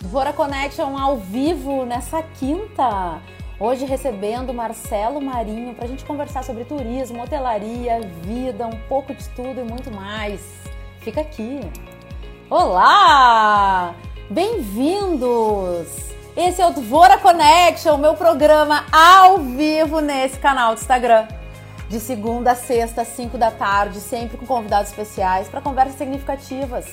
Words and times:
Dvora 0.00 0.32
Connection 0.32 0.96
ao 0.96 1.16
vivo 1.16 1.84
nessa 1.84 2.22
quinta. 2.22 3.20
Hoje 3.58 3.84
recebendo 3.84 4.54
Marcelo 4.54 5.20
Marinho 5.20 5.74
para 5.74 5.86
a 5.86 5.88
gente 5.88 6.04
conversar 6.04 6.44
sobre 6.44 6.64
turismo, 6.64 7.20
hotelaria, 7.20 8.00
vida, 8.22 8.64
um 8.68 8.78
pouco 8.88 9.12
de 9.12 9.28
tudo 9.30 9.60
e 9.60 9.64
muito 9.64 9.90
mais. 9.90 10.40
Fica 11.00 11.20
aqui. 11.20 11.58
Olá! 12.48 13.92
Bem-vindos! 14.30 15.88
Esse 16.36 16.62
é 16.62 16.66
o 16.68 16.70
Dvora 16.70 17.18
Connection, 17.18 17.96
meu 17.96 18.14
programa 18.14 18.84
ao 18.92 19.38
vivo 19.38 19.98
nesse 19.98 20.38
canal 20.38 20.76
do 20.76 20.80
Instagram. 20.80 21.26
De 21.88 21.98
segunda 21.98 22.52
a 22.52 22.54
sexta, 22.54 23.02
às 23.02 23.08
5 23.08 23.36
da 23.36 23.50
tarde, 23.50 23.98
sempre 23.98 24.36
com 24.36 24.46
convidados 24.46 24.90
especiais 24.90 25.48
para 25.48 25.60
conversas 25.60 25.96
significativas. 25.98 26.86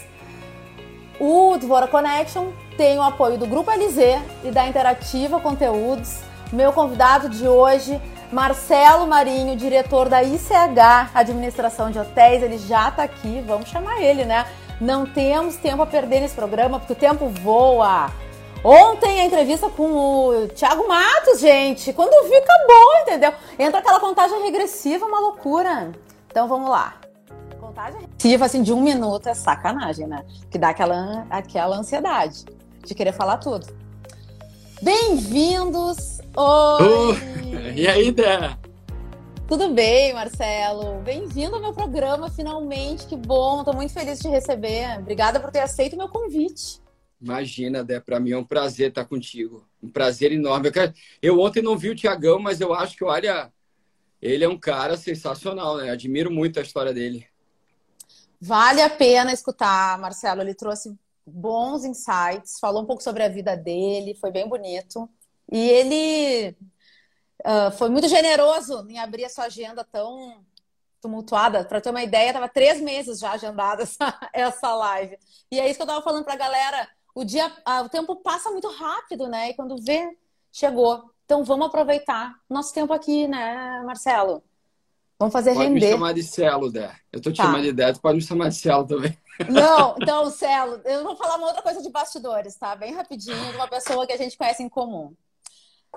O 1.19 1.55
Dvora 1.57 1.87
Connection 1.87 2.51
tem 2.77 2.97
o 2.97 3.01
apoio 3.01 3.37
do 3.37 3.47
Grupo 3.47 3.71
LZ 3.71 4.21
e 4.43 4.51
da 4.51 4.67
Interativa 4.67 5.39
Conteúdos. 5.39 6.19
Meu 6.51 6.73
convidado 6.73 7.29
de 7.29 7.47
hoje, 7.47 7.99
Marcelo 8.31 9.07
Marinho, 9.07 9.55
diretor 9.55 10.09
da 10.09 10.21
ICH, 10.21 11.11
Administração 11.13 11.89
de 11.89 11.99
Hotéis, 11.99 12.43
ele 12.43 12.57
já 12.57 12.89
está 12.89 13.03
aqui, 13.03 13.43
vamos 13.45 13.69
chamar 13.69 14.01
ele, 14.01 14.25
né? 14.25 14.45
Não 14.79 15.05
temos 15.05 15.55
tempo 15.55 15.81
a 15.81 15.85
perder 15.85 16.19
nesse 16.19 16.35
programa, 16.35 16.79
porque 16.79 16.93
o 16.93 16.95
tempo 16.95 17.29
voa. 17.29 18.11
Ontem 18.63 19.21
a 19.21 19.25
entrevista 19.25 19.69
com 19.69 19.91
o 19.91 20.47
Thiago 20.49 20.87
Matos, 20.87 21.39
gente. 21.39 21.93
Quando 21.93 22.11
fica 22.27 22.53
bom, 22.67 23.01
entendeu? 23.03 23.31
Entra 23.57 23.79
aquela 23.79 23.99
contagem 23.99 24.41
regressiva, 24.43 25.05
uma 25.05 25.19
loucura. 25.19 25.91
Então 26.29 26.47
vamos 26.47 26.69
lá. 26.69 26.95
Contagem 27.59 28.01
regressiva, 28.01 28.45
assim, 28.45 28.63
de 28.63 28.73
um 28.73 28.81
minuto 28.81 29.29
é 29.29 29.33
sacanagem, 29.33 30.07
né? 30.07 30.25
Que 30.51 30.57
dá 30.57 30.69
aquela, 30.69 31.25
aquela 31.29 31.77
ansiedade 31.77 32.45
de 32.85 32.95
querer 32.95 33.13
falar 33.13 33.37
tudo. 33.37 33.65
Bem-vindos! 34.81 36.19
Oi! 36.35 37.13
Uh, 37.13 37.73
e 37.75 37.87
aí, 37.87 38.11
Dé? 38.11 38.57
Tudo 39.47 39.73
bem, 39.73 40.13
Marcelo? 40.13 41.01
Bem-vindo 41.01 41.55
ao 41.55 41.61
meu 41.61 41.73
programa, 41.73 42.29
finalmente. 42.29 43.05
Que 43.05 43.15
bom, 43.15 43.59
estou 43.59 43.75
muito 43.75 43.93
feliz 43.93 44.17
de 44.17 44.23
te 44.23 44.29
receber. 44.29 44.99
Obrigada 44.99 45.39
por 45.39 45.51
ter 45.51 45.59
aceito 45.59 45.93
o 45.93 45.97
meu 45.97 46.09
convite. 46.09 46.81
Imagina, 47.21 47.83
Dé, 47.83 47.99
para 47.99 48.19
mim 48.19 48.31
é 48.31 48.37
um 48.37 48.43
prazer 48.43 48.89
estar 48.89 49.05
contigo. 49.05 49.67
Um 49.81 49.89
prazer 49.89 50.31
enorme. 50.31 50.67
Eu, 50.67 50.71
quero... 50.71 50.93
eu 51.21 51.39
ontem 51.39 51.61
não 51.61 51.77
vi 51.77 51.89
o 51.89 51.95
Tiagão, 51.95 52.39
mas 52.39 52.61
eu 52.61 52.73
acho 52.73 52.95
que, 52.97 53.03
olha, 53.03 53.51
ele 54.21 54.43
é 54.43 54.49
um 54.49 54.59
cara 54.59 54.97
sensacional, 54.97 55.77
né? 55.77 55.89
Admiro 55.89 56.29
muito 56.31 56.59
a 56.59 56.63
história 56.63 56.93
dele. 56.93 57.25
Vale 58.39 58.81
a 58.81 58.89
pena 58.89 59.31
escutar, 59.31 59.97
Marcelo. 59.99 60.41
Ele 60.41 60.53
trouxe 60.53 60.95
bons 61.25 61.83
insights, 61.83 62.59
falou 62.59 62.83
um 62.83 62.85
pouco 62.85 63.03
sobre 63.03 63.23
a 63.23 63.29
vida 63.29 63.55
dele, 63.55 64.15
foi 64.15 64.31
bem 64.31 64.47
bonito. 64.47 65.09
E 65.51 65.69
ele 65.69 66.57
uh, 67.45 67.71
foi 67.77 67.89
muito 67.89 68.07
generoso 68.07 68.85
em 68.89 68.99
abrir 68.99 69.25
a 69.25 69.29
sua 69.29 69.45
agenda 69.45 69.83
tão 69.83 70.45
tumultuada. 71.01 71.63
Para 71.65 71.81
ter 71.81 71.89
uma 71.89 72.03
ideia, 72.03 72.27
estava 72.27 72.49
três 72.49 72.81
meses 72.81 73.19
já 73.19 73.31
agendada 73.31 73.83
essa, 73.83 74.29
essa 74.33 74.75
live. 74.75 75.17
E 75.51 75.59
é 75.59 75.69
isso 75.69 75.77
que 75.77 75.83
eu 75.83 75.85
estava 75.85 76.03
falando 76.03 76.23
para 76.23 76.33
a 76.33 76.37
galera. 76.37 76.87
O 77.13 77.23
dia, 77.23 77.47
uh, 77.47 77.83
o 77.85 77.89
tempo 77.89 78.15
passa 78.17 78.51
muito 78.51 78.69
rápido, 78.69 79.27
né? 79.27 79.49
E 79.49 79.53
quando 79.53 79.81
vê, 79.81 80.17
chegou. 80.51 81.11
Então 81.25 81.43
vamos 81.43 81.67
aproveitar 81.67 82.35
nosso 82.49 82.73
tempo 82.73 82.93
aqui, 82.93 83.27
né, 83.27 83.81
Marcelo? 83.83 84.43
Vamos 85.17 85.31
fazer 85.31 85.53
pode 85.53 85.65
render. 85.65 85.79
Pode 85.79 85.85
me 85.85 85.91
chamar 85.91 86.13
de 86.13 86.23
Celo, 86.23 86.71
Dé. 86.71 86.95
Eu 87.11 87.21
tô 87.21 87.31
te 87.31 87.37
tá. 87.37 87.43
chamando 87.43 87.63
de 87.63 87.71
Dé, 87.71 87.93
tu 87.93 88.01
pode 88.01 88.17
me 88.17 88.23
chamar 88.23 88.49
de 88.49 88.55
Celo 88.55 88.85
também. 88.85 89.17
Não, 89.49 89.95
então, 90.01 90.29
Celo, 90.29 90.81
eu 90.83 91.03
vou 91.03 91.15
falar 91.15 91.37
uma 91.37 91.47
outra 91.47 91.61
coisa 91.61 91.81
de 91.81 91.89
bastidores, 91.89 92.55
tá? 92.55 92.75
Bem 92.75 92.93
rapidinho, 92.93 93.51
de 93.51 93.55
uma 93.55 93.67
pessoa 93.67 94.05
que 94.05 94.13
a 94.13 94.17
gente 94.17 94.37
conhece 94.37 94.61
em 94.61 94.69
comum. 94.69 95.13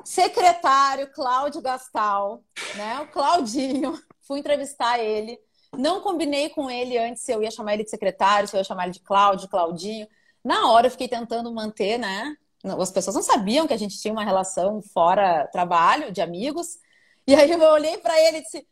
Secretário 0.05 1.11
Cláudio 1.13 1.61
Gastal, 1.61 2.43
né? 2.77 3.01
O 3.01 3.09
Claudinho, 3.09 4.01
fui 4.23 4.39
entrevistar 4.39 4.99
ele. 4.99 5.39
Não 5.77 6.01
combinei 6.01 6.49
com 6.49 6.71
ele 6.71 6.97
antes 6.97 7.23
se 7.23 7.33
eu 7.33 7.43
ia 7.43 7.51
chamar 7.51 7.75
ele 7.75 7.85
de 7.85 7.91
secretário, 7.91 8.49
se 8.49 8.57
eu 8.57 8.59
ia 8.59 8.65
chamar 8.65 8.85
ele 8.85 8.93
de 8.93 9.01
Cláudio, 9.01 9.49
Claudinho. 9.49 10.07
Na 10.45 10.71
hora 10.71 10.87
eu 10.87 10.91
fiquei 10.91 11.09
tentando 11.09 11.53
manter, 11.53 11.99
né? 11.99 12.37
As 12.65 12.91
pessoas 12.91 13.17
não 13.17 13.23
sabiam 13.23 13.67
que 13.67 13.75
a 13.75 13.77
gente 13.77 14.01
tinha 14.01 14.13
uma 14.13 14.25
relação 14.25 14.81
fora 14.81 15.47
trabalho, 15.53 16.13
de 16.13 16.21
amigos. 16.21 16.79
E 17.27 17.35
aí 17.35 17.51
eu 17.51 17.61
olhei 17.61 17.99
para 17.99 18.19
ele 18.21 18.39
e 18.39 18.43
disse: 18.43 18.67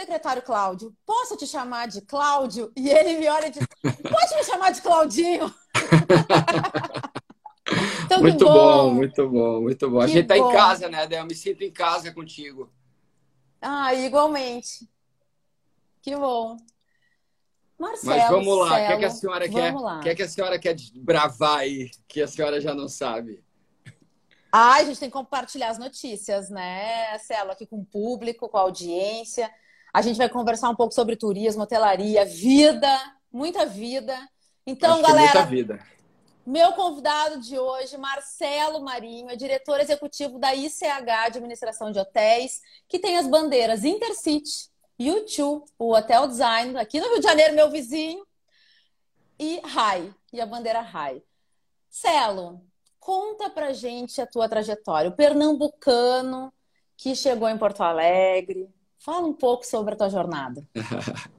Secretário 0.00 0.40
Cláudio, 0.40 0.96
posso 1.04 1.36
te 1.36 1.46
chamar 1.46 1.86
de 1.86 2.00
Cláudio? 2.00 2.72
E 2.74 2.88
ele 2.88 3.18
me 3.18 3.28
olha 3.28 3.48
e 3.48 3.50
diz: 3.50 3.66
Pode 3.82 4.34
me 4.34 4.44
chamar 4.44 4.70
de 4.70 4.80
Claudinho? 4.80 5.54
então, 8.06 8.22
muito 8.22 8.46
bom. 8.46 8.54
bom. 8.54 8.94
muito 8.94 9.28
bom, 9.28 9.60
muito 9.60 9.90
bom. 9.90 9.98
Que 9.98 10.04
a 10.04 10.08
gente 10.08 10.26
tá 10.26 10.36
bom. 10.36 10.50
em 10.50 10.54
casa, 10.54 10.88
né, 10.88 11.02
Adel? 11.02 11.20
Eu 11.20 11.26
me 11.26 11.34
sinto 11.34 11.62
em 11.62 11.70
casa 11.70 12.14
contigo. 12.14 12.72
Ah, 13.60 13.92
igualmente. 13.92 14.88
Que 16.00 16.16
bom. 16.16 16.56
Marcelo, 17.78 18.16
Mas 18.16 18.30
vamos 18.30 18.58
lá, 18.58 18.64
o 18.64 18.68
que, 18.68 18.92
é 18.92 18.98
que 18.98 19.04
a 19.04 19.10
senhora 19.10 19.48
quer? 19.48 19.74
O 19.74 20.00
que 20.00 20.08
é 20.08 20.14
que 20.14 20.22
a 20.22 20.28
senhora 20.28 20.58
quer 20.58 20.74
desbravar 20.74 21.58
aí 21.58 21.90
que 22.08 22.22
a 22.22 22.26
senhora 22.26 22.58
já 22.58 22.74
não 22.74 22.88
sabe? 22.88 23.44
Ah, 24.50 24.76
a 24.76 24.84
gente 24.84 24.98
tem 24.98 25.10
que 25.10 25.16
compartilhar 25.16 25.68
as 25.68 25.78
notícias, 25.78 26.48
né, 26.50 27.16
Celo, 27.18 27.52
aqui 27.52 27.66
com 27.66 27.80
o 27.80 27.84
público, 27.84 28.48
com 28.48 28.56
a 28.56 28.62
audiência. 28.62 29.50
A 29.92 30.02
gente 30.02 30.16
vai 30.16 30.28
conversar 30.28 30.70
um 30.70 30.76
pouco 30.76 30.94
sobre 30.94 31.16
turismo, 31.16 31.62
hotelaria, 31.62 32.24
vida, 32.24 32.88
muita 33.32 33.66
vida. 33.66 34.16
Então, 34.66 34.94
Acho 34.94 35.02
galera, 35.02 35.40
muita 35.40 35.46
vida. 35.46 35.80
meu 36.46 36.72
convidado 36.72 37.40
de 37.40 37.58
hoje, 37.58 37.96
Marcelo 37.96 38.80
Marinho, 38.82 39.30
é 39.30 39.36
diretor 39.36 39.80
executivo 39.80 40.38
da 40.38 40.54
ICH 40.54 41.08
Administração 41.26 41.90
de 41.90 41.98
Hotéis, 41.98 42.60
que 42.88 42.98
tem 42.98 43.18
as 43.18 43.26
bandeiras 43.26 43.84
Intercity, 43.84 44.70
U2, 44.98 45.64
o 45.78 45.94
Hotel 45.94 46.28
Design, 46.28 46.76
aqui 46.78 47.00
no 47.00 47.08
Rio 47.08 47.20
de 47.20 47.26
Janeiro, 47.26 47.54
meu 47.54 47.70
vizinho, 47.70 48.24
e 49.38 49.60
RAI, 49.64 50.14
e 50.32 50.40
a 50.40 50.46
bandeira 50.46 50.80
RAI. 50.80 51.22
Celo, 51.88 52.60
conta 53.00 53.48
pra 53.48 53.72
gente 53.72 54.20
a 54.20 54.26
tua 54.26 54.48
trajetória. 54.48 55.10
O 55.10 55.16
pernambucano 55.16 56.52
que 56.96 57.16
chegou 57.16 57.48
em 57.48 57.56
Porto 57.56 57.80
Alegre, 57.80 58.68
Fala 59.00 59.26
um 59.26 59.32
pouco 59.32 59.66
sobre 59.66 59.94
a 59.94 59.96
tua 59.96 60.10
jornada. 60.10 60.62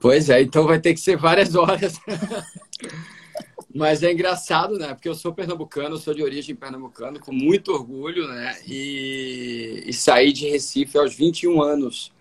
pois 0.00 0.28
é, 0.28 0.42
então 0.42 0.66
vai 0.66 0.80
ter 0.80 0.92
que 0.92 0.98
ser 0.98 1.16
várias 1.16 1.54
horas. 1.54 2.00
Mas 3.72 4.02
é 4.02 4.12
engraçado, 4.12 4.76
né? 4.76 4.92
Porque 4.92 5.08
eu 5.08 5.14
sou 5.14 5.32
pernambucano, 5.32 5.96
sou 5.96 6.12
de 6.12 6.22
origem 6.24 6.56
pernambucana, 6.56 7.20
com 7.20 7.32
muito 7.32 7.72
orgulho, 7.72 8.26
né? 8.26 8.58
E, 8.66 9.84
e 9.86 9.92
saí 9.92 10.32
de 10.32 10.48
Recife 10.48 10.98
aos 10.98 11.14
21 11.14 11.62
anos. 11.62 12.12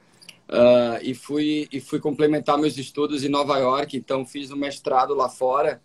Uh, 0.47 1.01
e, 1.01 1.15
fui, 1.15 1.67
e 1.71 1.79
fui 1.79 1.99
complementar 1.99 2.55
meus 2.55 2.77
estudos 2.77 3.23
em 3.23 3.29
Nova 3.29 3.57
York, 3.57 3.97
então 3.97 4.23
fiz 4.23 4.51
um 4.51 4.55
mestrado 4.55 5.15
lá 5.15 5.29
fora. 5.29 5.81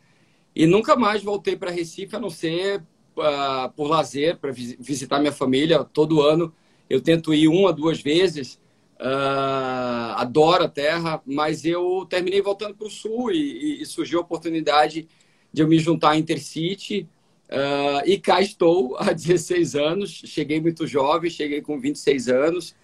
E 0.54 0.66
nunca 0.66 0.94
mais 0.94 1.22
voltei 1.22 1.56
para 1.56 1.70
Recife, 1.70 2.16
a 2.16 2.20
não 2.20 2.28
ser 2.28 2.82
uh, 3.16 3.72
por 3.74 3.88
lazer, 3.88 4.36
para 4.36 4.52
visitar 4.52 5.20
minha 5.20 5.32
família. 5.32 5.82
Todo 5.84 6.20
ano 6.20 6.54
eu 6.90 7.00
tento 7.00 7.32
ir 7.32 7.48
uma, 7.48 7.72
duas 7.72 8.02
vezes. 8.02 8.62
Uh, 9.00 10.14
adoro 10.16 10.64
a 10.64 10.68
terra, 10.68 11.20
mas 11.26 11.64
eu 11.64 12.06
terminei 12.08 12.40
voltando 12.40 12.74
para 12.74 12.86
o 12.86 12.90
sul 12.90 13.32
e, 13.32 13.82
e, 13.82 13.86
surgiu 13.86 14.20
a 14.20 14.22
oportunidade 14.22 15.08
de 15.52 15.62
eu 15.62 15.68
me 15.68 15.78
juntar 15.78 16.10
à 16.10 16.16
Intercity. 16.16 17.08
Uh, 17.48 18.06
e 18.06 18.18
cá 18.18 18.40
estou 18.40 18.96
há 18.98 19.12
16 19.12 19.74
anos. 19.74 20.22
Cheguei 20.24 20.60
muito 20.60 20.86
jovem, 20.86 21.30
cheguei 21.30 21.60
com 21.60 21.78
26 21.78 22.28
anos. 22.28 22.74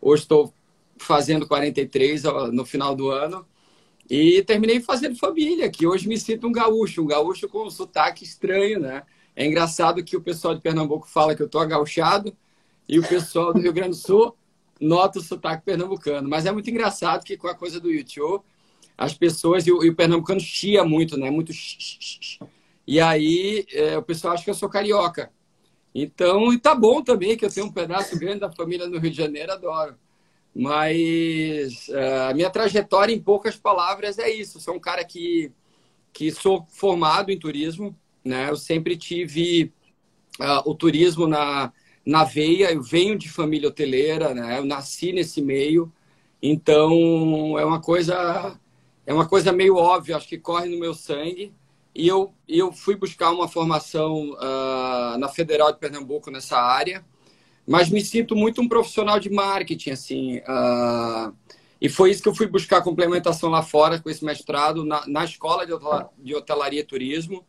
Hoje 0.00 0.22
estou 0.22 0.52
fazendo 0.96 1.46
43 1.46 2.22
no 2.52 2.64
final 2.64 2.94
do 2.94 3.10
ano. 3.10 3.46
E 4.08 4.42
terminei 4.44 4.80
fazendo 4.80 5.16
família, 5.16 5.68
que 5.70 5.86
hoje 5.86 6.08
me 6.08 6.18
sinto 6.18 6.46
um 6.46 6.52
gaúcho, 6.52 7.02
um 7.02 7.06
gaúcho 7.06 7.46
com 7.46 7.66
um 7.66 7.70
sotaque 7.70 8.24
estranho, 8.24 8.80
né? 8.80 9.02
É 9.36 9.46
engraçado 9.46 10.02
que 10.02 10.16
o 10.16 10.20
pessoal 10.20 10.54
de 10.54 10.62
Pernambuco 10.62 11.06
fala 11.06 11.34
que 11.34 11.42
eu 11.42 11.46
estou 11.46 11.60
agauchado 11.60 12.34
e 12.88 12.98
o 12.98 13.06
pessoal 13.06 13.52
do 13.52 13.60
Rio 13.60 13.72
Grande 13.72 13.90
do 13.90 13.96
Sul 13.96 14.34
nota 14.80 15.18
o 15.18 15.22
sotaque 15.22 15.64
pernambucano. 15.64 16.28
Mas 16.28 16.46
é 16.46 16.52
muito 16.52 16.70
engraçado 16.70 17.24
que 17.24 17.36
com 17.36 17.48
a 17.48 17.54
coisa 17.54 17.80
do 17.80 17.90
YouTube, 17.90 18.44
as 18.96 19.14
pessoas, 19.14 19.66
e 19.66 19.72
o, 19.72 19.84
e 19.84 19.90
o 19.90 19.94
pernambucano 19.94 20.40
chia 20.40 20.84
muito, 20.84 21.16
né? 21.16 21.30
Muito 21.30 21.52
E 22.86 23.00
aí 23.00 23.66
é, 23.72 23.96
o 23.98 24.02
pessoal 24.02 24.34
acha 24.34 24.44
que 24.44 24.50
eu 24.50 24.54
sou 24.54 24.68
carioca. 24.68 25.30
Então, 25.94 26.52
e 26.52 26.58
tá 26.58 26.74
bom 26.74 27.02
também 27.02 27.36
que 27.36 27.44
eu 27.44 27.52
tenho 27.52 27.66
um 27.66 27.72
pedaço 27.72 28.18
grande 28.18 28.40
da 28.40 28.52
família 28.52 28.86
no 28.86 28.98
Rio 28.98 29.10
de 29.10 29.16
Janeiro, 29.16 29.52
adoro. 29.52 29.96
Mas 30.54 31.88
uh, 31.88 32.30
a 32.30 32.34
minha 32.34 32.50
trajetória, 32.50 33.14
em 33.14 33.20
poucas 33.20 33.56
palavras, 33.56 34.18
é 34.18 34.30
isso. 34.30 34.60
Sou 34.60 34.74
um 34.74 34.80
cara 34.80 35.04
que, 35.04 35.52
que 36.12 36.30
sou 36.30 36.66
formado 36.68 37.30
em 37.30 37.38
turismo, 37.38 37.96
né? 38.24 38.50
Eu 38.50 38.56
sempre 38.56 38.96
tive 38.96 39.72
uh, 40.40 40.68
o 40.68 40.74
turismo 40.74 41.26
na, 41.26 41.72
na 42.08 42.24
veia, 42.24 42.72
eu 42.72 42.82
venho 42.82 43.18
de 43.18 43.28
família 43.28 43.68
hoteleira, 43.68 44.32
né? 44.32 44.58
Eu 44.58 44.64
nasci 44.64 45.12
nesse 45.12 45.42
meio, 45.42 45.92
então 46.42 47.58
é 47.58 47.64
uma 47.66 47.82
coisa 47.82 48.58
é 49.06 49.12
uma 49.12 49.28
coisa 49.28 49.52
meio 49.52 49.76
óbvia, 49.76 50.16
acho 50.16 50.26
que 50.26 50.38
corre 50.38 50.68
no 50.70 50.78
meu 50.78 50.94
sangue. 50.94 51.52
e 51.94 52.08
eu, 52.08 52.32
eu 52.48 52.72
fui 52.72 52.96
buscar 52.96 53.30
uma 53.30 53.46
formação 53.46 54.30
uh, 54.32 55.18
na 55.18 55.28
Federal 55.28 55.70
de 55.70 55.78
Pernambuco 55.78 56.30
nessa 56.30 56.58
área, 56.58 57.04
mas 57.66 57.90
me 57.90 58.00
sinto 58.00 58.34
muito 58.34 58.62
um 58.62 58.68
profissional 58.68 59.20
de 59.20 59.28
marketing, 59.28 59.90
assim. 59.90 60.38
Uh, 60.38 61.34
e 61.78 61.90
foi 61.90 62.10
isso 62.10 62.22
que 62.22 62.28
eu 62.28 62.34
fui 62.34 62.46
buscar 62.46 62.80
complementação 62.82 63.50
lá 63.50 63.62
fora 63.62 64.00
com 64.00 64.08
esse 64.08 64.24
mestrado 64.24 64.82
na, 64.82 65.06
na 65.06 65.24
escola 65.24 65.66
de, 65.66 65.72
de 66.18 66.34
hotelaria 66.34 66.80
e 66.80 66.84
turismo. 66.84 67.44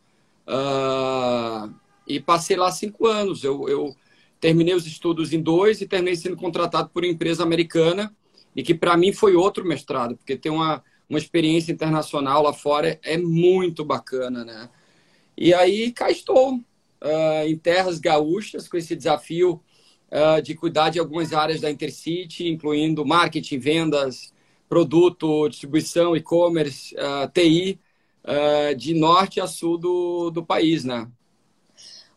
Uh, 0.46 1.72
e 2.06 2.20
passei 2.20 2.56
lá 2.56 2.70
cinco 2.70 3.06
anos. 3.06 3.42
Eu, 3.44 3.66
eu 3.68 3.96
terminei 4.40 4.74
os 4.74 4.86
estudos 4.86 5.32
em 5.32 5.40
dois 5.40 5.80
e 5.80 5.86
terminei 5.86 6.16
sendo 6.16 6.36
contratado 6.36 6.88
por 6.88 7.04
uma 7.04 7.12
empresa 7.12 7.42
americana 7.42 8.14
e 8.56 8.62
que 8.62 8.74
para 8.74 8.96
mim 8.96 9.12
foi 9.12 9.36
outro 9.36 9.64
mestrado, 9.64 10.16
porque 10.16 10.36
tem 10.36 10.50
uma, 10.50 10.82
uma 11.08 11.18
experiência 11.18 11.70
internacional 11.70 12.42
lá 12.42 12.52
fora 12.52 12.98
é 13.02 13.18
muito 13.18 13.84
bacana, 13.84 14.44
né? 14.44 14.68
E 15.36 15.54
aí 15.54 15.92
cá 15.92 16.10
estou, 16.10 16.54
uh, 16.54 17.46
em 17.46 17.56
terras 17.56 17.98
gaúchas, 17.98 18.68
com 18.68 18.76
esse 18.76 18.96
desafio 18.96 19.60
uh, 20.10 20.42
de 20.42 20.54
cuidar 20.54 20.90
de 20.90 20.98
algumas 20.98 21.32
áreas 21.32 21.60
da 21.60 21.70
Intercity, 21.70 22.48
incluindo 22.48 23.06
marketing, 23.06 23.58
vendas, 23.58 24.34
produto, 24.68 25.48
distribuição, 25.48 26.16
e-commerce, 26.16 26.94
uh, 26.94 27.30
TI, 27.32 27.78
de 28.76 28.92
norte 28.92 29.40
a 29.40 29.46
sul 29.46 29.78
do, 29.78 30.30
do 30.30 30.44
país, 30.44 30.84
né? 30.84 31.10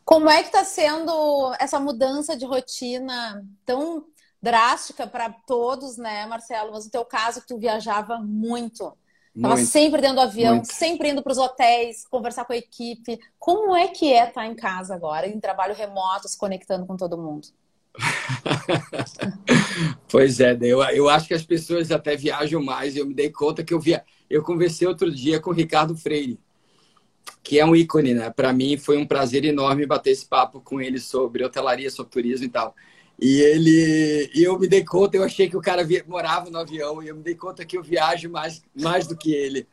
Como 0.06 0.30
é 0.30 0.42
que 0.42 0.50
está 0.50 0.64
sendo 0.64 1.54
essa 1.60 1.80
mudança 1.80 2.36
de 2.36 2.46
rotina 2.46 3.44
tão 3.66 4.06
drástica 4.42 5.08
para 5.08 5.30
todos, 5.30 5.98
né, 5.98 6.26
Marcelo? 6.26 6.72
Mas 6.74 6.86
no 6.86 6.92
teu 6.92 7.06
caso, 7.06 7.44
tu 7.48 7.58
viajava 7.58 8.18
muito. 8.18 8.96
Estava 9.36 9.58
sempre 9.58 10.00
dentro 10.00 10.18
do 10.18 10.22
avião, 10.22 10.56
muito. 10.56 10.72
sempre 10.72 11.10
indo 11.10 11.24
para 11.24 11.32
os 11.32 11.40
hotéis, 11.40 12.06
conversar 12.08 12.46
com 12.46 12.54
a 12.54 12.58
equipe. 12.58 13.20
Como 13.40 13.76
é 13.76 13.88
que 13.88 14.14
é 14.14 14.28
estar 14.28 14.42
tá 14.42 14.46
em 14.46 14.56
casa 14.56 14.94
agora, 14.94 15.28
em 15.28 15.40
trabalho 15.40 15.74
remoto, 15.74 16.28
se 16.28 16.38
conectando 16.38 16.86
com 16.86 16.96
todo 16.96 17.18
mundo? 17.18 17.48
pois 20.08 20.40
é, 20.40 20.58
eu, 20.62 20.84
eu 20.84 21.10
acho 21.10 21.28
que 21.28 21.34
as 21.34 21.44
pessoas 21.44 21.92
até 21.92 22.16
viajam 22.16 22.62
mais. 22.62 22.96
Eu 22.96 23.08
me 23.08 23.14
dei 23.14 23.32
conta 23.32 23.64
que 23.64 23.74
eu 23.74 23.80
via. 23.80 24.04
Eu 24.30 24.44
conversei 24.44 24.88
outro 24.88 25.12
dia 25.12 25.40
com 25.40 25.50
o 25.50 25.54
Ricardo 25.54 25.98
Freire, 25.98 26.40
que 27.44 27.60
é 27.60 27.66
um 27.66 27.76
ícone, 27.76 28.14
né? 28.14 28.30
Para 28.30 28.54
mim 28.54 28.78
foi 28.78 28.98
um 28.98 29.06
prazer 29.06 29.44
enorme 29.46 29.86
bater 29.86 30.12
esse 30.12 30.26
papo 30.26 30.62
com 30.62 30.82
ele 30.82 31.00
sobre 31.00 31.44
hotelaria, 31.44 31.90
sobre 31.90 32.12
turismo 32.12 32.46
e 32.46 32.50
tal. 32.50 32.76
E 33.20 33.42
ele, 33.42 34.32
e 34.34 34.44
eu 34.44 34.58
me 34.58 34.68
dei 34.68 34.84
conta, 34.84 35.18
eu 35.18 35.24
achei 35.24 35.50
que 35.50 35.58
o 35.58 35.62
cara 35.62 35.84
via, 35.84 36.04
morava 36.08 36.50
no 36.50 36.58
avião 36.58 37.02
e 37.02 37.08
eu 37.08 37.16
me 37.16 37.24
dei 37.24 37.36
conta 37.36 37.66
que 37.66 37.78
eu 37.78 37.84
viajo 37.84 38.30
mais, 38.30 38.64
mais 38.76 39.08
do 39.08 39.16
que 39.16 39.34
ele. 39.34 39.68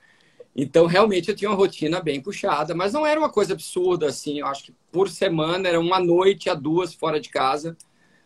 Então, 0.55 0.87
realmente, 0.87 1.29
eu 1.29 1.37
tinha 1.37 1.51
uma 1.51 1.57
rotina 1.57 2.01
bem 2.01 2.21
puxada, 2.21 2.75
mas 2.75 2.93
não 2.93 3.07
era 3.07 3.19
uma 3.19 3.31
coisa 3.31 3.53
absurda, 3.55 4.07
assim. 4.09 4.41
Eu 4.41 4.47
acho 4.47 4.65
que 4.65 4.75
por 4.91 5.09
semana 5.09 5.69
era 5.69 5.81
uma 5.81 6.01
noite 6.01 6.51
a 6.51 6.55
duas 6.55 6.93
fora 6.93 7.21
de 7.21 7.29
casa, 7.31 7.77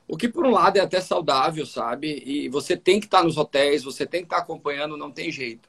o 0.09 0.17
que, 0.17 0.29
por 0.29 0.45
um 0.47 0.51
lado, 0.51 0.77
é 0.79 0.81
até 0.81 1.01
saudável, 1.01 1.65
sabe? 1.65 2.23
E 2.27 2.49
você 2.49 2.77
tem 2.77 3.01
que 3.01 3.07
estar 3.07 3.23
nos 3.23 3.37
hotéis, 3.37 3.85
você 3.85 4.07
tem 4.07 4.21
que 4.21 4.27
estar 4.27 4.39
acompanhando, 4.39 4.97
não 4.97 5.11
tem 5.11 5.31
jeito. 5.31 5.69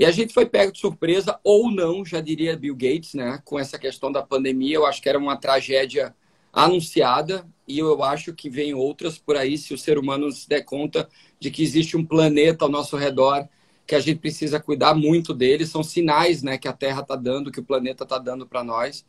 E 0.00 0.04
a 0.06 0.10
gente 0.10 0.32
foi 0.32 0.46
pego 0.46 0.72
de 0.72 0.78
surpresa, 0.78 1.38
ou 1.44 1.70
não, 1.70 2.02
já 2.06 2.22
diria 2.22 2.56
Bill 2.56 2.74
Gates, 2.74 3.12
né? 3.12 3.38
Com 3.44 3.58
essa 3.58 3.78
questão 3.78 4.10
da 4.10 4.22
pandemia, 4.22 4.76
eu 4.76 4.86
acho 4.86 5.02
que 5.02 5.10
era 5.10 5.18
uma 5.18 5.36
tragédia 5.36 6.16
anunciada 6.50 7.46
e 7.68 7.78
eu 7.78 8.02
acho 8.02 8.32
que 8.32 8.48
vem 8.48 8.72
outras 8.72 9.18
por 9.18 9.36
aí 9.36 9.58
se 9.58 9.74
o 9.74 9.78
ser 9.78 9.98
humano 9.98 10.32
se 10.32 10.48
der 10.48 10.62
conta 10.62 11.06
de 11.38 11.50
que 11.50 11.62
existe 11.62 11.98
um 11.98 12.04
planeta 12.04 12.64
ao 12.64 12.70
nosso 12.70 12.96
redor 12.96 13.46
que 13.86 13.94
a 13.94 14.00
gente 14.00 14.20
precisa 14.20 14.58
cuidar 14.58 14.94
muito 14.94 15.32
dele 15.32 15.64
são 15.64 15.80
sinais 15.80 16.42
né 16.42 16.58
que 16.58 16.66
a 16.66 16.72
Terra 16.72 17.02
está 17.02 17.14
dando 17.14 17.52
que 17.52 17.60
o 17.60 17.64
planeta 17.64 18.02
está 18.02 18.18
dando 18.18 18.48
para 18.48 18.64
nós 18.64 19.06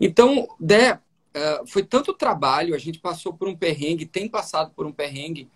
então 0.00 0.48
Dé, 0.58 0.94
uh, 0.94 1.64
foi 1.68 1.84
tanto 1.84 2.12
trabalho 2.12 2.74
a 2.74 2.78
gente 2.78 2.98
passou 2.98 3.32
por 3.32 3.46
um 3.46 3.54
perrengue 3.54 4.06
tem 4.06 4.28
passado 4.28 4.72
por 4.74 4.86
um 4.86 4.92
perrengue 4.92 5.48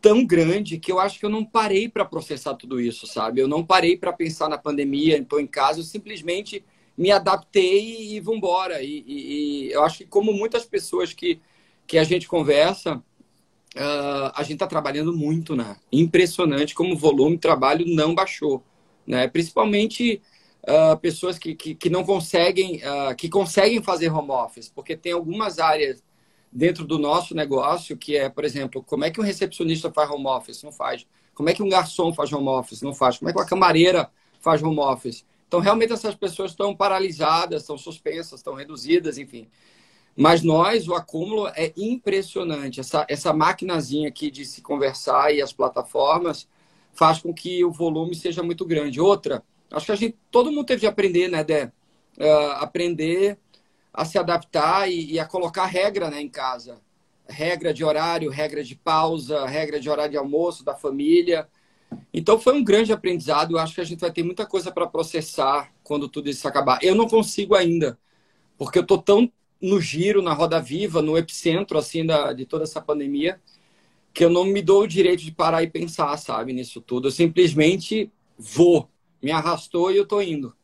tão 0.00 0.24
grande 0.24 0.78
que 0.78 0.90
eu 0.90 0.98
acho 0.98 1.18
que 1.18 1.26
eu 1.26 1.30
não 1.30 1.44
parei 1.44 1.88
para 1.88 2.04
processar 2.04 2.54
tudo 2.54 2.80
isso 2.80 3.06
sabe 3.06 3.40
eu 3.40 3.48
não 3.48 3.64
parei 3.64 3.96
para 3.96 4.12
pensar 4.12 4.48
na 4.48 4.58
pandemia 4.58 5.18
estou 5.18 5.40
em 5.40 5.46
casa 5.46 5.80
eu 5.80 5.84
simplesmente 5.84 6.64
me 7.00 7.10
adaptei 7.10 8.14
e 8.14 8.20
vambora. 8.20 8.82
E, 8.82 9.02
e, 9.06 9.68
e 9.68 9.72
eu 9.72 9.82
acho 9.82 9.98
que, 9.98 10.04
como 10.04 10.34
muitas 10.34 10.66
pessoas 10.66 11.14
que, 11.14 11.40
que 11.86 11.96
a 11.96 12.04
gente 12.04 12.28
conversa, 12.28 12.96
uh, 12.96 14.30
a 14.34 14.42
gente 14.42 14.54
está 14.54 14.66
trabalhando 14.66 15.16
muito, 15.16 15.56
né? 15.56 15.78
Impressionante 15.90 16.74
como 16.74 16.92
o 16.92 16.98
volume 16.98 17.36
de 17.36 17.40
trabalho 17.40 17.86
não 17.86 18.14
baixou. 18.14 18.62
Né? 19.06 19.26
Principalmente 19.28 20.20
uh, 20.64 20.94
pessoas 20.98 21.38
que, 21.38 21.54
que, 21.54 21.74
que, 21.74 21.88
não 21.88 22.04
conseguem, 22.04 22.82
uh, 22.84 23.16
que 23.16 23.30
conseguem 23.30 23.82
fazer 23.82 24.10
home 24.12 24.30
office, 24.30 24.68
porque 24.68 24.94
tem 24.94 25.12
algumas 25.12 25.58
áreas 25.58 26.04
dentro 26.52 26.84
do 26.84 26.98
nosso 26.98 27.34
negócio 27.34 27.96
que 27.96 28.16
é, 28.16 28.28
por 28.28 28.44
exemplo, 28.44 28.82
como 28.82 29.04
é 29.04 29.10
que 29.10 29.20
um 29.20 29.24
recepcionista 29.24 29.90
faz 29.92 30.10
home 30.10 30.26
office? 30.26 30.62
Não 30.62 30.72
faz. 30.72 31.06
Como 31.34 31.48
é 31.48 31.54
que 31.54 31.62
um 31.62 31.68
garçom 31.68 32.12
faz 32.12 32.32
home 32.32 32.48
office? 32.48 32.82
Não 32.82 32.94
faz. 32.94 33.18
Como 33.18 33.30
é 33.30 33.32
que 33.32 33.38
uma 33.38 33.46
camareira 33.46 34.10
faz 34.40 34.62
home 34.62 34.80
office? 34.80 35.24
Então, 35.46 35.60
realmente, 35.60 35.92
essas 35.92 36.14
pessoas 36.14 36.52
estão 36.52 36.74
paralisadas, 36.74 37.62
estão 37.62 37.76
suspensas, 37.76 38.40
estão 38.40 38.54
reduzidas, 38.54 39.18
enfim. 39.18 39.48
Mas 40.16 40.42
nós, 40.42 40.86
o 40.86 40.94
acúmulo 40.94 41.48
é 41.48 41.72
impressionante. 41.76 42.80
Essa, 42.80 43.06
essa 43.08 43.32
maquinazinha 43.32 44.08
aqui 44.08 44.30
de 44.30 44.44
se 44.44 44.60
conversar 44.60 45.34
e 45.34 45.40
as 45.40 45.52
plataformas 45.52 46.48
faz 46.92 47.18
com 47.18 47.32
que 47.32 47.64
o 47.64 47.70
volume 47.70 48.14
seja 48.14 48.42
muito 48.42 48.64
grande. 48.64 49.00
Outra, 49.00 49.42
acho 49.70 49.86
que 49.86 49.92
a 49.92 49.96
gente, 49.96 50.16
todo 50.30 50.50
mundo 50.50 50.66
teve 50.66 50.80
de 50.80 50.86
aprender, 50.86 51.28
né, 51.28 51.42
Dé? 51.42 51.72
Uh, 52.18 52.52
aprender 52.56 53.38
a 53.92 54.04
se 54.04 54.18
adaptar 54.18 54.90
e, 54.90 55.12
e, 55.12 55.18
a 55.18 55.26
colocar 55.26 55.66
regra 55.66 56.10
né, 56.10 56.20
em 56.20 56.28
casa. 56.28 56.80
Regra 57.28 57.72
de 57.72 57.84
horário, 57.84 58.30
regra 58.30 58.62
de 58.62 58.74
pausa, 58.74 59.46
regra 59.46 59.78
de 59.78 59.88
horário 59.88 60.12
de 60.12 60.16
almoço 60.16 60.64
da 60.64 60.74
família. 60.74 61.48
Então 62.12 62.38
foi 62.38 62.54
um 62.54 62.64
grande 62.64 62.92
aprendizado. 62.92 63.52
Eu 63.52 63.58
acho 63.58 63.74
que 63.74 63.80
a 63.80 63.84
gente 63.84 64.00
vai 64.00 64.12
ter 64.12 64.22
muita 64.22 64.46
coisa 64.46 64.70
para 64.70 64.86
processar 64.86 65.72
quando 65.82 66.08
tudo 66.08 66.28
isso 66.28 66.46
acabar. 66.46 66.78
Eu 66.82 66.94
não 66.94 67.08
consigo 67.08 67.54
ainda, 67.54 67.98
porque 68.56 68.78
eu 68.78 68.82
estou 68.82 68.98
tão 68.98 69.30
no 69.60 69.80
giro, 69.80 70.22
na 70.22 70.32
roda 70.32 70.60
viva, 70.60 71.02
no 71.02 71.18
epicentro 71.18 71.76
assim 71.76 72.06
da, 72.06 72.32
de 72.32 72.46
toda 72.46 72.64
essa 72.64 72.80
pandemia, 72.80 73.40
que 74.12 74.24
eu 74.24 74.30
não 74.30 74.44
me 74.44 74.62
dou 74.62 74.82
o 74.82 74.88
direito 74.88 75.22
de 75.22 75.30
parar 75.30 75.62
e 75.62 75.68
pensar, 75.70 76.16
sabe, 76.16 76.52
nisso 76.52 76.80
tudo. 76.80 77.08
Eu 77.08 77.12
simplesmente 77.12 78.10
vou. 78.38 78.88
Me 79.22 79.30
arrastou 79.30 79.92
e 79.92 79.96
eu 79.98 80.04
estou 80.04 80.22
indo. 80.22 80.54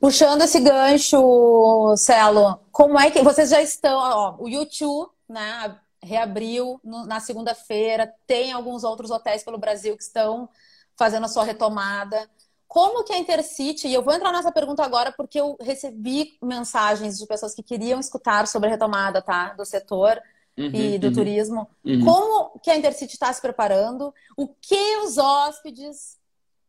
Puxando 0.00 0.42
esse 0.42 0.60
gancho, 0.60 1.94
Celo, 1.96 2.60
como 2.70 2.98
é 2.98 3.10
que 3.10 3.22
vocês 3.22 3.50
já 3.50 3.62
estão? 3.62 3.98
Ó, 3.98 4.36
o 4.38 4.48
YouTube, 4.48 5.10
né? 5.28 5.76
reabriu 6.06 6.80
no, 6.84 7.04
na 7.04 7.20
segunda-feira, 7.20 8.12
tem 8.26 8.52
alguns 8.52 8.84
outros 8.84 9.10
hotéis 9.10 9.42
pelo 9.42 9.58
Brasil 9.58 9.96
que 9.96 10.02
estão 10.02 10.48
fazendo 10.96 11.24
a 11.24 11.28
sua 11.28 11.44
retomada. 11.44 12.30
Como 12.68 13.04
que 13.04 13.12
a 13.12 13.18
Intercity, 13.18 13.88
e 13.88 13.94
eu 13.94 14.02
vou 14.02 14.14
entrar 14.14 14.32
nessa 14.32 14.52
pergunta 14.52 14.84
agora 14.84 15.12
porque 15.12 15.40
eu 15.40 15.56
recebi 15.60 16.38
mensagens 16.42 17.18
de 17.18 17.26
pessoas 17.26 17.54
que 17.54 17.62
queriam 17.62 18.00
escutar 18.00 18.46
sobre 18.46 18.68
a 18.68 18.72
retomada 18.72 19.20
tá, 19.20 19.52
do 19.54 19.64
setor 19.64 20.20
uhum, 20.56 20.70
e 20.72 20.98
do 20.98 21.08
uhum, 21.08 21.12
turismo. 21.12 21.68
Uhum. 21.84 22.04
Como 22.04 22.58
que 22.60 22.70
a 22.70 22.76
Intercity 22.76 23.14
está 23.14 23.32
se 23.32 23.42
preparando? 23.42 24.14
O 24.36 24.48
que 24.48 24.96
os 24.98 25.18
hóspedes 25.18 26.18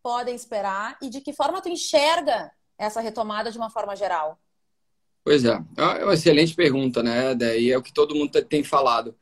podem 0.04 0.36
esperar? 0.36 0.98
E 1.02 1.10
de 1.10 1.22
que 1.22 1.34
forma 1.34 1.62
tu 1.62 1.70
enxerga 1.70 2.52
essa 2.78 3.02
retomada 3.02 3.52
de 3.52 3.58
uma 3.58 3.70
forma 3.70 3.96
geral? 3.96 4.40
Pois 5.24 5.44
é, 5.44 5.60
é 5.78 6.04
uma 6.04 6.14
excelente 6.14 6.56
pergunta, 6.56 7.04
né? 7.04 7.36
Daí 7.36 7.72
é 7.72 7.78
o 7.78 7.82
que 7.82 7.92
todo 7.92 8.16
mundo 8.16 8.32
tem 8.44 8.64
falado. 8.64 9.16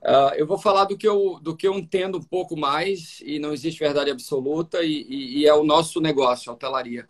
Uh, 0.00 0.32
eu 0.36 0.46
vou 0.46 0.56
falar 0.56 0.84
do 0.84 0.96
que, 0.96 1.08
eu, 1.08 1.40
do 1.42 1.56
que 1.56 1.66
eu 1.66 1.74
entendo 1.74 2.18
um 2.18 2.22
pouco 2.22 2.56
mais, 2.56 3.20
e 3.24 3.40
não 3.40 3.52
existe 3.52 3.80
verdade 3.80 4.10
absoluta, 4.10 4.84
e, 4.84 5.02
e, 5.08 5.38
e 5.38 5.46
é 5.46 5.54
o 5.54 5.64
nosso 5.64 6.00
negócio, 6.00 6.50
a 6.50 6.54
hotelaria. 6.54 7.06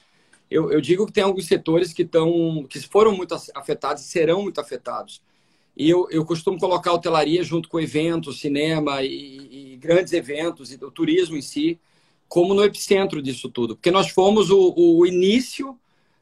Eu, 0.50 0.72
eu, 0.72 0.80
digo 0.80 1.04
que 1.04 1.12
tem 1.12 1.22
alguns 1.22 1.46
setores 1.46 1.92
que, 1.92 2.02
estão, 2.02 2.64
que 2.68 2.80
foram 2.80 3.14
muito 3.14 3.34
afetados 3.54 4.02
e 4.02 4.06
serão 4.06 4.42
muito 4.42 4.60
afetados. 4.60 5.20
E 5.76 5.90
eu, 5.90 6.08
eu 6.10 6.24
costumo 6.24 6.58
colocar 6.58 6.90
a 6.90 6.94
hotelaria 6.94 7.42
junto 7.44 7.68
com 7.68 7.78
eventos, 7.78 8.40
cinema 8.40 9.02
e, 9.02 9.74
e, 9.74 9.76
grandes 9.76 10.14
eventos, 10.14 10.72
e 10.72 10.82
o 10.82 10.90
turismo 10.90 11.36
em 11.36 11.42
si, 11.42 11.78
como 12.26 12.54
no 12.54 12.64
epicentro 12.64 13.20
disso 13.20 13.50
tudo. 13.50 13.76
Porque 13.76 13.90
nós 13.90 14.08
fomos 14.08 14.50
o, 14.50 14.74
o 14.74 15.06
início 15.06 15.78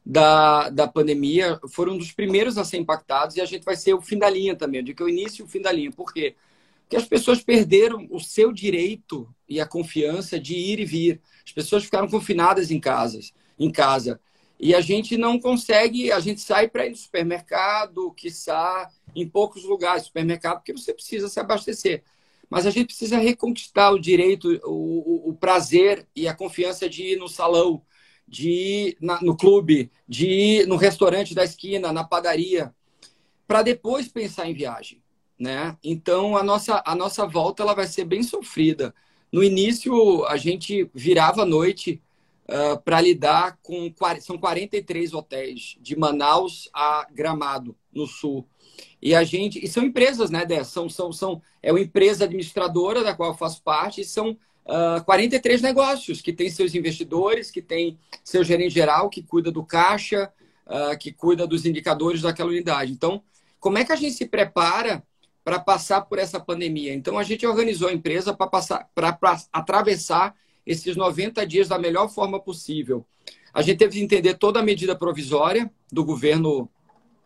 da, 0.09 0.69
da 0.69 0.87
pandemia, 0.87 1.59
foram 1.69 1.93
um 1.93 1.97
dos 1.97 2.11
primeiros 2.11 2.57
a 2.57 2.63
ser 2.63 2.77
impactados, 2.77 3.35
e 3.35 3.41
a 3.41 3.45
gente 3.45 3.63
vai 3.63 3.75
ser 3.75 3.93
o 3.93 4.01
fim 4.01 4.17
da 4.17 4.29
linha 4.29 4.55
também. 4.55 4.83
Digo 4.83 4.97
que 4.97 5.03
é 5.03 5.05
o 5.05 5.09
início 5.09 5.43
e 5.43 5.45
o 5.45 5.47
fim 5.47 5.61
da 5.61 5.71
linha. 5.71 5.91
Por 5.91 6.13
quê? 6.13 6.35
que 6.89 6.95
as 6.95 7.05
pessoas 7.05 7.41
perderam 7.41 8.07
o 8.09 8.19
seu 8.19 8.51
direito 8.51 9.27
e 9.47 9.59
a 9.59 9.67
confiança 9.67 10.39
de 10.39 10.55
ir 10.55 10.79
e 10.79 10.85
vir. 10.85 11.21
As 11.45 11.51
pessoas 11.51 11.83
ficaram 11.83 12.07
confinadas 12.07 12.71
em 12.71 12.79
casas, 12.79 13.33
em 13.59 13.71
casa. 13.71 14.19
E 14.59 14.73
a 14.73 14.81
gente 14.81 15.17
não 15.17 15.39
consegue, 15.39 16.11
a 16.11 16.19
gente 16.19 16.41
sai 16.41 16.67
para 16.67 16.85
ir 16.85 16.91
no 16.91 16.95
supermercado, 16.95 18.11
quiçá, 18.13 18.89
em 19.15 19.27
poucos 19.27 19.63
lugares, 19.63 20.03
supermercado, 20.03 20.57
porque 20.57 20.73
você 20.73 20.93
precisa 20.93 21.27
se 21.27 21.39
abastecer. 21.39 22.03
Mas 22.49 22.65
a 22.65 22.69
gente 22.69 22.87
precisa 22.87 23.17
reconquistar 23.17 23.91
o 23.91 23.99
direito, 23.99 24.59
o, 24.63 25.27
o, 25.27 25.29
o 25.29 25.33
prazer 25.33 26.07
e 26.15 26.27
a 26.27 26.33
confiança 26.33 26.89
de 26.89 27.03
ir 27.03 27.17
no 27.17 27.27
salão, 27.27 27.81
de 28.27 28.49
ir 28.49 28.97
na, 28.99 29.21
no 29.21 29.35
clube, 29.35 29.89
de 30.07 30.27
ir 30.27 30.67
no 30.67 30.75
restaurante 30.75 31.33
da 31.33 31.43
esquina, 31.43 31.93
na 31.93 32.03
padaria, 32.03 32.73
para 33.47 33.61
depois 33.61 34.07
pensar 34.07 34.49
em 34.49 34.53
viagem. 34.53 35.01
Né? 35.39 35.77
Então, 35.83 36.35
a 36.35 36.43
nossa, 36.43 36.81
a 36.85 36.95
nossa 36.95 37.25
volta 37.25 37.63
ela 37.63 37.75
vai 37.75 37.87
ser 37.87 38.05
bem 38.05 38.23
sofrida. 38.23 38.93
No 39.31 39.43
início, 39.43 40.25
a 40.25 40.35
gente 40.35 40.89
virava 40.93 41.43
à 41.43 41.45
noite 41.45 42.01
uh, 42.47 42.81
para 42.81 42.99
lidar 43.01 43.59
com. 43.61 43.93
São 44.19 44.37
43 44.37 45.13
hotéis, 45.13 45.77
de 45.79 45.97
Manaus 45.97 46.69
a 46.73 47.07
Gramado, 47.11 47.75
no 47.93 48.07
sul. 48.07 48.47
E 49.01 49.13
a 49.13 49.23
gente. 49.23 49.63
E 49.63 49.67
são 49.67 49.83
empresas, 49.83 50.29
né, 50.29 50.45
Dessa? 50.45 50.71
São, 50.71 50.89
são, 50.89 51.11
são, 51.11 51.41
é 51.61 51.71
uma 51.71 51.81
empresa 51.81 52.25
administradora 52.25 53.03
da 53.03 53.13
qual 53.13 53.31
eu 53.31 53.37
faço 53.37 53.61
parte, 53.61 54.01
e 54.01 54.05
são 54.05 54.37
uh, 54.67 54.97
ah, 54.97 55.01
43 55.01 55.61
negócios 55.61 56.21
que 56.21 56.33
têm 56.33 56.49
seus 56.49 56.75
investidores, 56.75 57.49
que 57.49 57.61
tem 57.61 57.97
seu 58.23 58.43
gerente 58.43 58.73
geral, 58.73 59.09
que 59.09 59.23
cuida 59.23 59.51
do 59.51 59.63
caixa, 59.63 60.31
uh, 60.65 60.97
que 60.97 61.11
cuida 61.11 61.47
dos 61.47 61.65
indicadores 61.65 62.21
daquela 62.21 62.49
unidade. 62.49 62.91
Então, 62.91 63.23
como 63.59 63.77
é 63.77 63.85
que 63.85 63.91
a 63.91 63.95
gente 63.95 64.13
se 64.13 64.25
prepara 64.25 65.03
para 65.43 65.59
passar 65.59 66.01
por 66.01 66.19
essa 66.19 66.39
pandemia? 66.39 66.93
Então, 66.93 67.17
a 67.17 67.23
gente 67.23 67.45
organizou 67.47 67.89
a 67.89 67.93
empresa 67.93 68.33
para 68.33 68.47
passar, 68.47 68.89
para 68.93 69.17
atravessar 69.51 70.35
esses 70.65 70.95
90 70.95 71.47
dias 71.47 71.67
da 71.67 71.79
melhor 71.79 72.09
forma 72.09 72.39
possível. 72.39 73.05
A 73.53 73.61
gente 73.61 73.77
teve 73.79 73.93
que 73.93 74.03
entender 74.03 74.35
toda 74.35 74.59
a 74.59 74.63
medida 74.63 74.95
provisória 74.95 75.71
do 75.91 76.03
governo 76.03 76.69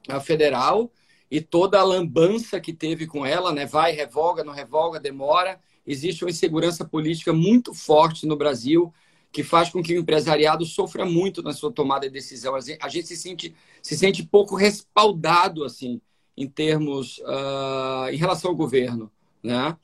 ah, 0.07 0.19
federal 0.19 0.91
e 1.29 1.41
toda 1.41 1.79
a 1.79 1.83
lambança 1.83 2.59
que 2.59 2.71
teve 2.71 3.07
com 3.07 3.25
ela, 3.25 3.51
né? 3.51 3.65
Vai, 3.65 3.93
revoga, 3.93 4.43
não 4.43 4.53
revoga, 4.53 4.99
demora. 4.99 5.59
Existe 5.85 6.23
uma 6.23 6.29
insegurança 6.29 6.85
política 6.85 7.33
muito 7.33 7.73
forte 7.73 8.25
no 8.25 8.35
Brasil 8.35 8.93
que 9.31 9.43
faz 9.43 9.69
com 9.69 9.81
que 9.81 9.93
o 9.93 9.99
empresariado 9.99 10.65
sofra 10.65 11.05
muito 11.05 11.41
na 11.41 11.53
sua 11.53 11.71
tomada 11.71 12.05
de 12.05 12.13
decisão. 12.13 12.53
A 12.55 12.89
gente 12.89 13.07
se 13.07 13.15
sente, 13.15 13.55
se 13.81 13.97
sente 13.97 14.23
pouco 14.23 14.55
respaldado 14.55 15.63
assim 15.63 16.01
em 16.35 16.47
termos 16.47 17.19
uh, 17.19 18.09
em 18.11 18.17
relação 18.17 18.51
ao 18.51 18.57
governo, 18.57 19.11
né? 19.41 19.77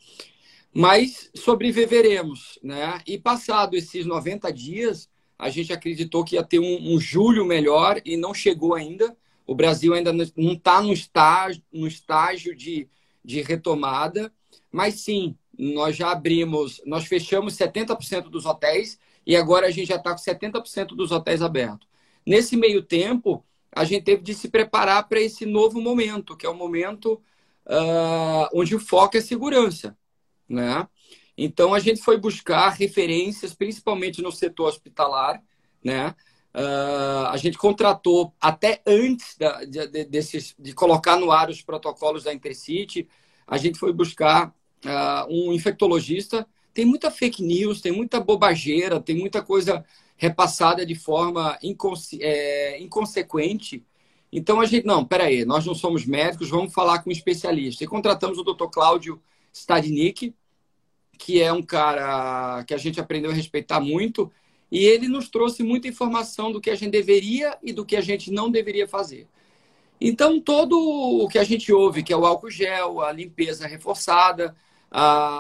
Mas 0.74 1.30
sobreviveremos, 1.34 2.60
né? 2.62 3.00
E 3.08 3.18
passado 3.18 3.76
esses 3.76 4.06
90 4.06 4.52
dias, 4.52 5.10
a 5.40 5.50
gente 5.50 5.72
acreditou 5.72 6.24
que 6.24 6.36
ia 6.36 6.44
ter 6.44 6.60
um, 6.60 6.94
um 6.94 7.00
julho 7.00 7.46
melhor 7.46 8.02
e 8.04 8.18
não 8.18 8.34
chegou 8.34 8.76
ainda. 8.76 9.16
O 9.46 9.56
Brasil 9.56 9.94
ainda 9.94 10.12
não 10.12 10.54
está 10.54 10.82
no 10.82 10.92
estágio, 10.92 11.64
no 11.72 11.88
estágio 11.88 12.56
de, 12.56 12.88
de 13.24 13.42
retomada, 13.42 14.32
mas 14.72 14.96
sim, 14.96 15.36
nós 15.58 15.96
já 15.96 16.12
abrimos, 16.12 16.82
nós 16.86 17.06
fechamos 17.06 17.56
70% 17.56 18.30
dos 18.30 18.46
hotéis 18.46 19.00
e 19.26 19.36
agora 19.36 19.68
a 19.68 19.72
gente 19.72 19.88
já 19.88 19.96
está 19.96 20.12
com 20.12 20.18
70% 20.18 20.90
dos 20.90 21.12
hotéis 21.12 21.42
abertos. 21.42 21.88
Nesse 22.26 22.56
meio 22.56 22.82
tempo, 22.82 23.44
a 23.72 23.84
gente 23.84 24.04
teve 24.04 24.22
de 24.22 24.34
se 24.34 24.50
preparar 24.50 25.08
para 25.08 25.20
esse 25.20 25.46
novo 25.46 25.82
momento, 25.82 26.36
que 26.36 26.46
é 26.46 26.50
o 26.50 26.56
momento 26.56 27.22
uh, 27.66 28.48
onde 28.54 28.76
o 28.76 28.80
foco 28.80 29.18
é 29.18 29.22
segurança. 29.22 29.98
Né? 30.48 30.88
Então, 31.38 31.74
a 31.74 31.80
gente 31.80 32.02
foi 32.02 32.18
buscar 32.18 32.70
referências, 32.70 33.54
principalmente 33.54 34.22
no 34.22 34.32
setor 34.32 34.70
hospitalar. 34.70 35.42
Né? 35.84 36.16
Uh, 36.56 37.28
a 37.30 37.38
gente 37.38 37.58
contratou, 37.58 38.34
até 38.42 38.82
antes 38.86 39.38
da, 39.38 39.64
de, 39.64 39.88
de, 39.88 40.06
desses, 40.06 40.56
de 40.58 40.74
colocar 40.74 41.18
no 41.18 41.32
ar 41.32 41.50
os 41.50 41.62
protocolos 41.62 42.24
da 42.24 42.34
Intercity, 42.34 43.08
a 43.46 43.58
gente 43.58 43.78
foi 43.78 43.94
buscar 43.94 44.54
uh, 44.86 45.28
um 45.30 45.54
infectologista. 45.54 46.48
Tem 46.74 46.86
muita 46.86 47.10
fake 47.10 47.44
news, 47.44 47.82
tem 47.82 47.92
muita 47.92 48.20
bobageira, 48.20 49.00
tem 49.00 49.16
muita 49.16 49.42
coisa 49.42 49.84
repassada 50.16 50.86
de 50.86 50.96
forma 50.96 51.58
inconse 51.62 52.20
é, 52.22 52.80
inconsequente. 52.82 53.84
Então 54.32 54.60
a 54.60 54.66
gente, 54.66 54.86
não, 54.86 55.06
peraí, 55.06 55.46
nós 55.46 55.66
não 55.66 55.74
somos 55.74 56.06
médicos, 56.06 56.50
vamos 56.50 56.74
falar 56.74 57.00
com 57.00 57.10
um 57.10 57.14
especialista. 57.14 57.84
E 57.84 57.88
contratamos 57.88 58.38
o 58.38 58.44
Dr. 58.44 58.68
Cláudio 58.68 59.22
Stadnik, 59.54 60.34
que 61.18 61.42
é 61.42 61.52
um 61.52 61.64
cara 61.64 62.64
que 62.66 62.74
a 62.74 62.78
gente 62.78 63.00
aprendeu 63.00 63.32
a 63.32 63.34
respeitar 63.34 63.80
muito, 63.80 64.32
e 64.72 64.86
ele 64.86 65.08
nos 65.08 65.30
trouxe 65.30 65.64
muita 65.64 65.88
informação 65.88 66.52
do 66.52 66.60
que 66.60 66.70
a 66.70 66.76
gente 66.76 66.92
deveria 66.92 67.58
e 67.64 67.72
do 67.72 67.86
que 67.86 67.96
a 67.96 68.02
gente 68.02 68.32
não 68.32 68.52
deveria 68.52 68.88
fazer. 68.88 69.28
Então, 70.00 70.40
todo 70.40 70.78
o 70.78 71.28
que 71.28 71.40
a 71.40 71.44
gente 71.44 71.74
ouve, 71.74 72.04
que 72.04 72.14
é 72.14 72.18
o 72.18 72.26
álcool 72.26 72.52
gel, 72.52 73.02
a 73.02 73.12
limpeza 73.12 73.66
reforçada, 73.66 74.56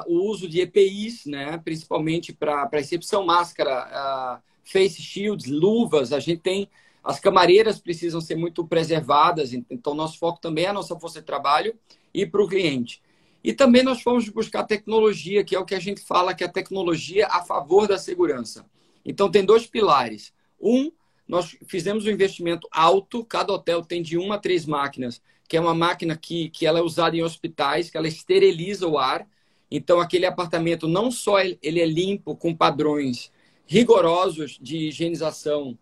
o 0.07 0.29
uso 0.29 0.47
de 0.47 0.61
EPIs, 0.61 1.25
né, 1.25 1.57
principalmente 1.57 2.33
para 2.33 2.69
recepção, 2.71 3.25
máscara, 3.25 4.41
face 4.63 5.01
shields, 5.01 5.45
luvas, 5.45 6.11
a 6.11 6.19
gente 6.19 6.41
tem. 6.41 6.69
As 7.03 7.19
camareiras 7.19 7.79
precisam 7.79 8.19
ser 8.19 8.35
muito 8.35 8.67
preservadas, 8.67 9.53
então 9.53 9.93
nosso 9.93 10.19
foco 10.19 10.41
também 10.41 10.65
é 10.65 10.69
a 10.69 10.73
nossa 10.73 10.99
força 10.99 11.19
de 11.21 11.25
trabalho 11.25 11.73
e 12.13 12.25
para 12.25 12.43
o 12.43 12.47
cliente. 12.47 13.01
E 13.43 13.53
também 13.53 13.81
nós 13.81 14.01
fomos 14.01 14.27
buscar 14.27 14.65
tecnologia, 14.65 15.43
que 15.43 15.55
é 15.55 15.59
o 15.59 15.63
que 15.63 15.75
a 15.75 15.79
gente 15.79 16.01
fala 16.01 16.33
que 16.33 16.43
é 16.43 16.47
a 16.47 16.51
tecnologia 16.51 17.27
a 17.27 17.41
favor 17.43 17.87
da 17.87 17.97
segurança. 17.97 18.65
Então 19.05 19.31
tem 19.31 19.45
dois 19.45 19.65
pilares. 19.65 20.33
Um, 20.59 20.91
nós 21.25 21.55
fizemos 21.67 22.05
um 22.05 22.09
investimento 22.09 22.67
alto, 22.71 23.23
cada 23.23 23.53
hotel 23.53 23.81
tem 23.81 24.01
de 24.01 24.17
uma 24.17 24.35
a 24.35 24.39
três 24.39 24.65
máquinas, 24.65 25.21
que 25.47 25.55
é 25.55 25.61
uma 25.61 25.73
máquina 25.73 26.17
que, 26.17 26.49
que 26.49 26.65
ela 26.65 26.79
é 26.79 26.81
usada 26.81 27.15
em 27.15 27.23
hospitais, 27.23 27.89
que 27.89 27.97
ela 27.97 28.07
esteriliza 28.07 28.85
o 28.85 28.97
ar. 28.97 29.25
Então 29.69 29.99
aquele 29.99 30.25
apartamento 30.25 30.87
não 30.87 31.11
só 31.11 31.39
ele 31.39 31.81
é 31.81 31.85
limpo 31.85 32.35
com 32.35 32.55
padrões 32.55 33.31
rigorosos 33.65 34.57
de 34.61 34.87
higienização, 34.87 35.77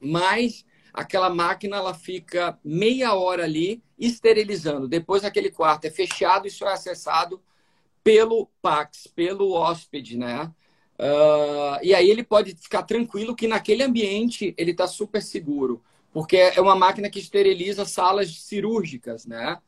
mas 0.00 0.64
aquela 0.92 1.30
máquina 1.30 1.76
ela 1.76 1.94
fica 1.94 2.58
meia 2.64 3.14
hora 3.14 3.44
ali 3.44 3.82
esterilizando. 3.98 4.88
Depois 4.88 5.24
aquele 5.24 5.50
quarto 5.50 5.84
é 5.84 5.90
fechado 5.90 6.46
e 6.46 6.50
só 6.50 6.68
é 6.68 6.72
acessado 6.72 7.40
pelo 8.02 8.48
Pax, 8.60 9.06
pelo 9.06 9.52
hóspede, 9.52 10.16
né? 10.16 10.50
Uh, 10.98 11.78
e 11.82 11.94
aí 11.94 12.10
ele 12.10 12.22
pode 12.22 12.54
ficar 12.54 12.82
tranquilo 12.82 13.34
que 13.34 13.48
naquele 13.48 13.82
ambiente 13.82 14.54
ele 14.56 14.72
está 14.72 14.86
super 14.86 15.22
seguro, 15.22 15.82
porque 16.12 16.36
é 16.36 16.60
uma 16.60 16.76
máquina 16.76 17.08
que 17.08 17.18
esteriliza 17.18 17.84
salas 17.84 18.42
cirúrgicas, 18.42 19.26
né? 19.26 19.58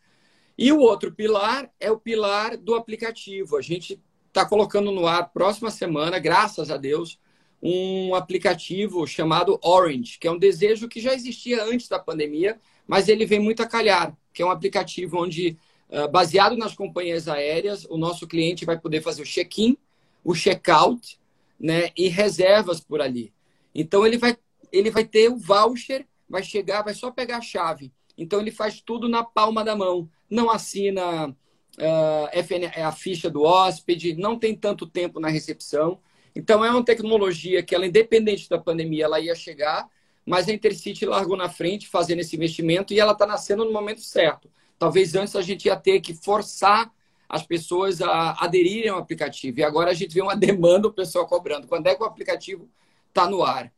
E 0.57 0.71
o 0.73 0.79
outro 0.81 1.13
pilar 1.13 1.71
é 1.81 1.91
o 1.91 1.99
pilar 1.99 2.57
do 2.57 2.75
aplicativo. 2.75 3.57
A 3.57 3.63
gente 3.63 4.01
está 4.29 4.45
colocando 4.45 4.91
no 4.91 5.07
ar 5.07 5.31
próxima 5.33 5.71
semana, 5.71 6.19
graças 6.19 6.71
a 6.71 6.77
Deus, 6.77 7.19
um 7.63 8.15
aplicativo 8.15 9.07
chamado 9.07 9.59
Orange, 9.63 10.19
que 10.19 10.29
é 10.29 10.31
um 10.31 10.39
desejo 10.39 10.89
que 10.89 11.01
já 11.01 11.15
existia 11.15 11.65
antes 11.65 11.89
da 11.89 11.99
pandemia, 11.99 12.61
mas 12.87 13.09
ele 13.09 13.25
vem 13.25 13.41
muito 13.41 13.63
a 13.63 13.67
calhar, 13.67 14.17
que 14.33 14.43
é 14.43 14.47
um 14.47 14.51
aplicativo 14.51 15.23
onde, 15.23 15.57
ah, 15.91 16.07
baseado 16.07 16.57
nas 16.57 16.75
companhias 16.75 17.27
aéreas, 17.27 17.87
o 17.89 17.97
nosso 17.97 18.27
cliente 18.27 18.65
vai 18.65 18.79
poder 18.79 19.01
fazer 19.01 19.23
o 19.23 19.27
check-in, 19.27 19.79
o 20.23 20.35
check-out 20.35 21.19
né, 21.59 21.91
e 21.97 22.09
reservas 22.09 22.81
por 22.81 23.01
ali. 23.01 23.33
Então, 23.75 24.07
ele 24.07 24.19
vai, 24.19 24.37
ele 24.71 24.91
vai 24.91 25.05
ter 25.05 25.31
o 25.31 25.37
voucher, 25.37 26.07
vai 26.29 26.43
chegar, 26.43 26.83
vai 26.83 26.95
só 26.95 27.11
pegar 27.11 27.39
a 27.39 27.43
chave. 27.43 27.93
Então, 28.17 28.41
ele 28.41 28.51
faz 28.51 28.81
tudo 28.81 29.09
na 29.09 29.25
palma 29.25 29.65
da 29.65 29.75
mão. 29.75 30.09
Não 30.29 30.51
assina 30.51 31.29
uh, 31.29 31.35
ah, 31.81 32.31
FN, 32.43 32.67
a 32.83 32.93
ficha 32.93 33.31
do 33.31 33.43
hóspede, 33.43 34.15
não 34.15 34.39
tem 34.39 34.55
tanto 34.55 34.87
tempo 34.87 35.21
na 35.21 35.29
recepção. 35.29 35.99
Então, 36.35 36.65
é 36.65 36.71
uma 36.71 36.85
tecnologia 36.85 37.63
que, 37.63 37.75
ela, 37.75 37.87
independente 37.87 38.49
da 38.49 38.59
pandemia, 38.59 39.05
ela 39.05 39.21
ia 39.21 39.35
chegar, 39.35 39.89
mas 40.27 40.49
a 40.49 40.53
Intercity 40.53 41.07
largou 41.07 41.37
na 41.37 41.49
frente 41.49 41.89
fazendo 41.89 42.21
esse 42.21 42.35
investimento 42.35 42.93
e 42.93 43.01
ela 43.01 43.13
está 43.13 43.27
nascendo 43.27 43.65
no 43.65 43.73
momento 43.73 44.01
certo. 44.01 44.51
Talvez 44.79 45.15
antes 45.15 45.37
a 45.37 45.43
gente 45.43 45.67
ia 45.67 45.77
ter 45.77 46.01
que 46.01 46.15
forçar 46.15 46.93
as 47.29 47.43
pessoas 47.43 48.01
a 48.01 48.33
aderirem 48.45 48.91
ao 48.91 48.99
aplicativo. 48.99 49.59
E 49.59 49.65
agora 49.65 49.91
a 49.91 49.95
gente 49.95 50.15
vê 50.15 50.23
uma 50.23 50.35
demanda, 50.37 50.89
o 50.89 50.93
pessoal 50.93 51.27
cobrando. 51.27 51.67
Quando 51.67 51.87
é 51.87 51.95
que 51.95 52.03
o 52.03 52.07
aplicativo 52.07 52.69
está 53.09 53.29
no 53.29 53.43
ar? 53.43 53.73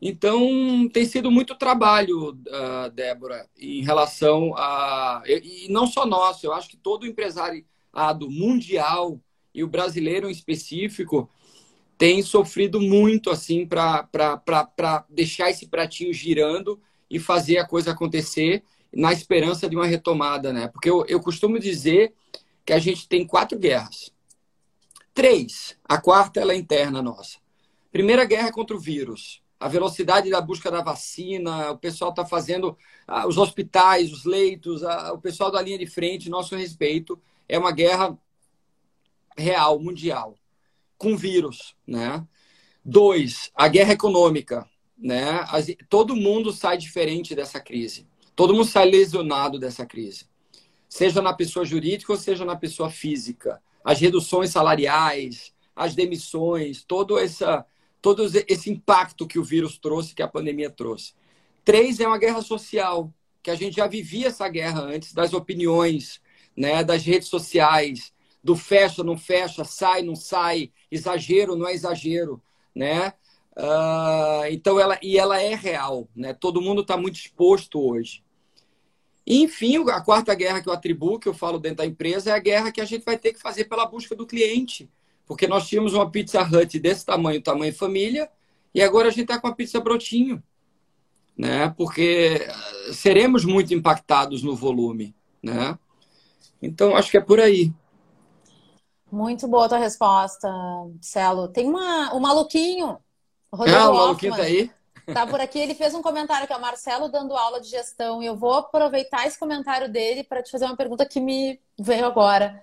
Então, 0.00 0.88
tem 0.92 1.04
sido 1.06 1.30
muito 1.30 1.54
trabalho, 1.54 2.30
uh, 2.30 2.90
Débora, 2.92 3.48
em 3.58 3.82
relação 3.82 4.54
a. 4.56 5.22
E 5.26 5.66
não 5.70 5.86
só 5.86 6.04
nosso, 6.04 6.46
eu 6.46 6.52
acho 6.52 6.68
que 6.68 6.76
todo 6.76 7.06
empresariado 7.06 8.28
mundial 8.28 9.18
e 9.54 9.62
o 9.62 9.68
brasileiro 9.68 10.28
em 10.28 10.32
específico 10.32 11.30
tem 11.96 12.22
sofrido 12.22 12.80
muito 12.80 13.30
assim 13.30 13.66
para 13.66 15.06
deixar 15.08 15.48
esse 15.48 15.68
pratinho 15.68 16.12
girando 16.12 16.80
e 17.08 17.18
fazer 17.18 17.58
a 17.58 17.66
coisa 17.66 17.92
acontecer 17.92 18.64
na 18.92 19.12
esperança 19.12 19.68
de 19.68 19.76
uma 19.76 19.86
retomada, 19.86 20.52
né? 20.52 20.68
Porque 20.68 20.90
eu, 20.90 21.04
eu 21.08 21.20
costumo 21.20 21.58
dizer 21.58 22.12
que 22.64 22.72
a 22.72 22.78
gente 22.78 23.08
tem 23.08 23.26
quatro 23.26 23.58
guerras. 23.58 24.12
Três. 25.12 25.76
A 25.84 25.98
quarta 25.98 26.40
ela 26.40 26.52
é 26.52 26.56
interna 26.56 27.00
nossa. 27.00 27.38
Primeira 27.92 28.24
guerra 28.24 28.48
é 28.48 28.52
contra 28.52 28.76
o 28.76 28.80
vírus. 28.80 29.43
A 29.58 29.68
velocidade 29.68 30.30
da 30.30 30.40
busca 30.40 30.70
da 30.70 30.82
vacina, 30.82 31.70
o 31.70 31.78
pessoal 31.78 32.10
está 32.10 32.24
fazendo 32.24 32.76
ah, 33.06 33.26
os 33.26 33.38
hospitais, 33.38 34.12
os 34.12 34.24
leitos, 34.24 34.82
ah, 34.82 35.12
o 35.12 35.18
pessoal 35.18 35.50
da 35.50 35.62
linha 35.62 35.78
de 35.78 35.86
frente, 35.86 36.28
nosso 36.28 36.54
respeito. 36.56 37.20
É 37.48 37.58
uma 37.58 37.72
guerra 37.72 38.16
real, 39.36 39.78
mundial 39.78 40.36
com 40.96 41.16
vírus, 41.16 41.74
né? 41.86 42.26
Dois, 42.84 43.50
a 43.54 43.68
guerra 43.68 43.92
econômica. 43.92 44.68
né? 44.96 45.40
Todo 45.88 46.16
mundo 46.16 46.52
sai 46.52 46.78
diferente 46.78 47.34
dessa 47.34 47.60
crise. 47.60 48.06
Todo 48.34 48.54
mundo 48.54 48.64
sai 48.66 48.86
lesionado 48.86 49.58
dessa 49.58 49.84
crise. 49.84 50.26
Seja 50.88 51.20
na 51.20 51.32
pessoa 51.32 51.64
jurídica 51.64 52.12
ou 52.12 52.18
seja 52.18 52.44
na 52.44 52.56
pessoa 52.56 52.90
física. 52.90 53.60
As 53.84 54.00
reduções 54.00 54.50
salariais, 54.50 55.52
as 55.74 55.94
demissões, 55.94 56.84
todo, 56.84 57.18
essa, 57.18 57.66
todo 58.04 58.22
esse 58.46 58.70
impacto 58.70 59.26
que 59.26 59.38
o 59.38 59.42
vírus 59.42 59.78
trouxe, 59.78 60.14
que 60.14 60.22
a 60.22 60.28
pandemia 60.28 60.68
trouxe. 60.68 61.14
Três 61.64 61.98
é 62.00 62.06
uma 62.06 62.18
guerra 62.18 62.42
social, 62.42 63.10
que 63.42 63.50
a 63.50 63.54
gente 63.54 63.76
já 63.76 63.86
vivia 63.86 64.28
essa 64.28 64.46
guerra 64.46 64.82
antes, 64.82 65.14
das 65.14 65.32
opiniões, 65.32 66.20
né, 66.54 66.84
das 66.84 67.02
redes 67.02 67.28
sociais, 67.28 68.12
do 68.42 68.54
fecha, 68.54 69.02
não 69.02 69.16
fecha, 69.16 69.64
sai, 69.64 70.02
não 70.02 70.14
sai, 70.14 70.70
exagero, 70.90 71.56
não 71.56 71.66
é 71.66 71.72
exagero, 71.72 72.42
né? 72.74 73.14
Uh, 73.56 74.44
então 74.50 74.78
ela 74.78 74.98
e 75.02 75.16
ela 75.16 75.40
é 75.40 75.54
real, 75.54 76.06
né? 76.14 76.34
Todo 76.34 76.60
mundo 76.60 76.82
está 76.82 76.98
muito 76.98 77.14
exposto 77.14 77.80
hoje. 77.80 78.22
E, 79.26 79.42
enfim, 79.42 79.78
a 79.88 80.02
quarta 80.02 80.34
guerra 80.34 80.60
que 80.60 80.68
eu 80.68 80.74
atribuo, 80.74 81.18
que 81.18 81.28
eu 81.28 81.32
falo 81.32 81.58
dentro 81.58 81.78
da 81.78 81.86
empresa, 81.86 82.28
é 82.28 82.34
a 82.34 82.38
guerra 82.38 82.70
que 82.70 82.82
a 82.82 82.84
gente 82.84 83.02
vai 83.02 83.16
ter 83.16 83.32
que 83.32 83.40
fazer 83.40 83.64
pela 83.64 83.86
busca 83.86 84.14
do 84.14 84.26
cliente, 84.26 84.90
porque 85.26 85.46
nós 85.46 85.66
tínhamos 85.66 85.94
uma 85.94 86.10
Pizza 86.10 86.42
Hut 86.42 86.78
desse 86.78 87.04
tamanho, 87.04 87.42
tamanho 87.42 87.74
família, 87.74 88.30
e 88.74 88.82
agora 88.82 89.08
a 89.08 89.10
gente 89.10 89.22
está 89.22 89.40
com 89.40 89.46
a 89.46 89.54
pizza 89.54 89.80
brotinho, 89.80 90.42
né? 91.36 91.72
Porque 91.76 92.46
seremos 92.92 93.44
muito 93.44 93.72
impactados 93.72 94.42
no 94.42 94.56
volume, 94.56 95.14
né? 95.42 95.78
Então 96.60 96.96
acho 96.96 97.10
que 97.10 97.16
é 97.16 97.20
por 97.20 97.40
aí. 97.40 97.72
Muito 99.10 99.46
boa 99.46 99.66
a 99.66 99.68
tua 99.68 99.78
resposta, 99.78 100.48
Celo. 101.00 101.48
Tem 101.48 101.68
uma, 101.68 102.12
o 102.14 102.20
maluquinho 102.20 102.98
Rodrigo 103.54 103.78
ah, 103.78 103.90
o 103.90 103.94
maluquinho 103.94 104.36
tá 104.36 104.42
aí? 104.42 104.70
Tá 105.12 105.26
por 105.26 105.40
aqui, 105.40 105.58
ele 105.58 105.74
fez 105.74 105.94
um 105.94 106.02
comentário 106.02 106.46
que 106.46 106.52
é 106.52 106.56
o 106.56 106.60
Marcelo 106.60 107.08
dando 107.08 107.36
aula 107.36 107.60
de 107.60 107.68
gestão 107.68 108.22
e 108.22 108.26
eu 108.26 108.34
vou 108.34 108.54
aproveitar 108.54 109.26
esse 109.26 109.38
comentário 109.38 109.88
dele 109.88 110.24
para 110.24 110.42
te 110.42 110.50
fazer 110.50 110.64
uma 110.64 110.76
pergunta 110.76 111.06
que 111.06 111.20
me 111.20 111.60
veio 111.78 112.06
agora. 112.06 112.60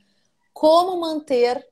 Como 0.52 1.00
manter 1.00 1.66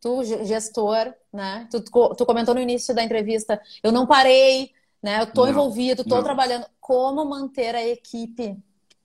tu 0.00 0.24
gestor, 0.24 1.12
né? 1.32 1.68
Tu, 1.70 1.80
tu 1.82 2.26
comentou 2.26 2.54
no 2.54 2.60
início 2.60 2.94
da 2.94 3.02
entrevista, 3.02 3.60
eu 3.82 3.92
não 3.92 4.06
parei, 4.06 4.72
né? 5.02 5.20
Eu 5.20 5.26
tô 5.26 5.44
não, 5.44 5.50
envolvido, 5.50 6.04
tô 6.04 6.16
não. 6.16 6.24
trabalhando. 6.24 6.66
Como 6.80 7.24
manter 7.24 7.74
a 7.74 7.86
equipe 7.86 8.56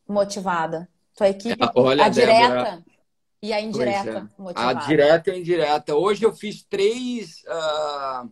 motivada? 0.08 0.88
Tua 1.16 1.30
equipe, 1.30 1.64
é, 1.64 1.72
Olha, 1.76 2.06
a 2.06 2.10
direta 2.10 2.48
Débora, 2.48 2.86
e 3.42 3.54
a 3.54 3.62
indireta 3.62 4.30
é. 4.38 4.42
motivada. 4.42 4.80
A 4.80 4.88
direta 4.88 5.30
e 5.30 5.34
a 5.34 5.38
indireta. 5.38 5.96
Hoje 5.96 6.24
eu 6.24 6.34
fiz 6.34 6.64
três 6.64 7.44
uh 7.44 8.30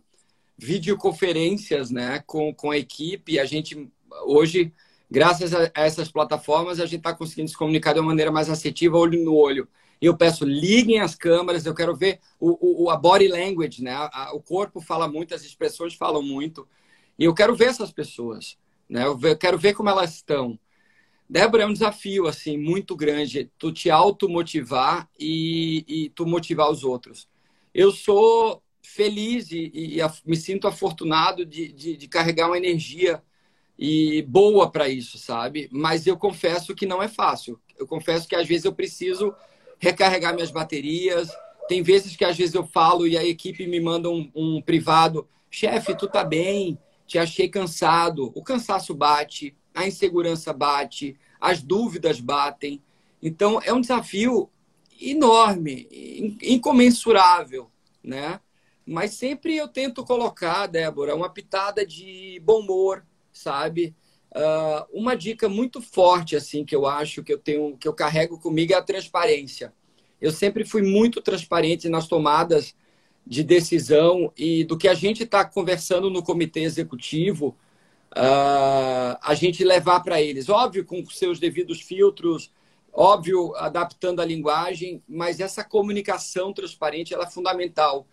videoconferências 0.56 1.90
né, 1.90 2.22
com, 2.26 2.54
com 2.54 2.70
a 2.70 2.78
equipe. 2.78 3.38
A 3.38 3.44
gente, 3.44 3.90
hoje, 4.24 4.72
graças 5.10 5.52
a 5.54 5.70
essas 5.74 6.10
plataformas, 6.10 6.80
a 6.80 6.86
gente 6.86 6.98
está 6.98 7.12
conseguindo 7.12 7.50
se 7.50 7.56
comunicar 7.56 7.92
de 7.92 8.00
uma 8.00 8.08
maneira 8.08 8.30
mais 8.30 8.48
assertiva, 8.48 8.96
olho 8.96 9.22
no 9.22 9.34
olho. 9.34 9.68
Eu 10.00 10.16
peço, 10.16 10.44
liguem 10.44 11.00
as 11.00 11.14
câmeras, 11.14 11.64
eu 11.64 11.74
quero 11.74 11.94
ver 11.94 12.20
o, 12.38 12.84
o, 12.84 12.90
a 12.90 12.96
body 12.96 13.28
language, 13.28 13.82
né? 13.82 13.92
A, 13.92 14.24
a, 14.24 14.34
o 14.34 14.40
corpo 14.40 14.80
fala 14.80 15.08
muito, 15.08 15.34
as 15.34 15.44
expressões 15.44 15.94
falam 15.94 16.22
muito. 16.22 16.68
E 17.18 17.24
eu 17.24 17.34
quero 17.34 17.54
ver 17.54 17.66
essas 17.66 17.92
pessoas, 17.92 18.58
né? 18.88 19.04
Eu, 19.04 19.18
eu 19.22 19.36
quero 19.36 19.58
ver 19.58 19.74
como 19.74 19.88
elas 19.88 20.14
estão. 20.14 20.58
Débora, 21.28 21.62
é 21.62 21.66
um 21.66 21.72
desafio, 21.72 22.26
assim, 22.26 22.58
muito 22.58 22.94
grande. 22.94 23.50
Tu 23.58 23.72
te 23.72 23.90
automotivar 23.90 25.08
e, 25.18 25.84
e 25.88 26.08
tu 26.10 26.26
motivar 26.26 26.70
os 26.70 26.84
outros. 26.84 27.28
Eu 27.72 27.90
sou 27.90 28.62
feliz 28.82 29.50
e, 29.50 29.70
e, 29.74 30.00
e 30.00 30.02
me 30.26 30.36
sinto 30.36 30.68
afortunado 30.68 31.44
de, 31.44 31.72
de, 31.72 31.96
de, 31.96 32.08
carregar 32.08 32.46
uma 32.46 32.58
energia 32.58 33.22
e 33.78 34.22
boa 34.22 34.70
para 34.70 34.88
isso, 34.88 35.18
sabe? 35.18 35.68
Mas 35.72 36.06
eu 36.06 36.16
confesso 36.16 36.74
que 36.74 36.86
não 36.86 37.02
é 37.02 37.08
fácil. 37.08 37.58
Eu 37.78 37.86
confesso 37.86 38.28
que 38.28 38.36
às 38.36 38.46
vezes 38.46 38.64
eu 38.64 38.74
preciso 38.74 39.34
recarregar 39.78 40.34
minhas 40.34 40.50
baterias. 40.50 41.28
Tem 41.68 41.82
vezes 41.82 42.16
que 42.16 42.24
às 42.24 42.36
vezes 42.36 42.54
eu 42.54 42.66
falo 42.66 43.06
e 43.06 43.16
a 43.16 43.24
equipe 43.24 43.66
me 43.66 43.80
manda 43.80 44.10
um, 44.10 44.30
um 44.34 44.62
privado: 44.62 45.28
chefe, 45.50 45.96
tu 45.96 46.08
tá 46.08 46.24
bem? 46.24 46.78
Te 47.06 47.18
achei 47.18 47.48
cansado. 47.48 48.32
O 48.34 48.42
cansaço 48.42 48.94
bate, 48.94 49.56
a 49.74 49.86
insegurança 49.86 50.52
bate, 50.52 51.16
as 51.40 51.62
dúvidas 51.62 52.20
batem. 52.20 52.82
Então 53.22 53.60
é 53.62 53.72
um 53.72 53.80
desafio 53.80 54.50
enorme, 55.00 55.88
incomensurável, 56.42 57.70
né? 58.02 58.40
Mas 58.86 59.12
sempre 59.12 59.56
eu 59.56 59.66
tento 59.66 60.04
colocar, 60.04 60.66
Débora, 60.66 61.14
uma 61.14 61.30
pitada 61.30 61.86
de 61.86 62.40
bom 62.44 62.60
humor, 62.60 63.04
sabe? 63.32 63.94
Uh, 64.34 64.84
uma 64.92 65.16
dica 65.16 65.48
muito 65.48 65.80
forte, 65.80 66.34
assim, 66.34 66.64
que 66.64 66.74
eu 66.74 66.86
acho 66.86 67.22
que 67.22 67.32
eu 67.32 67.38
tenho, 67.38 67.76
que 67.76 67.86
eu 67.86 67.92
carrego 67.92 68.38
comigo 68.38 68.72
é 68.72 68.76
a 68.76 68.82
transparência. 68.82 69.72
Eu 70.20 70.32
sempre 70.32 70.64
fui 70.64 70.82
muito 70.82 71.22
transparente 71.22 71.88
nas 71.88 72.08
tomadas 72.08 72.74
de 73.26 73.42
decisão 73.42 74.32
e 74.36 74.64
do 74.64 74.76
que 74.76 74.88
a 74.88 74.94
gente 74.94 75.22
está 75.22 75.44
conversando 75.44 76.10
no 76.10 76.22
comitê 76.22 76.60
executivo, 76.60 77.56
uh, 78.12 79.16
a 79.22 79.34
gente 79.34 79.64
levar 79.64 80.00
para 80.00 80.20
eles. 80.20 80.48
Óbvio, 80.48 80.84
com 80.84 81.04
seus 81.06 81.38
devidos 81.38 81.80
filtros, 81.80 82.50
óbvio, 82.92 83.54
adaptando 83.56 84.20
a 84.20 84.24
linguagem, 84.24 85.02
mas 85.08 85.40
essa 85.40 85.64
comunicação 85.64 86.52
transparente 86.52 87.14
é 87.14 87.26
fundamental. 87.30 88.06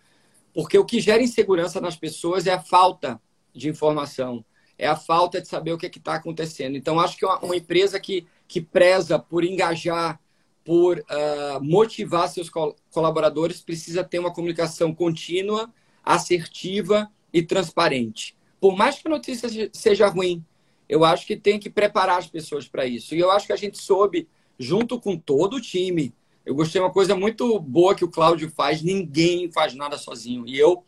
Porque 0.52 0.78
o 0.78 0.84
que 0.84 1.00
gera 1.00 1.22
insegurança 1.22 1.80
nas 1.80 1.96
pessoas 1.96 2.46
é 2.46 2.52
a 2.52 2.62
falta 2.62 3.20
de 3.54 3.68
informação, 3.68 4.44
é 4.82 4.88
a 4.88 4.96
falta 4.96 5.40
de 5.40 5.46
saber 5.46 5.72
o 5.72 5.78
que 5.78 5.86
é 5.86 5.88
está 5.88 6.14
acontecendo. 6.14 6.76
Então, 6.76 6.98
acho 6.98 7.16
que 7.16 7.24
uma, 7.24 7.54
empresa 7.56 8.00
que, 8.00 8.26
que 8.48 8.60
preza 8.60 9.16
por 9.16 9.44
engajar, 9.44 10.20
por 10.64 10.98
uh, 10.98 11.62
motivar 11.62 12.28
seus 12.28 12.50
colaboradores, 12.90 13.60
precisa 13.60 14.02
ter 14.02 14.18
uma 14.18 14.32
comunicação 14.32 14.92
contínua, 14.92 15.72
assertiva 16.04 17.08
e 17.32 17.44
transparente. 17.44 18.36
Por 18.60 18.76
mais 18.76 18.98
que 18.98 19.06
a 19.06 19.10
notícia 19.10 19.48
seja 19.72 20.08
ruim, 20.08 20.44
eu 20.88 21.04
acho 21.04 21.28
que 21.28 21.36
tem 21.36 21.60
que 21.60 21.70
preparar 21.70 22.18
as 22.18 22.26
pessoas 22.26 22.66
para 22.66 22.84
isso. 22.84 23.14
E 23.14 23.20
eu 23.20 23.30
acho 23.30 23.46
que 23.46 23.52
a 23.52 23.56
gente 23.56 23.78
soube, 23.78 24.28
junto 24.58 25.00
com 25.00 25.16
todo 25.16 25.58
o 25.58 25.60
time, 25.60 26.12
eu 26.44 26.56
gostei 26.56 26.80
de 26.80 26.84
uma 26.84 26.92
coisa 26.92 27.14
muito 27.14 27.60
boa 27.60 27.94
que 27.94 28.04
o 28.04 28.10
Cláudio 28.10 28.50
faz: 28.50 28.82
ninguém 28.82 29.48
faz 29.52 29.74
nada 29.74 29.96
sozinho. 29.96 30.44
E 30.44 30.58
eu 30.58 30.84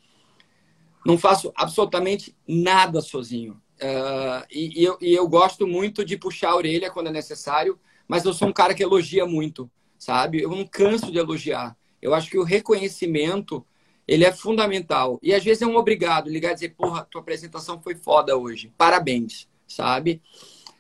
não 1.07 1.17
faço 1.17 1.53
absolutamente 1.55 2.35
nada 2.45 3.01
sozinho. 3.01 3.63
Uh, 3.75 4.47
e, 4.51 4.81
e, 4.81 4.85
eu, 4.85 4.99
e, 5.01 5.13
eu, 5.13 5.29
gosto 5.29 5.67
muito 5.67 6.05
de 6.05 6.17
puxar 6.17 6.51
a 6.51 6.57
orelha 6.57 6.91
quando 6.91 7.09
é 7.09 7.13
necessário, 7.13 7.79
mas 8.07 8.25
eu 8.25 8.33
sou 8.33 8.49
um 8.49 8.53
cara 8.53 8.75
que 8.75 8.83
elogia 8.83 9.27
muito, 9.27 9.71
sabe? 9.99 10.41
Eu 10.41 10.51
não 10.51 10.67
canso 10.67 11.11
de 11.11 11.19
elogiar. 11.19 11.77
Eu 12.01 12.15
acho 12.15 12.31
que 12.31 12.39
o 12.39 12.45
reconhecimento 12.45 13.67
ele 14.07 14.25
é 14.25 14.33
fundamental. 14.33 15.19
E 15.23 15.35
às 15.35 15.43
vezes 15.43 15.63
é 15.63 15.67
um 15.67 15.77
obrigado 15.77 16.31
ligar 16.31 16.53
e 16.53 16.55
dizer, 16.55 16.75
porra, 16.77 17.07
tua 17.11 17.21
apresentação 17.21 17.81
foi 17.81 17.95
foda 17.95 18.37
hoje. 18.37 18.73
Parabéns, 18.77 19.49
sabe? 19.67 20.23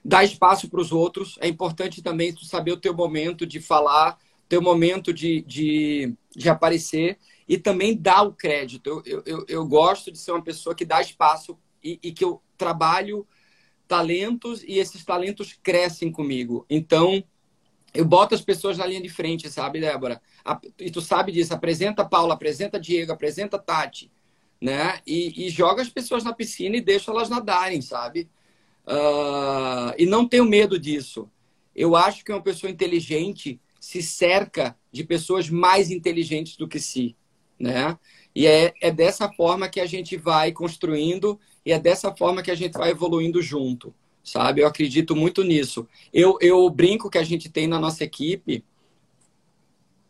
Dar 0.05 0.25
espaço 0.25 0.69
para 0.69 0.81
os 0.81 0.93
outros. 0.93 1.37
É 1.41 1.49
importante 1.49 2.03
também 2.03 2.33
tu 2.33 2.45
saber 2.45 2.73
o 2.73 2.77
teu 2.77 2.95
momento 2.95 3.47
de 3.47 3.61
falar, 3.61 4.19
ter 4.49 4.59
o 4.59 4.63
momento 4.63 5.13
de, 5.13 5.43
de, 5.43 6.15
de 6.37 6.49
aparecer 6.49 7.19
e 7.49 7.57
também 7.57 7.97
dar 7.97 8.23
o 8.23 8.33
crédito. 8.33 9.03
Eu, 9.07 9.23
eu, 9.25 9.45
eu 9.49 9.67
gosto 9.67 10.13
de 10.13 10.19
ser 10.19 10.33
uma 10.33 10.43
pessoa 10.43 10.75
que 10.75 10.85
dá 10.85 11.01
espaço 11.01 11.59
e, 11.83 11.99
e, 12.03 12.13
que 12.13 12.25
eu 12.25 12.41
trabalho 12.65 13.27
talentos 13.87 14.63
e 14.63 14.79
esses 14.79 15.05
talentos 15.05 15.53
crescem 15.63 16.11
comigo. 16.11 16.65
Então, 16.71 17.23
eu 17.93 18.05
boto 18.05 18.35
as 18.35 18.41
pessoas 18.41 18.79
na 18.79 18.87
linha 18.87 19.03
de 19.03 19.11
frente, 19.11 19.51
sabe, 19.51 19.81
Débora? 19.81 20.21
E 20.81 20.91
tu 20.91 21.03
sabe 21.03 21.31
disso. 21.31 21.53
Apresenta 21.53 22.05
Paula, 22.05 22.33
apresenta 22.33 22.81
Diego, 22.81 23.13
apresenta 23.13 23.59
Tati, 23.59 24.11
né? 24.61 25.01
E, 25.07 25.47
e 25.47 25.51
joga 25.51 25.83
as 25.83 25.91
pessoas 25.91 26.25
na 26.25 26.33
piscina 26.33 26.77
e 26.77 26.81
deixa 26.81 27.11
elas 27.11 27.29
nadarem, 27.29 27.83
sabe? 27.83 28.31
Uh, 28.87 29.95
e 29.99 30.07
não 30.07 30.27
tenho 30.27 30.45
medo 30.47 30.79
disso. 30.79 31.31
Eu 31.77 31.95
acho 31.95 32.25
que 32.25 32.33
uma 32.33 32.43
pessoa 32.43 32.71
inteligente 32.71 33.61
se 33.79 34.03
cerca 34.03 34.77
de 34.91 35.05
pessoas 35.05 35.51
mais 35.51 35.91
inteligentes 35.91 36.57
do 36.57 36.67
que 36.67 36.81
si, 36.81 37.15
né? 37.61 37.99
E 38.35 38.47
é, 38.47 38.73
é 38.81 38.91
dessa 38.91 39.31
forma 39.31 39.69
que 39.69 39.81
a 39.81 39.87
gente 39.87 40.17
vai 40.17 40.51
construindo 40.53 41.39
e 41.65 41.73
é 41.73 41.79
dessa 41.79 42.15
forma 42.15 42.43
que 42.43 42.51
a 42.51 42.55
gente 42.55 42.77
vai 42.77 42.91
evoluindo 42.91 43.41
junto, 43.41 43.95
sabe? 44.23 44.61
Eu 44.61 44.67
acredito 44.67 45.17
muito 45.17 45.43
nisso. 45.43 45.89
Eu, 46.13 46.37
eu 46.41 46.69
brinco 46.71 47.11
que 47.11 47.19
a 47.19 47.25
gente 47.25 47.49
tem 47.49 47.67
na 47.67 47.79
nossa 47.79 48.05
equipe, 48.05 48.65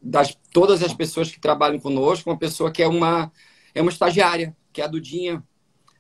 das 0.01 0.37
todas 0.53 0.83
as 0.83 0.93
pessoas 0.93 1.31
que 1.31 1.41
trabalham 1.41 1.81
conosco, 1.81 2.29
uma 2.29 2.39
pessoa 2.39 2.71
que 2.71 2.83
é 2.83 2.89
uma, 2.89 3.33
é 3.75 3.81
uma 3.81 3.91
estagiária, 3.91 4.55
que 4.73 4.81
é 4.81 4.85
a 4.85 4.89
Dudinha. 4.89 5.43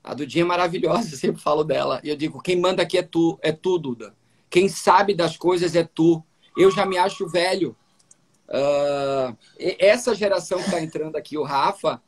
A 0.02 0.12
Dudinha 0.12 0.44
é 0.44 0.46
maravilhosa, 0.46 1.08
eu 1.14 1.18
sempre 1.18 1.40
falo 1.40 1.64
dela. 1.64 2.00
E 2.04 2.08
eu 2.08 2.16
digo, 2.16 2.42
quem 2.42 2.60
manda 2.60 2.82
aqui 2.82 2.98
é 2.98 3.02
tu, 3.02 3.38
é 3.42 3.52
tu, 3.52 3.78
Duda. 3.78 4.14
Quem 4.50 4.68
sabe 4.68 5.14
das 5.14 5.36
coisas 5.36 5.74
é 5.74 5.84
tu 5.84 6.22
eu 6.56 6.70
já 6.70 6.86
me 6.86 6.96
acho 6.96 7.28
velho. 7.28 7.76
Uh, 8.48 9.36
essa 9.58 10.14
geração 10.14 10.58
que 10.58 10.66
está 10.66 10.80
entrando 10.80 11.16
aqui, 11.16 11.36
o 11.36 11.42
Rafa, 11.42 12.00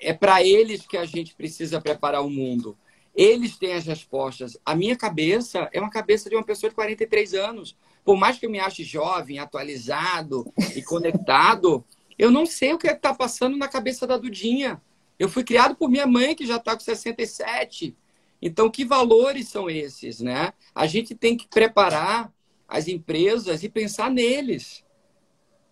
é 0.00 0.12
para 0.12 0.42
eles 0.42 0.86
que 0.86 0.96
a 0.96 1.04
gente 1.04 1.34
precisa 1.34 1.80
preparar 1.80 2.24
o 2.24 2.30
mundo. 2.30 2.76
Eles 3.14 3.56
têm 3.56 3.72
as 3.72 3.86
respostas. 3.86 4.58
A 4.64 4.74
minha 4.74 4.94
cabeça 4.94 5.68
é 5.72 5.80
uma 5.80 5.90
cabeça 5.90 6.28
de 6.28 6.36
uma 6.36 6.44
pessoa 6.44 6.68
de 6.68 6.76
43 6.76 7.32
anos. 7.34 7.76
Por 8.04 8.16
mais 8.16 8.38
que 8.38 8.44
eu 8.44 8.50
me 8.50 8.60
ache 8.60 8.84
jovem, 8.84 9.38
atualizado 9.38 10.52
e 10.74 10.82
conectado, 10.82 11.84
eu 12.18 12.30
não 12.30 12.44
sei 12.44 12.74
o 12.74 12.78
que 12.78 12.86
está 12.86 13.14
passando 13.14 13.56
na 13.56 13.68
cabeça 13.68 14.06
da 14.06 14.18
Dudinha. 14.18 14.80
Eu 15.18 15.28
fui 15.28 15.42
criado 15.42 15.74
por 15.74 15.88
minha 15.88 16.06
mãe, 16.06 16.34
que 16.34 16.46
já 16.46 16.56
está 16.56 16.74
com 16.74 16.80
67. 16.80 17.96
Então, 18.40 18.70
que 18.70 18.84
valores 18.84 19.48
são 19.48 19.70
esses, 19.70 20.20
né? 20.20 20.52
A 20.74 20.86
gente 20.86 21.14
tem 21.14 21.36
que 21.36 21.48
preparar 21.48 22.30
as 22.68 22.86
empresas 22.86 23.62
e 23.62 23.68
pensar 23.68 24.10
neles, 24.10 24.84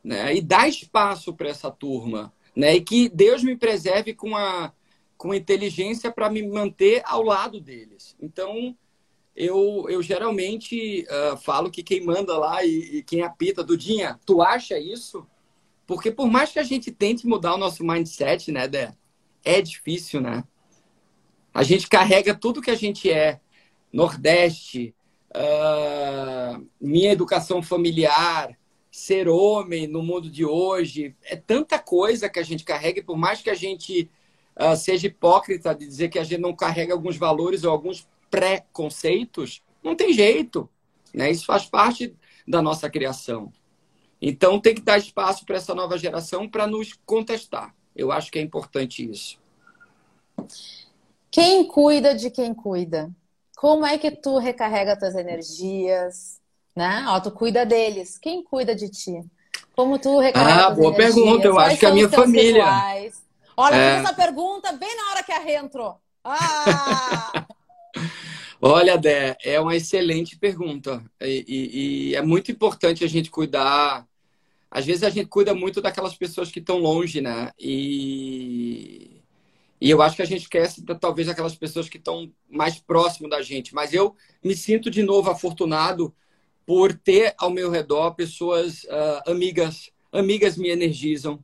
né? 0.03 0.35
E 0.35 0.41
dar 0.41 0.67
espaço 0.67 1.35
para 1.35 1.51
essa 1.51 1.71
turma, 1.71 2.33
né? 2.57 2.77
E 2.77 2.81
que 2.81 3.09
Deus 3.09 3.43
me 3.43 3.57
preserve 3.57 4.15
com 4.15 4.37
a 4.37 4.73
com 5.17 5.33
inteligência 5.33 6.11
para 6.11 6.29
me 6.29 6.47
manter 6.47 7.01
ao 7.07 7.23
lado 7.23 7.61
deles. 7.61 8.15
Então, 8.21 8.77
eu, 9.35 9.87
eu 9.89 10.03
geralmente 10.03 11.07
uh, 11.09 11.37
falo 11.37 11.71
que 11.71 11.83
quem 11.83 12.05
manda 12.05 12.37
lá 12.37 12.65
e, 12.65 12.99
e 12.99 13.03
quem 13.03 13.23
apita, 13.23 13.65
Dudinha, 13.65 14.19
tu 14.27 14.43
acha 14.43 14.79
isso? 14.79 15.27
Porque 15.87 16.11
por 16.11 16.31
mais 16.31 16.53
que 16.53 16.59
a 16.59 16.63
gente 16.63 16.93
tente 16.93 17.27
mudar 17.27 17.55
o 17.55 17.59
nosso 17.59 17.85
mindset, 17.85 18.53
né, 18.53 18.69
Dé? 18.69 18.95
É 19.45 19.61
difícil, 19.63 20.21
né? 20.21 20.45
A 21.53 21.63
gente 21.63 21.89
carrega 21.89 22.35
tudo 22.35 22.61
que 22.61 22.71
a 22.71 22.75
gente 22.75 23.11
é. 23.11 23.41
Nordeste, 23.93 24.95
uh, 25.31 26.67
minha 26.81 27.13
educação 27.13 27.63
familiar, 27.63 28.59
ser 28.95 29.27
homem 29.29 29.89
no 29.89 30.05
mundo 30.05 30.31
de 30.31 30.45
hoje. 30.45 31.17
É 31.25 31.35
tanta 31.35 31.81
coisa 31.81 32.29
que 32.29 32.39
a 32.39 32.45
gente 32.45 32.63
carrega, 32.63 33.01
e 33.01 33.03
por 33.03 33.17
mais 33.17 33.43
que 33.43 33.51
a 33.51 33.55
gente 33.55 34.09
uh, 34.57 34.77
seja 34.77 35.09
hipócrita 35.09 35.75
de 35.75 35.85
dizer 35.85 36.09
que 36.09 36.19
a 36.19 36.23
gente 36.23 36.41
não 36.41 36.55
carrega 36.55 36.95
alguns 36.95 37.17
valores 37.17 37.65
ou 37.65 37.73
alguns 37.73 38.09
preconceitos, 38.31 39.65
não 39.83 39.97
tem 39.97 40.13
jeito. 40.13 40.71
Né? 41.13 41.29
Isso 41.29 41.45
faz 41.45 41.67
parte 41.67 42.15
da 42.47 42.63
nossa 42.63 42.89
criação. 42.89 43.53
Então 44.23 44.61
tem 44.61 44.77
que 44.77 44.81
dar 44.81 44.97
espaço 44.97 45.45
para 45.45 45.57
essa 45.57 45.75
nova 45.75 45.99
geração 45.99 46.49
para 46.49 46.65
nos 46.65 46.93
contestar. 47.05 47.75
Eu 47.97 48.13
acho 48.13 48.31
que 48.31 48.39
é 48.39 48.43
importante 48.43 49.11
isso. 49.11 49.41
Quem 51.33 51.67
cuida 51.67 52.15
de 52.15 52.31
quem 52.31 52.55
cuida? 52.55 53.11
Como 53.57 53.85
é 53.85 53.99
que 53.99 54.13
tu 54.13 54.39
recarrega 54.39 54.97
tuas 54.97 55.17
energias? 55.17 56.41
Né? 56.75 57.05
Ó, 57.09 57.21
tu 57.21 57.31
cuida 57.31 57.65
deles. 57.65 58.19
Quem 58.19 58.43
cuida 58.43 58.75
de 58.75 58.89
ti? 58.89 59.23
Como 59.77 59.99
tu 59.99 60.19
recarrega 60.19 60.67
Ah, 60.67 60.71
boa 60.71 60.95
energias? 60.95 61.15
pergunta. 61.15 61.47
Eu 61.47 61.55
Quais 61.55 61.71
acho 61.71 61.81
que 61.81 61.87
a 61.87 61.93
minha 61.93 62.09
família. 62.09 62.65
Rituais? 62.65 63.23
Olha, 63.57 63.75
é... 63.77 63.97
essa 63.97 64.13
pergunta 64.13 64.73
bem 64.73 64.97
na 64.97 65.11
hora 65.11 65.23
que 65.23 65.33
a 65.33 65.39
Rê 65.39 65.55
entrou. 65.55 65.97
Ah! 66.25 67.47
Olha, 68.61 68.97
Dé, 68.97 69.37
é 69.45 69.61
uma 69.61 69.77
excelente 69.77 70.39
pergunta. 70.39 71.05
E, 71.21 71.45
e, 71.47 72.11
e, 72.11 72.17
é 72.17 72.23
muito 72.23 72.51
importante 72.51 73.05
a 73.05 73.09
gente 73.09 73.31
cuidar. 73.31 74.07
Às 74.71 74.87
vezes 74.87 75.03
a 75.03 75.11
gente 75.11 75.29
cuida 75.29 75.55
muito 75.55 75.83
daquelas 75.83 76.15
pessoas 76.15 76.51
que 76.51 76.61
estão 76.61 76.79
longe, 76.79 77.21
né? 77.21 77.51
E 77.59 79.23
e 79.85 79.91
eu 79.91 80.01
acho 80.01 80.17
que 80.17 80.23
a 80.23 80.25
gente 80.25 80.41
esquece 80.41 80.83
talvez 80.99 81.29
aquelas 81.29 81.55
pessoas 81.55 81.91
que 81.91 81.99
estão 81.99 82.33
mais 82.49 82.79
próximo 82.79 83.29
da 83.29 83.43
gente. 83.43 83.75
Mas 83.75 83.93
eu 83.93 84.17
me 84.43 84.57
sinto 84.57 84.91
de 84.91 85.03
novo 85.03 85.31
afortunado 85.31 86.15
por 86.67 86.93
ter 86.95 87.35
ao 87.39 87.51
meu 87.51 87.71
redor 87.71 88.13
pessoas 88.13 88.85
uh, 88.85 89.31
amigas. 89.31 89.91
Amigas 90.13 90.57
me 90.57 90.71
energizam. 90.71 91.43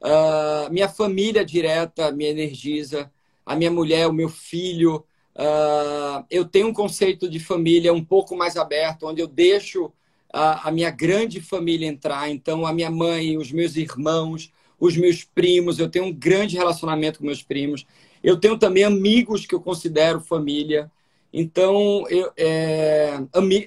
Uh, 0.00 0.70
minha 0.70 0.88
família 0.88 1.44
direta 1.44 2.10
me 2.12 2.24
energiza. 2.24 3.10
A 3.44 3.54
minha 3.54 3.70
mulher, 3.70 4.06
o 4.06 4.12
meu 4.12 4.28
filho. 4.28 5.04
Uh, 5.36 6.24
eu 6.30 6.44
tenho 6.44 6.68
um 6.68 6.72
conceito 6.72 7.28
de 7.28 7.40
família 7.40 7.92
um 7.92 8.04
pouco 8.04 8.36
mais 8.36 8.56
aberto, 8.56 9.06
onde 9.06 9.20
eu 9.20 9.26
deixo 9.26 9.92
a 10.36 10.68
minha 10.72 10.90
grande 10.90 11.40
família 11.40 11.86
entrar. 11.86 12.28
Então, 12.28 12.66
a 12.66 12.72
minha 12.72 12.90
mãe, 12.90 13.38
os 13.38 13.52
meus 13.52 13.76
irmãos, 13.76 14.52
os 14.80 14.96
meus 14.96 15.22
primos, 15.22 15.78
eu 15.78 15.88
tenho 15.88 16.06
um 16.06 16.12
grande 16.12 16.56
relacionamento 16.56 17.20
com 17.20 17.26
meus 17.26 17.40
primos. 17.40 17.86
Eu 18.20 18.36
tenho 18.36 18.58
também 18.58 18.82
amigos 18.82 19.46
que 19.46 19.54
eu 19.54 19.60
considero 19.60 20.20
família. 20.20 20.90
Então, 21.36 22.06
eu, 22.08 22.32
é, 22.36 23.18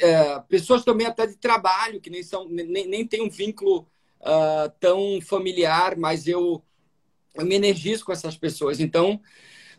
é, 0.01 0.39
pessoas 0.47 0.85
também 0.85 1.05
até 1.05 1.27
de 1.27 1.35
trabalho, 1.35 1.99
que 1.99 2.09
nem, 2.09 2.23
são, 2.23 2.47
nem, 2.47 2.87
nem 2.87 3.05
tem 3.05 3.21
um 3.21 3.29
vínculo 3.29 3.85
uh, 4.21 4.71
tão 4.79 5.19
familiar, 5.19 5.97
mas 5.97 6.27
eu, 6.27 6.63
eu 7.35 7.45
me 7.45 7.55
energizo 7.55 8.05
com 8.05 8.13
essas 8.13 8.37
pessoas. 8.37 8.79
Então, 8.79 9.19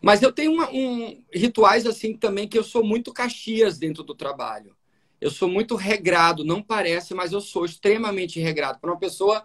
mas 0.03 0.21
eu 0.21 0.31
tenho 0.31 0.51
uma, 0.51 0.69
um, 0.69 1.23
rituais 1.33 1.87
assim 1.87 2.15
também 2.15 2.47
que 2.47 2.59
eu 2.59 2.63
sou 2.63 2.83
muito 2.83 3.11
caxias 3.11 3.79
dentro 3.79 4.03
do 4.03 4.13
trabalho. 4.13 4.75
Eu 5.19 5.31
sou 5.31 5.49
muito 5.49 5.75
regrado, 5.75 6.45
não 6.45 6.61
parece, 6.61 7.15
mas 7.15 7.31
eu 7.31 7.41
sou 7.41 7.65
extremamente 7.65 8.39
regrado. 8.39 8.79
Para 8.79 8.91
uma 8.91 8.99
pessoa 8.99 9.43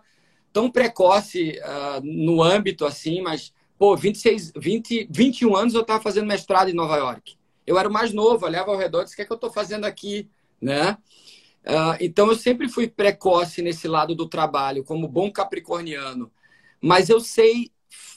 tão 0.52 0.70
precoce 0.70 1.58
uh, 1.60 2.02
no 2.04 2.42
âmbito 2.42 2.84
assim, 2.84 3.22
mas, 3.22 3.54
pô, 3.78 3.96
26, 3.96 4.52
20, 4.54 5.08
21 5.10 5.56
anos 5.56 5.72
eu 5.72 5.80
estava 5.80 6.02
fazendo 6.02 6.26
mestrado 6.26 6.68
em 6.68 6.74
Nova 6.74 6.98
York. 6.98 7.38
Eu 7.66 7.78
era 7.78 7.88
o 7.88 7.92
mais 7.92 8.12
novo, 8.12 8.44
olhava 8.44 8.70
ao 8.70 8.76
redor 8.76 9.02
e 9.02 9.04
disse: 9.04 9.14
o 9.14 9.16
que 9.16 9.22
é 9.22 9.24
que 9.24 9.32
eu 9.32 9.36
estou 9.36 9.50
fazendo 9.50 9.84
aqui? 9.84 10.28
Né? 10.60 10.96
Uh, 11.64 11.96
então 12.00 12.28
eu 12.28 12.36
sempre 12.36 12.68
fui 12.68 12.88
precoce 12.88 13.62
nesse 13.62 13.88
lado 13.88 14.14
do 14.14 14.28
trabalho, 14.28 14.84
como 14.84 15.08
bom 15.08 15.30
capricorniano. 15.30 16.30
Mas 16.80 17.08
eu 17.08 17.20
sei 17.20 17.72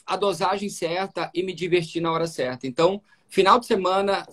a 0.06 0.16
dosagem 0.16 0.68
certa 0.68 1.30
e 1.34 1.42
me 1.42 1.54
divertir 1.54 2.00
na 2.02 2.12
hora 2.12 2.26
certa. 2.26 2.66
Então, 2.66 3.02
final 3.28 3.58
de 3.58 3.66
semana, 3.66 4.26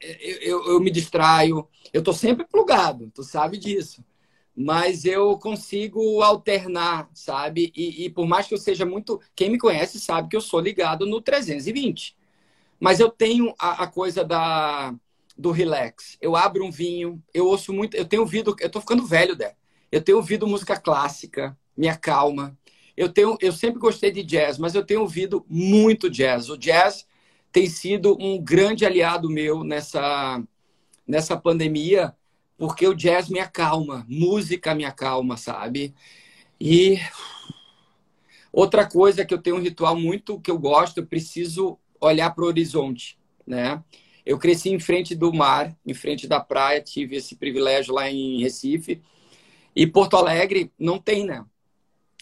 eu, 0.00 0.36
eu, 0.40 0.66
eu 0.72 0.80
me 0.80 0.90
distraio. 0.90 1.66
Eu 1.92 2.00
estou 2.00 2.14
sempre 2.14 2.46
plugado, 2.46 3.10
tu 3.14 3.22
sabe 3.22 3.58
disso 3.58 4.04
mas 4.62 5.06
eu 5.06 5.38
consigo 5.38 6.22
alternar, 6.22 7.08
sabe? 7.14 7.72
E, 7.74 8.04
e, 8.04 8.10
por 8.10 8.26
mais 8.26 8.46
que 8.46 8.54
eu 8.54 8.58
seja 8.58 8.84
muito. 8.84 9.20
Quem 9.34 9.48
me 9.50 9.58
conhece 9.58 9.98
sabe 9.98 10.28
que 10.28 10.36
eu 10.36 10.40
sou 10.40 10.60
ligado 10.60 11.06
no 11.06 11.20
320. 11.20 12.16
Mas 12.80 12.98
eu 12.98 13.10
tenho 13.10 13.54
a, 13.58 13.84
a 13.84 13.86
coisa 13.86 14.24
da, 14.24 14.94
do 15.36 15.50
relax. 15.50 16.16
Eu 16.20 16.34
abro 16.34 16.64
um 16.64 16.70
vinho, 16.70 17.22
eu 17.32 17.46
ouço 17.46 17.72
muito. 17.72 17.96
Eu 17.96 18.04
tenho 18.04 18.22
ouvido. 18.22 18.56
Eu 18.58 18.70
tô 18.70 18.80
ficando 18.80 19.06
velho, 19.06 19.36
Dé. 19.36 19.54
Eu 19.92 20.00
tenho 20.00 20.18
ouvido 20.18 20.46
música 20.46 20.76
clássica, 20.78 21.56
me 21.76 21.88
acalma. 21.88 22.56
Eu, 22.96 23.08
tenho, 23.08 23.36
eu 23.40 23.52
sempre 23.52 23.78
gostei 23.78 24.10
de 24.10 24.22
jazz, 24.22 24.58
mas 24.58 24.74
eu 24.74 24.84
tenho 24.84 25.00
ouvido 25.00 25.44
muito 25.48 26.08
jazz. 26.08 26.48
O 26.48 26.56
jazz 26.56 27.06
tem 27.52 27.68
sido 27.68 28.16
um 28.20 28.42
grande 28.42 28.86
aliado 28.86 29.28
meu 29.28 29.62
nessa, 29.62 30.42
nessa 31.06 31.36
pandemia 31.36 32.14
porque 32.60 32.86
o 32.86 32.92
jazz 32.92 33.30
me 33.30 33.38
acalma, 33.38 34.04
música 34.06 34.74
me 34.74 34.84
acalma, 34.84 35.38
sabe? 35.38 35.94
E 36.60 36.98
outra 38.52 38.86
coisa 38.86 39.24
que 39.24 39.32
eu 39.32 39.40
tenho 39.40 39.56
um 39.56 39.62
ritual 39.62 39.98
muito 39.98 40.38
que 40.38 40.50
eu 40.50 40.58
gosto, 40.58 40.98
eu 40.98 41.06
preciso 41.06 41.78
olhar 42.00 42.30
para 42.30 42.44
o 42.44 42.46
horizonte, 42.46 43.18
né? 43.46 43.82
Eu 44.24 44.38
cresci 44.38 44.70
em 44.70 44.78
frente 44.78 45.14
do 45.14 45.32
mar, 45.32 45.76
em 45.84 45.94
frente 45.94 46.26
da 46.26 46.40
praia, 46.40 46.80
tive 46.80 47.16
esse 47.16 47.34
privilégio 47.36 47.94
lá 47.94 48.10
em 48.10 48.40
Recife. 48.40 49.02
E 49.74 49.86
Porto 49.86 50.16
Alegre 50.16 50.72
não 50.78 50.98
tem, 50.98 51.24
né? 51.24 51.44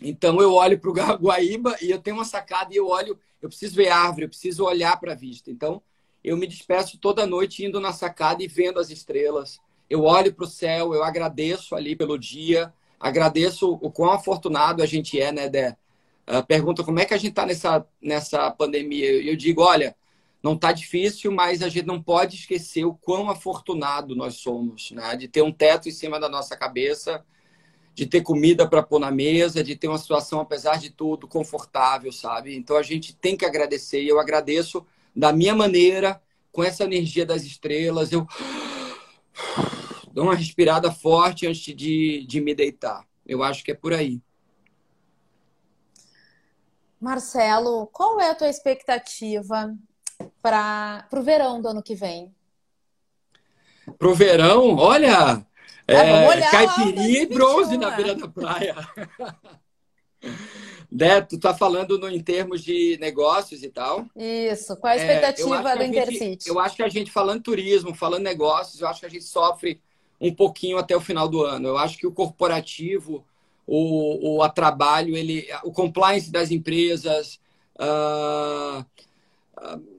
Então 0.02 0.40
eu 0.40 0.52
olho 0.54 0.78
para 0.78 0.90
o 0.90 0.92
Guaíba 1.18 1.76
e 1.82 1.90
eu 1.90 1.98
tenho 1.98 2.16
uma 2.16 2.24
sacada 2.24 2.72
e 2.72 2.76
eu 2.76 2.86
olho, 2.88 3.18
eu 3.42 3.48
preciso 3.48 3.76
ver 3.76 3.88
árvore, 3.88 4.24
eu 4.24 4.28
preciso 4.28 4.64
olhar 4.64 4.98
para 4.98 5.12
a 5.12 5.16
vista. 5.16 5.50
Então 5.50 5.82
eu 6.22 6.36
me 6.36 6.46
despeço 6.46 6.98
toda 6.98 7.26
noite 7.26 7.64
indo 7.64 7.80
na 7.80 7.92
sacada 7.92 8.42
e 8.42 8.48
vendo 8.48 8.78
as 8.78 8.90
estrelas, 8.90 9.60
eu 9.88 10.04
olho 10.04 10.32
para 10.34 10.44
o 10.44 10.48
céu, 10.48 10.94
eu 10.94 11.02
agradeço 11.02 11.74
ali 11.74 11.96
pelo 11.96 12.18
dia, 12.18 12.72
agradeço 13.00 13.78
o 13.80 13.90
quão 13.90 14.12
afortunado 14.12 14.82
a 14.82 14.86
gente 14.86 15.20
é, 15.20 15.32
né, 15.32 15.48
Dé? 15.48 15.76
Uh, 16.28 16.46
pergunta 16.46 16.84
como 16.84 17.00
é 17.00 17.06
que 17.06 17.14
a 17.14 17.16
gente 17.16 17.30
está 17.30 17.46
nessa, 17.46 17.86
nessa 18.02 18.50
pandemia. 18.50 19.10
Eu 19.10 19.34
digo, 19.34 19.62
olha, 19.62 19.96
não 20.42 20.52
está 20.52 20.72
difícil, 20.72 21.32
mas 21.32 21.62
a 21.62 21.70
gente 21.70 21.86
não 21.86 22.02
pode 22.02 22.36
esquecer 22.36 22.84
o 22.84 22.92
quão 22.92 23.30
afortunado 23.30 24.14
nós 24.14 24.34
somos, 24.34 24.90
né? 24.90 25.16
De 25.16 25.26
ter 25.26 25.40
um 25.40 25.50
teto 25.50 25.88
em 25.88 25.92
cima 25.92 26.20
da 26.20 26.28
nossa 26.28 26.54
cabeça, 26.54 27.24
de 27.94 28.04
ter 28.04 28.20
comida 28.20 28.68
para 28.68 28.82
pôr 28.82 28.98
na 28.98 29.10
mesa, 29.10 29.64
de 29.64 29.74
ter 29.74 29.88
uma 29.88 29.96
situação, 29.96 30.38
apesar 30.38 30.78
de 30.78 30.90
tudo, 30.90 31.26
confortável, 31.26 32.12
sabe? 32.12 32.54
Então 32.54 32.76
a 32.76 32.82
gente 32.82 33.16
tem 33.16 33.34
que 33.34 33.46
agradecer. 33.46 34.02
E 34.02 34.08
eu 34.08 34.20
agradeço 34.20 34.86
da 35.16 35.32
minha 35.32 35.54
maneira, 35.54 36.20
com 36.52 36.62
essa 36.62 36.84
energia 36.84 37.24
das 37.24 37.42
estrelas. 37.44 38.12
Eu 38.12 38.26
dou 40.12 40.24
uma 40.24 40.34
respirada 40.34 40.92
forte 40.92 41.46
antes 41.46 41.74
de, 41.74 42.24
de 42.26 42.40
me 42.40 42.54
deitar. 42.54 43.04
Eu 43.26 43.42
acho 43.42 43.64
que 43.64 43.70
é 43.70 43.74
por 43.74 43.94
aí. 43.94 44.20
Marcelo, 47.00 47.86
qual 47.88 48.20
é 48.20 48.30
a 48.30 48.34
tua 48.34 48.48
expectativa 48.48 49.74
para 50.42 51.06
o 51.12 51.22
verão 51.22 51.60
do 51.60 51.68
ano 51.68 51.82
que 51.82 51.94
vem? 51.94 52.34
Pro 53.98 54.14
verão, 54.14 54.76
olha, 54.76 55.46
é, 55.86 55.94
é 55.94 56.50
caipirinha 56.50 57.22
e 57.22 57.26
bronze 57.26 57.78
na 57.78 57.90
beira 57.90 58.14
da 58.14 58.28
praia. 58.28 58.76
Dé, 60.90 61.20
tu 61.22 61.38
tá 61.38 61.54
falando 61.54 61.98
no, 61.98 62.08
em 62.08 62.20
termos 62.20 62.62
de 62.62 62.98
negócios 63.00 63.62
e 63.62 63.70
tal. 63.70 64.04
Isso. 64.14 64.76
Qual 64.76 64.92
a 64.92 64.96
expectativa 64.96 65.70
é, 65.70 65.76
do 65.76 65.82
Intercity? 65.84 66.48
eu 66.48 66.58
acho 66.58 66.76
que 66.76 66.82
a 66.82 66.88
gente, 66.88 67.10
falando 67.10 67.42
turismo, 67.42 67.94
falando 67.94 68.24
negócios, 68.24 68.80
eu 68.80 68.88
acho 68.88 69.00
que 69.00 69.06
a 69.06 69.10
gente 69.10 69.24
sofre 69.24 69.80
um 70.20 70.34
pouquinho 70.34 70.76
até 70.76 70.96
o 70.96 71.00
final 71.00 71.28
do 71.28 71.42
ano. 71.42 71.68
Eu 71.68 71.78
acho 71.78 71.96
que 71.96 72.06
o 72.06 72.12
corporativo, 72.12 73.24
o, 73.70 74.36
o 74.36 74.42
a 74.42 74.48
trabalho, 74.48 75.14
ele, 75.14 75.46
o 75.62 75.70
compliance 75.70 76.32
das 76.32 76.50
empresas, 76.50 77.38
uh, 77.78 78.80
uh, 79.60 79.98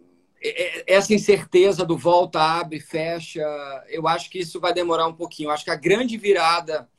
essa 0.87 1.13
incerteza 1.13 1.85
do 1.85 1.95
volta, 1.95 2.41
abre, 2.41 2.79
fecha, 2.79 3.45
eu 3.87 4.07
acho 4.07 4.27
que 4.31 4.39
isso 4.39 4.59
vai 4.59 4.73
demorar 4.73 5.05
um 5.05 5.13
pouquinho. 5.13 5.49
Eu 5.49 5.53
acho 5.53 5.63
que 5.63 5.69
a 5.69 5.75
grande 5.75 6.17
virada 6.17 6.89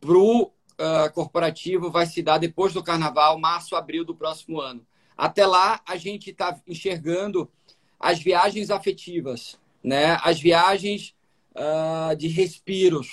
para 0.00 0.16
o 0.16 0.42
uh, 0.42 1.12
corporativo 1.14 1.92
vai 1.92 2.06
se 2.06 2.22
dar 2.22 2.38
depois 2.38 2.72
do 2.72 2.82
carnaval, 2.82 3.38
março, 3.38 3.76
abril 3.76 4.04
do 4.04 4.14
próximo 4.14 4.60
ano. 4.60 4.84
Até 5.16 5.46
lá, 5.46 5.80
a 5.86 5.96
gente 5.96 6.30
está 6.30 6.58
enxergando 6.66 7.48
as 8.00 8.18
viagens 8.18 8.70
afetivas, 8.70 9.60
né? 9.84 10.18
as 10.24 10.40
viagens 10.40 11.14
uh, 11.54 12.16
de 12.16 12.26
respiros. 12.26 13.08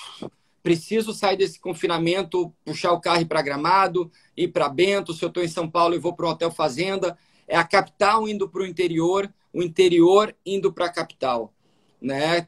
Preciso 0.68 1.14
sair 1.14 1.38
desse 1.38 1.58
confinamento, 1.58 2.52
puxar 2.62 2.92
o 2.92 3.00
carro 3.00 3.24
para 3.24 3.40
Gramado, 3.40 4.12
ir 4.36 4.48
para 4.48 4.68
Bento. 4.68 5.14
Se 5.14 5.24
eu 5.24 5.28
estou 5.28 5.42
em 5.42 5.48
São 5.48 5.66
Paulo, 5.66 5.94
eu 5.94 6.00
vou 6.00 6.12
para 6.12 6.26
um 6.26 6.28
hotel 6.28 6.50
fazenda. 6.50 7.16
É 7.46 7.56
a 7.56 7.64
capital 7.64 8.28
indo 8.28 8.46
para 8.46 8.60
o 8.60 8.66
interior, 8.66 9.32
o 9.50 9.62
interior 9.62 10.36
indo 10.44 10.70
para 10.70 10.84
a 10.84 10.92
capital. 10.92 11.54
Né? 12.02 12.46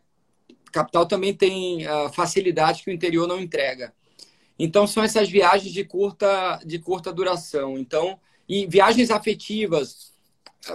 capital 0.71 1.07
também 1.07 1.33
tem 1.33 1.87
uh, 1.87 2.13
facilidades 2.13 2.83
que 2.83 2.91
o 2.91 2.93
interior 2.93 3.27
não 3.27 3.41
entrega. 3.41 3.95
Então 4.59 4.87
são 4.87 5.03
essas 5.03 5.27
viagens 5.31 5.73
de 5.73 5.83
curta 5.83 6.61
de 6.63 6.79
curta 6.79 7.11
duração. 7.11 7.79
Então, 7.79 8.21
e 8.47 8.67
viagens 8.67 9.11
afetivas, 9.11 10.13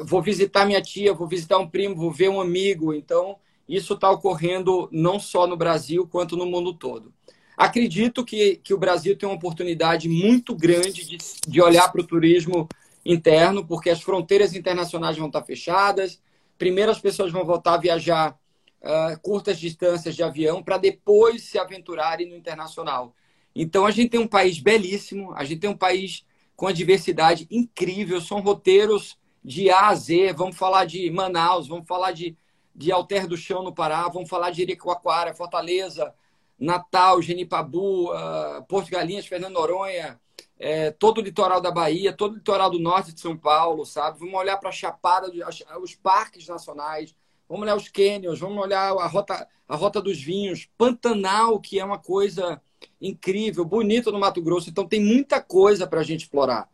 vou 0.03 0.19
visitar 0.19 0.65
minha 0.65 0.81
tia, 0.81 1.13
vou 1.13 1.27
visitar 1.27 1.59
um 1.59 1.69
primo, 1.69 1.95
vou 1.95 2.11
ver 2.11 2.27
um 2.27 2.41
amigo. 2.41 2.91
Então, 2.91 3.37
isso 3.69 3.93
está 3.93 4.09
ocorrendo 4.09 4.89
não 4.91 5.19
só 5.19 5.45
no 5.45 5.55
Brasil, 5.55 6.07
quanto 6.07 6.35
no 6.35 6.47
mundo 6.47 6.73
todo. 6.73 7.13
Acredito 7.57 8.25
que, 8.25 8.57
que 8.57 8.73
o 8.73 8.77
Brasil 8.77 9.17
tem 9.17 9.27
uma 9.27 9.35
oportunidade 9.35 10.09
muito 10.09 10.55
grande 10.55 11.05
de, 11.05 11.17
de 11.47 11.61
olhar 11.61 11.89
para 11.91 12.01
o 12.01 12.07
turismo 12.07 12.67
interno, 13.05 13.65
porque 13.65 13.89
as 13.89 14.01
fronteiras 14.01 14.53
internacionais 14.53 15.17
vão 15.17 15.27
estar 15.27 15.43
fechadas. 15.43 16.21
Primeiro, 16.57 16.91
as 16.91 16.99
pessoas 16.99 17.31
vão 17.31 17.45
voltar 17.45 17.75
a 17.75 17.77
viajar 17.77 18.37
uh, 18.81 19.19
curtas 19.21 19.59
distâncias 19.59 20.15
de 20.15 20.23
avião 20.23 20.63
para 20.63 20.77
depois 20.77 21.43
se 21.43 21.57
aventurarem 21.57 22.27
no 22.27 22.35
internacional. 22.35 23.13
Então, 23.55 23.85
a 23.85 23.91
gente 23.91 24.09
tem 24.09 24.19
um 24.19 24.27
país 24.27 24.59
belíssimo, 24.59 25.33
a 25.33 25.43
gente 25.45 25.61
tem 25.61 25.69
um 25.69 25.77
país 25.77 26.25
com 26.55 26.67
a 26.67 26.71
diversidade 26.71 27.47
incrível, 27.49 28.19
são 28.19 28.41
roteiros 28.41 29.17
de 29.43 29.69
A 29.69 29.89
a 29.89 29.95
Z. 29.95 30.33
Vamos 30.33 30.57
falar 30.57 30.85
de 30.85 31.09
Manaus, 31.11 31.67
vamos 31.67 31.87
falar 31.87 32.11
de, 32.11 32.35
de 32.75 32.91
Alter 32.91 33.27
do 33.27 33.37
Chão, 33.37 33.63
no 33.63 33.73
Pará, 33.73 34.09
vamos 34.09 34.29
falar 34.29 34.51
de 34.51 34.63
Iricoacoara, 34.63 35.33
Fortaleza, 35.33 36.13
Natal, 36.57 37.21
Genipabu, 37.21 38.11
uh, 38.11 38.63
Porto 38.67 38.89
Galinhas, 38.89 39.27
Fernando 39.27 39.53
Noronha, 39.53 40.19
é, 40.57 40.91
todo 40.91 41.19
o 41.19 41.21
litoral 41.21 41.59
da 41.59 41.69
Bahia, 41.69 42.13
todo 42.13 42.33
o 42.33 42.35
litoral 42.35 42.69
do 42.69 42.79
norte 42.79 43.13
de 43.13 43.19
São 43.19 43.37
Paulo, 43.37 43.85
sabe? 43.85 44.19
Vamos 44.19 44.35
olhar 44.35 44.57
para 44.57 44.69
a 44.69 44.73
Chapada, 44.73 45.31
os 45.81 45.95
parques 45.95 46.47
nacionais, 46.47 47.15
vamos 47.47 47.63
olhar 47.63 47.75
os 47.75 47.89
cânions, 47.89 48.39
vamos 48.39 48.63
olhar 48.63 48.91
a 48.93 49.07
rota, 49.07 49.47
a 49.67 49.75
rota 49.75 50.01
dos 50.01 50.21
vinhos, 50.21 50.69
Pantanal, 50.77 51.59
que 51.59 51.79
é 51.79 51.85
uma 51.85 51.99
coisa 51.99 52.61
incrível, 53.01 53.65
bonito 53.65 54.11
no 54.11 54.19
Mato 54.19 54.41
Grosso. 54.41 54.69
Então 54.69 54.87
tem 54.87 55.01
muita 55.01 55.41
coisa 55.41 55.85
para 55.85 55.99
a 55.99 56.03
gente 56.03 56.21
explorar. 56.21 56.69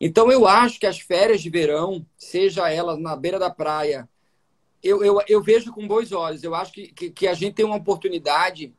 Então 0.00 0.32
eu 0.32 0.46
acho 0.46 0.80
que 0.80 0.86
as 0.86 0.98
férias 0.98 1.42
de 1.42 1.50
verão, 1.50 2.04
seja 2.16 2.70
elas 2.70 2.98
na 2.98 3.14
beira 3.14 3.38
da 3.38 3.50
praia, 3.50 4.08
eu, 4.82 5.04
eu, 5.04 5.20
eu 5.28 5.42
vejo 5.42 5.72
com 5.72 5.86
bons 5.86 6.10
olhos. 6.12 6.42
Eu 6.42 6.54
acho 6.54 6.72
que, 6.72 6.88
que, 6.88 7.10
que, 7.10 7.28
a 7.28 7.34
gente 7.34 7.54
tem 7.54 7.66
uma 7.66 7.76
oportunidade. 7.76 8.72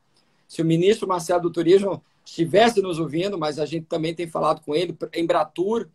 Se 0.52 0.62
o 0.62 0.66
ministro 0.66 1.08
Marcelo 1.08 1.44
do 1.44 1.50
Turismo 1.50 2.04
estivesse 2.26 2.82
nos 2.82 3.00
ouvindo, 3.00 3.38
mas 3.38 3.58
a 3.58 3.66
gente 3.66 3.86
também 3.86 4.14
tem 4.14 4.28
falado 4.28 4.60
com 4.60 4.76
ele, 4.76 4.94
em 5.14 5.26
Bratur, 5.26 5.88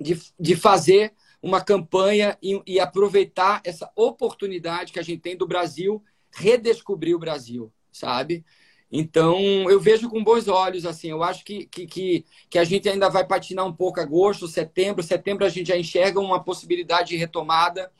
de, 0.00 0.16
de 0.38 0.54
fazer 0.54 1.12
uma 1.42 1.60
campanha 1.60 2.38
e, 2.40 2.62
e 2.64 2.78
aproveitar 2.78 3.60
essa 3.64 3.90
oportunidade 3.96 4.92
que 4.92 5.00
a 5.00 5.02
gente 5.02 5.20
tem 5.20 5.36
do 5.36 5.44
Brasil 5.44 6.00
redescobrir 6.32 7.16
o 7.16 7.18
Brasil, 7.18 7.72
sabe? 7.90 8.44
Então, 8.92 9.40
eu 9.68 9.80
vejo 9.80 10.08
com 10.08 10.22
bons 10.22 10.46
olhos, 10.46 10.86
assim, 10.86 11.10
eu 11.10 11.24
acho 11.24 11.44
que, 11.44 11.66
que, 11.66 11.84
que, 11.84 12.24
que, 12.48 12.60
a 12.60 12.64
gente 12.64 12.88
ainda 12.88 13.08
vai 13.08 13.26
patinar 13.26 13.66
um 13.66 13.72
pouco 13.72 13.98
agosto, 13.98 14.46
setembro. 14.46 15.02
Setembro 15.02 15.44
a 15.44 15.48
gente 15.48 15.66
já 15.66 15.76
enxerga 15.76 16.20
uma 16.20 16.40
possibilidade 16.40 17.08
de 17.08 17.16
retomada, 17.16 17.90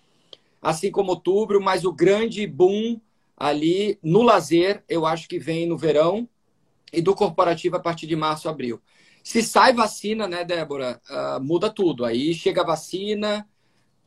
assim 0.62 0.88
como 0.88 1.10
outubro, 1.10 1.60
mas 1.60 1.84
o 1.84 1.92
grande 1.92 2.46
boom 2.46 3.00
ali 3.40 3.98
no 4.02 4.20
lazer, 4.20 4.84
eu 4.86 5.06
acho 5.06 5.26
que 5.26 5.38
vem 5.38 5.66
no 5.66 5.78
verão 5.78 6.28
e 6.92 7.00
do 7.00 7.14
corporativo 7.14 7.76
a 7.76 7.80
partir 7.80 8.06
de 8.06 8.14
março, 8.14 8.50
abril. 8.50 8.82
Se 9.24 9.42
sai 9.42 9.72
vacina, 9.72 10.28
né, 10.28 10.44
Débora, 10.44 11.00
uh, 11.08 11.42
muda 11.42 11.70
tudo. 11.70 12.04
Aí 12.04 12.34
chega 12.34 12.60
a 12.60 12.66
vacina, 12.66 13.48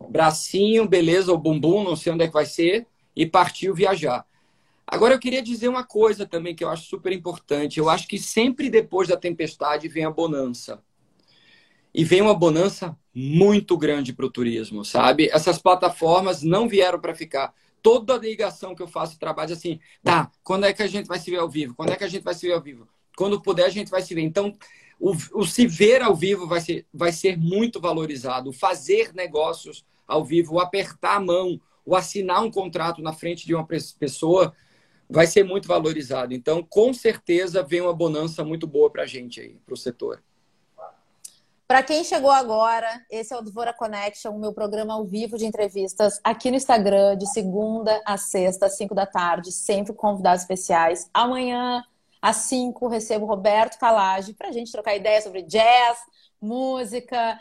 bracinho, 0.07 0.87
beleza, 0.87 1.33
o 1.33 1.37
bumbum, 1.37 1.83
não 1.83 1.95
sei 1.95 2.13
onde 2.13 2.25
é 2.25 2.27
que 2.27 2.33
vai 2.33 2.45
ser, 2.45 2.85
e 3.15 3.25
partiu 3.25 3.73
viajar. 3.73 4.23
Agora 4.85 5.15
eu 5.15 5.19
queria 5.19 5.41
dizer 5.41 5.67
uma 5.67 5.83
coisa 5.83 6.27
também 6.27 6.53
que 6.53 6.63
eu 6.63 6.69
acho 6.69 6.83
super 6.83 7.11
importante. 7.11 7.79
Eu 7.79 7.89
acho 7.89 8.07
que 8.07 8.19
sempre 8.19 8.69
depois 8.69 9.07
da 9.07 9.17
tempestade 9.17 9.87
vem 9.87 10.05
a 10.05 10.11
bonança. 10.11 10.83
E 11.91 12.03
vem 12.03 12.21
uma 12.21 12.35
bonança 12.35 12.95
muito 13.15 13.77
grande 13.77 14.13
para 14.13 14.25
o 14.25 14.31
turismo, 14.31 14.85
sabe? 14.85 15.29
Essas 15.31 15.57
plataformas 15.57 16.43
não 16.43 16.67
vieram 16.67 16.99
para 16.99 17.15
ficar. 17.15 17.53
Toda 17.83 18.17
ligação 18.17 18.73
que 18.73 18.81
eu 18.81 18.87
faço 18.87 19.19
trabalho 19.19 19.53
assim, 19.53 19.79
tá, 20.01 20.31
quando 20.41 20.65
é 20.65 20.73
que 20.73 20.81
a 20.81 20.87
gente 20.87 21.05
vai 21.05 21.19
se 21.19 21.29
ver 21.29 21.37
ao 21.37 21.49
vivo? 21.49 21.75
Quando 21.75 21.91
é 21.91 21.95
que 21.95 22.03
a 22.03 22.07
gente 22.07 22.23
vai 22.23 22.33
se 22.33 22.47
ver 22.47 22.53
ao 22.53 22.61
vivo? 22.61 22.87
Quando 23.15 23.39
puder, 23.39 23.65
a 23.65 23.69
gente 23.69 23.91
vai 23.91 24.01
se 24.01 24.15
ver. 24.15 24.21
Então, 24.21 24.53
o, 24.99 25.13
o 25.33 25.45
se 25.45 25.67
ver 25.67 26.01
ao 26.01 26.15
vivo 26.15 26.47
vai 26.47 26.61
ser, 26.61 26.87
vai 26.91 27.11
ser 27.11 27.37
muito 27.37 27.79
valorizado. 27.79 28.49
O 28.49 28.53
fazer 28.53 29.13
negócios 29.13 29.85
ao 30.07 30.23
vivo, 30.23 30.55
o 30.55 30.59
apertar 30.59 31.17
a 31.17 31.19
mão, 31.19 31.59
o 31.85 31.95
assinar 31.95 32.41
um 32.41 32.49
contrato 32.49 33.01
na 33.01 33.13
frente 33.13 33.45
de 33.45 33.53
uma 33.53 33.67
pessoa 33.99 34.53
vai 35.09 35.27
ser 35.27 35.43
muito 35.43 35.67
valorizado. 35.67 36.33
Então, 36.33 36.63
com 36.63 36.93
certeza, 36.93 37.61
vem 37.61 37.81
uma 37.81 37.93
bonança 37.93 38.43
muito 38.43 38.65
boa 38.65 38.89
para 38.89 39.03
a 39.03 39.05
gente 39.05 39.39
aí, 39.41 39.57
para 39.65 39.73
o 39.73 39.77
setor. 39.77 40.23
Para 41.67 41.81
quem 41.81 42.03
chegou 42.03 42.29
agora, 42.29 42.87
esse 43.09 43.33
é 43.33 43.37
o 43.37 43.41
Dvora 43.41 43.73
Connection, 43.73 44.31
o 44.31 44.39
meu 44.39 44.53
programa 44.53 44.93
ao 44.93 45.05
vivo 45.05 45.37
de 45.37 45.45
entrevistas 45.45 46.19
aqui 46.23 46.51
no 46.51 46.57
Instagram, 46.57 47.17
de 47.17 47.25
segunda 47.31 48.01
a 48.05 48.17
sexta, 48.17 48.65
às 48.65 48.75
5 48.77 48.93
da 48.93 49.05
tarde, 49.05 49.51
sempre 49.51 49.93
com 49.93 50.09
convidados 50.09 50.41
especiais. 50.41 51.09
Amanhã, 51.13 51.83
às 52.21 52.37
5, 52.37 52.87
recebo 52.87 53.25
o 53.25 53.27
Roberto 53.27 53.79
Calage 53.79 54.33
para 54.33 54.49
a 54.49 54.51
gente 54.51 54.71
trocar 54.71 54.95
ideias 54.95 55.23
sobre 55.23 55.41
jazz, 55.41 55.97
música, 56.39 57.39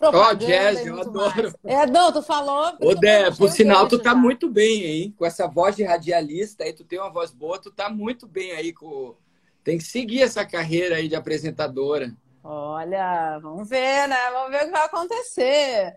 oh, 0.00 0.34
jazz, 0.34 0.86
eu 0.86 1.00
adoro. 1.00 1.52
É, 1.64 1.86
não, 1.86 2.12
tu 2.12 2.22
falou. 2.22 2.72
Ô, 2.80 2.94
Dé, 2.94 3.30
por 3.30 3.50
sinal, 3.50 3.88
tu 3.88 3.98
tá 3.98 4.10
já. 4.10 4.16
muito 4.16 4.48
bem 4.48 4.84
aí. 4.84 5.12
Com 5.12 5.26
essa 5.26 5.46
voz 5.46 5.76
de 5.76 5.82
radialista 5.82 6.64
aí, 6.64 6.72
tu 6.72 6.84
tem 6.84 6.98
uma 6.98 7.10
voz 7.10 7.30
boa, 7.30 7.58
tu 7.58 7.70
tá 7.70 7.90
muito 7.90 8.26
bem 8.26 8.52
aí 8.52 8.72
com. 8.72 9.14
Tem 9.62 9.76
que 9.76 9.84
seguir 9.84 10.22
essa 10.22 10.46
carreira 10.46 10.96
aí 10.96 11.08
de 11.08 11.14
apresentadora. 11.14 12.14
Olha, 12.42 13.38
vamos 13.40 13.68
ver, 13.68 14.08
né? 14.08 14.30
Vamos 14.30 14.50
ver 14.50 14.62
o 14.62 14.66
que 14.66 14.70
vai 14.70 14.86
acontecer. 14.86 15.96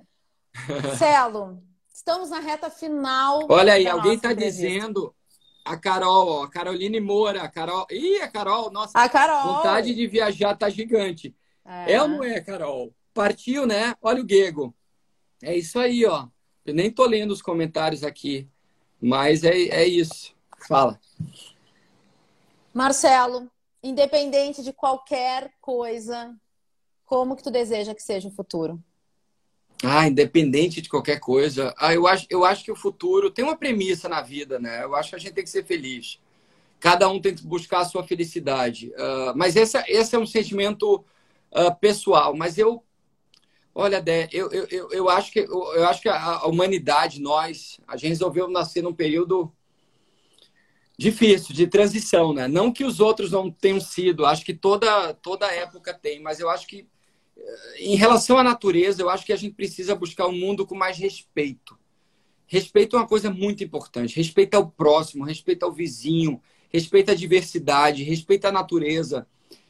Celo, 0.97 1.61
estamos 1.93 2.29
na 2.29 2.39
reta 2.39 2.69
final. 2.69 3.47
Olha 3.49 3.73
aí, 3.73 3.87
alguém 3.87 4.17
tá 4.17 4.33
dizendo. 4.33 5.15
A 5.63 5.77
Carol, 5.77 6.27
ó, 6.27 6.43
a 6.43 6.49
Caroline 6.49 6.99
Moura, 6.99 7.43
a 7.43 7.47
Carol. 7.47 7.85
Ih, 7.91 8.19
a 8.21 8.27
Carol, 8.27 8.71
nossa. 8.71 8.97
A 8.97 9.07
Carol. 9.07 9.55
Vontade 9.55 9.93
de 9.93 10.07
viajar 10.07 10.55
tá 10.55 10.69
gigante. 10.69 11.35
É, 11.63 11.93
é 11.93 12.01
ou 12.01 12.07
não 12.07 12.23
é, 12.23 12.41
Carol? 12.41 12.91
Partiu, 13.13 13.67
né? 13.67 13.95
Olha 14.01 14.23
o 14.23 14.27
Gego. 14.27 14.73
É 15.41 15.55
isso 15.55 15.77
aí, 15.79 16.05
ó. 16.05 16.27
Eu 16.65 16.73
nem 16.73 16.91
tô 16.91 17.05
lendo 17.05 17.31
os 17.31 17.41
comentários 17.41 18.03
aqui, 18.03 18.49
mas 18.99 19.43
é, 19.43 19.55
é 19.55 19.85
isso. 19.85 20.35
Fala. 20.67 20.99
Marcelo, 22.73 23.49
independente 23.83 24.63
de 24.63 24.73
qualquer 24.73 25.51
coisa, 25.59 26.35
como 27.05 27.35
que 27.35 27.43
tu 27.43 27.51
deseja 27.51 27.95
que 27.95 28.03
seja 28.03 28.27
o 28.27 28.31
futuro? 28.31 28.81
Ah, 29.83 30.07
independente 30.07 30.81
de 30.81 30.89
qualquer 30.89 31.19
coisa. 31.19 31.73
Ah, 31.77 31.93
eu 31.93 32.05
acho, 32.07 32.27
eu 32.29 32.45
acho 32.45 32.63
que 32.63 32.71
o 32.71 32.75
futuro 32.75 33.31
tem 33.31 33.43
uma 33.43 33.57
premissa 33.57 34.07
na 34.07 34.21
vida, 34.21 34.59
né? 34.59 34.83
Eu 34.83 34.95
acho 34.95 35.09
que 35.09 35.15
a 35.15 35.19
gente 35.19 35.33
tem 35.33 35.43
que 35.43 35.49
ser 35.49 35.65
feliz. 35.65 36.19
Cada 36.79 37.09
um 37.09 37.19
tem 37.19 37.33
que 37.33 37.45
buscar 37.45 37.79
a 37.79 37.85
sua 37.85 38.03
felicidade. 38.03 38.89
Uh, 38.89 39.35
mas 39.35 39.55
esse, 39.55 40.15
é 40.15 40.19
um 40.19 40.25
sentimento 40.25 41.03
uh, 41.51 41.75
pessoal. 41.79 42.35
Mas 42.35 42.57
eu 42.57 42.83
Olha, 43.73 44.01
Dé, 44.01 44.27
eu, 44.33 44.51
eu, 44.51 44.67
eu, 44.69 44.91
eu, 44.91 45.09
acho 45.09 45.31
que, 45.31 45.39
eu, 45.39 45.73
eu 45.75 45.87
acho 45.87 46.01
que 46.01 46.09
a, 46.09 46.45
humanidade, 46.45 47.21
nós, 47.21 47.79
a 47.87 47.95
gente 47.95 48.09
resolveu 48.09 48.49
nascer 48.49 48.83
num 48.83 48.93
período 48.93 49.51
difícil, 51.01 51.55
de 51.55 51.67
transição, 51.67 52.33
né? 52.33 52.47
Não 52.47 52.71
que 52.71 52.83
os 52.83 52.99
outros 52.99 53.31
não 53.31 53.49
tenham 53.49 53.79
sido, 53.79 54.25
acho 54.25 54.45
que 54.45 54.53
toda, 54.53 55.13
toda 55.15 55.51
época 55.51 55.93
tem, 55.93 56.21
mas 56.21 56.39
eu 56.39 56.49
acho 56.49 56.67
que 56.67 56.87
em 57.79 57.95
relação 57.95 58.37
à 58.37 58.43
natureza, 58.43 59.01
eu 59.01 59.09
acho 59.09 59.25
que 59.25 59.33
a 59.33 59.35
gente 59.35 59.55
precisa 59.55 59.95
buscar 59.95 60.27
um 60.27 60.37
mundo 60.37 60.65
com 60.65 60.75
mais 60.75 60.97
respeito. 60.97 61.77
Respeito 62.45 62.95
é 62.95 62.99
uma 62.99 63.07
coisa 63.07 63.31
muito 63.31 63.63
importante. 63.63 64.15
Respeito 64.15 64.55
ao 64.55 64.69
próximo, 64.69 65.23
respeito 65.23 65.63
ao 65.63 65.71
vizinho, 65.71 66.41
respeito 66.69 67.11
à 67.11 67.15
diversidade, 67.15 68.03
respeito 68.03 68.45
à 68.45 68.51
natureza. 68.51 69.25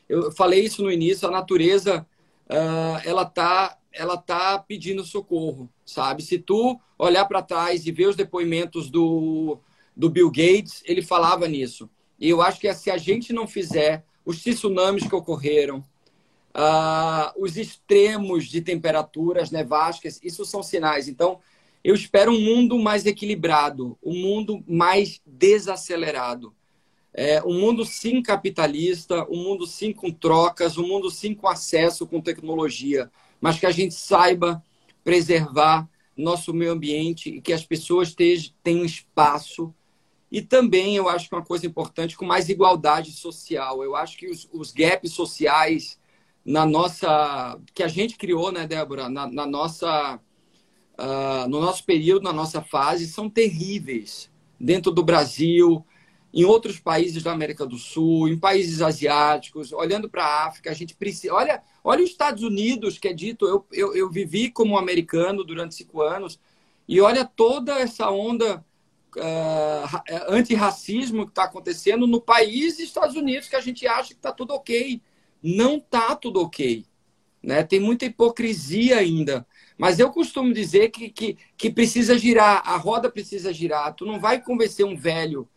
Eu 0.10 0.32
falei 0.32 0.66
isso 0.66 0.84
no 0.84 0.92
início, 0.92 1.28
a 1.28 1.32
natureza, 1.32 2.06
uh, 2.50 3.02
ela 3.06 3.24
está 3.24 3.78
ela 3.94 4.16
tá 4.16 4.58
pedindo 4.58 5.04
socorro, 5.04 5.70
sabe? 5.86 6.24
Se 6.24 6.40
tu 6.40 6.80
olhar 6.98 7.26
para 7.26 7.42
trás 7.42 7.86
e 7.86 7.92
ver 7.92 8.08
os 8.08 8.16
depoimentos 8.16 8.90
do, 8.90 9.60
do 9.96 10.10
Bill 10.10 10.30
Gates, 10.30 10.82
ele 10.86 11.02
falava 11.02 11.48
nisso. 11.48 11.90
E 12.20 12.30
eu 12.30 12.42
acho 12.42 12.60
que 12.60 12.74
se 12.74 12.92
a 12.92 12.98
gente 12.98 13.34
não 13.34 13.48
fizer 13.48 14.06
os 14.26 14.42
tsunamis 14.42 15.08
que 15.08 15.16
ocorreram, 15.16 15.84
uh, 16.56 17.32
os 17.38 17.58
extremos 17.58 18.46
de 18.46 18.62
temperaturas 18.62 19.52
nevásticas, 19.52 20.20
isso 20.24 20.46
são 20.46 20.62
sinais. 20.62 21.08
Então, 21.08 21.40
eu 21.84 21.96
espero 21.96 22.32
um 22.32 22.40
mundo 22.40 22.78
mais 22.78 23.06
equilibrado, 23.06 23.98
um 24.04 24.14
mundo 24.14 24.64
mais 24.68 25.20
desacelerado. 25.26 26.54
É, 27.14 27.44
um 27.44 27.60
mundo 27.60 27.84
sim 27.84 28.22
capitalista, 28.22 29.28
um 29.30 29.44
mundo 29.44 29.68
sim 29.68 29.92
com 29.92 30.10
trocas, 30.12 30.78
um 30.78 30.88
mundo 30.88 31.12
sim 31.12 31.34
com 31.34 31.48
acesso 31.48 32.08
com 32.08 32.22
tecnologia, 32.22 33.12
mas 33.42 33.60
que 33.60 33.66
a 33.66 33.72
gente 33.72 33.94
saiba 33.94 34.64
preservar 35.04 35.90
nosso 36.16 36.54
meio 36.54 36.72
ambiente 36.72 37.30
e 37.30 37.42
que 37.42 37.52
as 37.52 37.66
pessoas 37.66 38.16
tenham 38.16 38.86
espaço. 38.86 39.74
E 40.32 40.42
também 40.42 40.96
eu 40.96 41.10
acho 41.10 41.28
que 41.28 41.36
uma 41.36 41.44
coisa 41.44 41.68
importante, 41.68 42.16
com 42.16 42.26
mais 42.26 42.48
igualdade 42.48 43.12
social. 43.12 43.84
Eu 43.84 43.96
acho 43.96 44.18
que 44.18 44.30
os, 44.30 44.48
os 44.54 44.72
gaps 44.72 45.12
sociais 45.12 46.00
na 46.46 46.66
nossa. 46.66 47.60
que 47.74 47.84
a 47.84 47.88
gente 47.88 48.18
criou, 48.18 48.52
né, 48.52 48.66
Débora? 48.66 49.10
Na, 49.10 49.28
na 49.28 49.46
nossa. 49.46 50.20
Uh, 50.98 51.50
no 51.50 51.60
nosso 51.60 51.84
período, 51.84 52.24
na 52.24 52.34
nossa 52.34 52.62
fase, 52.62 53.08
são 53.08 53.30
terríveis. 53.30 54.30
Dentro 54.60 54.92
do 54.92 55.04
Brasil, 55.04 55.84
em 56.34 56.46
outros 56.46 56.80
países 56.80 57.24
da 57.24 57.32
América 57.32 57.66
do 57.66 57.78
Sul, 57.78 58.28
em 58.28 58.38
países 58.38 58.82
asiáticos, 58.82 59.74
olhando 59.74 60.10
para 60.10 60.24
a 60.24 60.48
África, 60.48 60.70
a 60.70 60.74
gente 60.74 60.96
precisa. 60.96 61.34
Olha, 61.34 61.62
olha 61.84 62.04
os 62.04 62.10
Estados 62.10 62.44
Unidos, 62.44 62.98
que 62.98 63.08
é 63.08 63.14
dito, 63.14 63.48
eu, 63.48 63.66
eu, 63.72 63.96
eu 63.96 64.10
vivi 64.10 64.50
como 64.50 64.78
americano 64.78 65.44
durante 65.44 65.76
cinco 65.76 66.02
anos, 66.02 66.40
e 66.88 67.02
olha 67.02 67.26
toda 67.26 67.80
essa 67.80 68.10
onda 68.12 68.64
uh, 69.18 70.34
antirracismo 70.34 71.26
que 71.26 71.32
está 71.32 71.44
acontecendo 71.44 72.08
no 72.08 72.22
país 72.22 72.80
Estados 72.80 73.16
Unidos, 73.16 73.48
que 73.48 73.56
a 73.56 73.62
gente 73.62 73.88
acha 73.88 74.10
que 74.10 74.16
está 74.16 74.32
tudo 74.32 74.54
ok. 74.54 75.02
Não 75.42 75.78
está 75.78 76.16
tudo 76.16 76.42
ok. 76.42 76.86
Né? 77.42 77.64
Tem 77.64 77.80
muita 77.80 78.06
hipocrisia 78.06 78.98
ainda. 78.98 79.46
Mas 79.78 80.00
eu 80.00 80.12
costumo 80.12 80.54
dizer 80.54 80.90
que, 80.90 81.10
que, 81.10 81.38
que 81.58 81.72
precisa 81.72 82.18
girar, 82.18 82.62
a 82.66 82.78
roda 82.78 83.10
precisa 83.10 83.52
girar. 83.52 83.94
Tu 83.96 84.06
não 84.06 84.20
vai 84.20 84.40
convencer 84.40 84.86
um 84.86 84.96
velho 84.96 85.48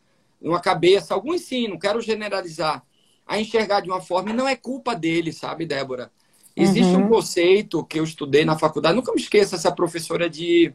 numa 0.40 0.60
cabeça, 0.60 1.14
alguns 1.14 1.42
sim, 1.42 1.68
não 1.68 1.78
quero 1.78 2.00
generalizar, 2.00 2.84
a 3.26 3.40
enxergar 3.40 3.80
de 3.80 3.88
uma 3.88 4.00
forma 4.00 4.30
e 4.30 4.34
não 4.34 4.46
é 4.46 4.54
culpa 4.54 4.94
dele, 4.94 5.32
sabe, 5.32 5.64
Débora? 5.64 6.12
Existe 6.54 6.94
uhum. 6.94 7.06
um 7.06 7.08
conceito 7.08 7.84
que 7.84 7.98
eu 7.98 8.04
estudei 8.04 8.44
na 8.44 8.56
faculdade, 8.56 8.94
nunca 8.94 9.12
me 9.12 9.20
esqueça 9.20 9.56
essa 9.56 9.72
professora 9.72 10.28
de 10.28 10.72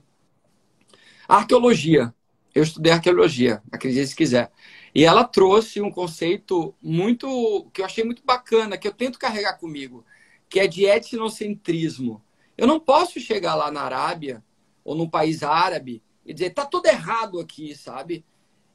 arqueologia. 1.27 2.13
Eu 2.53 2.63
estudei 2.63 2.91
arqueologia, 2.91 3.61
acredite 3.71 4.07
se 4.07 4.15
quiser. 4.15 4.51
E 4.93 5.05
ela 5.05 5.23
trouxe 5.23 5.81
um 5.81 5.91
conceito 5.91 6.73
muito 6.81 7.69
que 7.73 7.81
eu 7.81 7.85
achei 7.85 8.03
muito 8.03 8.23
bacana, 8.25 8.77
que 8.77 8.87
eu 8.87 8.93
tento 8.93 9.19
carregar 9.19 9.57
comigo, 9.57 10.03
que 10.49 10.59
é 10.59 10.67
de 10.67 10.85
etnocentrismo. 10.85 12.21
Eu 12.57 12.65
não 12.65 12.79
posso 12.79 13.19
chegar 13.19 13.55
lá 13.55 13.71
na 13.71 13.81
Arábia 13.81 14.43
ou 14.83 14.95
num 14.95 15.09
país 15.09 15.43
árabe 15.43 16.01
e 16.25 16.33
dizer 16.33 16.51
tá 16.51 16.65
tudo 16.65 16.87
errado 16.87 17.39
aqui, 17.39 17.75
sabe? 17.75 18.25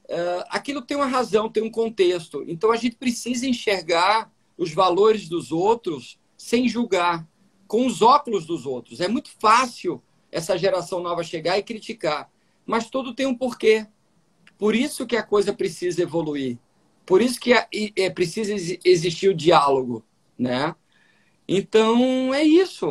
uh, 0.05 0.45
aquilo 0.51 0.83
tem 0.83 0.97
uma 0.97 1.07
razão, 1.07 1.49
tem 1.49 1.63
um 1.63 1.71
contexto. 1.71 2.45
Então 2.47 2.71
a 2.71 2.77
gente 2.77 2.97
precisa 2.97 3.47
enxergar 3.47 4.33
os 4.57 4.73
valores 4.73 5.29
dos 5.29 5.53
outros 5.53 6.19
sem 6.37 6.69
julgar, 6.69 7.27
com 7.67 7.87
os 7.87 8.03
óculos 8.03 8.47
dos 8.47 8.67
outros. 8.67 9.01
É 9.01 9.09
muito 9.09 9.31
fácil 9.39 10.03
essa 10.31 10.59
geração 10.59 11.01
nova 11.01 11.23
chegar 11.23 11.59
e 11.59 11.63
criticar, 11.63 12.31
mas 12.67 12.89
tudo 12.89 13.15
tem 13.15 13.27
um 13.27 13.37
porquê. 13.37 13.87
Por 14.59 14.75
isso 14.75 15.07
que 15.07 15.17
a 15.17 15.23
coisa 15.23 15.53
precisa 15.53 16.03
evoluir. 16.03 16.59
Por 17.05 17.21
isso 17.21 17.39
que 17.39 17.53
é, 17.53 18.11
precisa 18.11 18.55
existir 18.85 19.29
o 19.29 19.35
diálogo, 19.35 20.05
né? 20.39 20.75
Então 21.47 22.33
é 22.33 22.43
isso, 22.43 22.87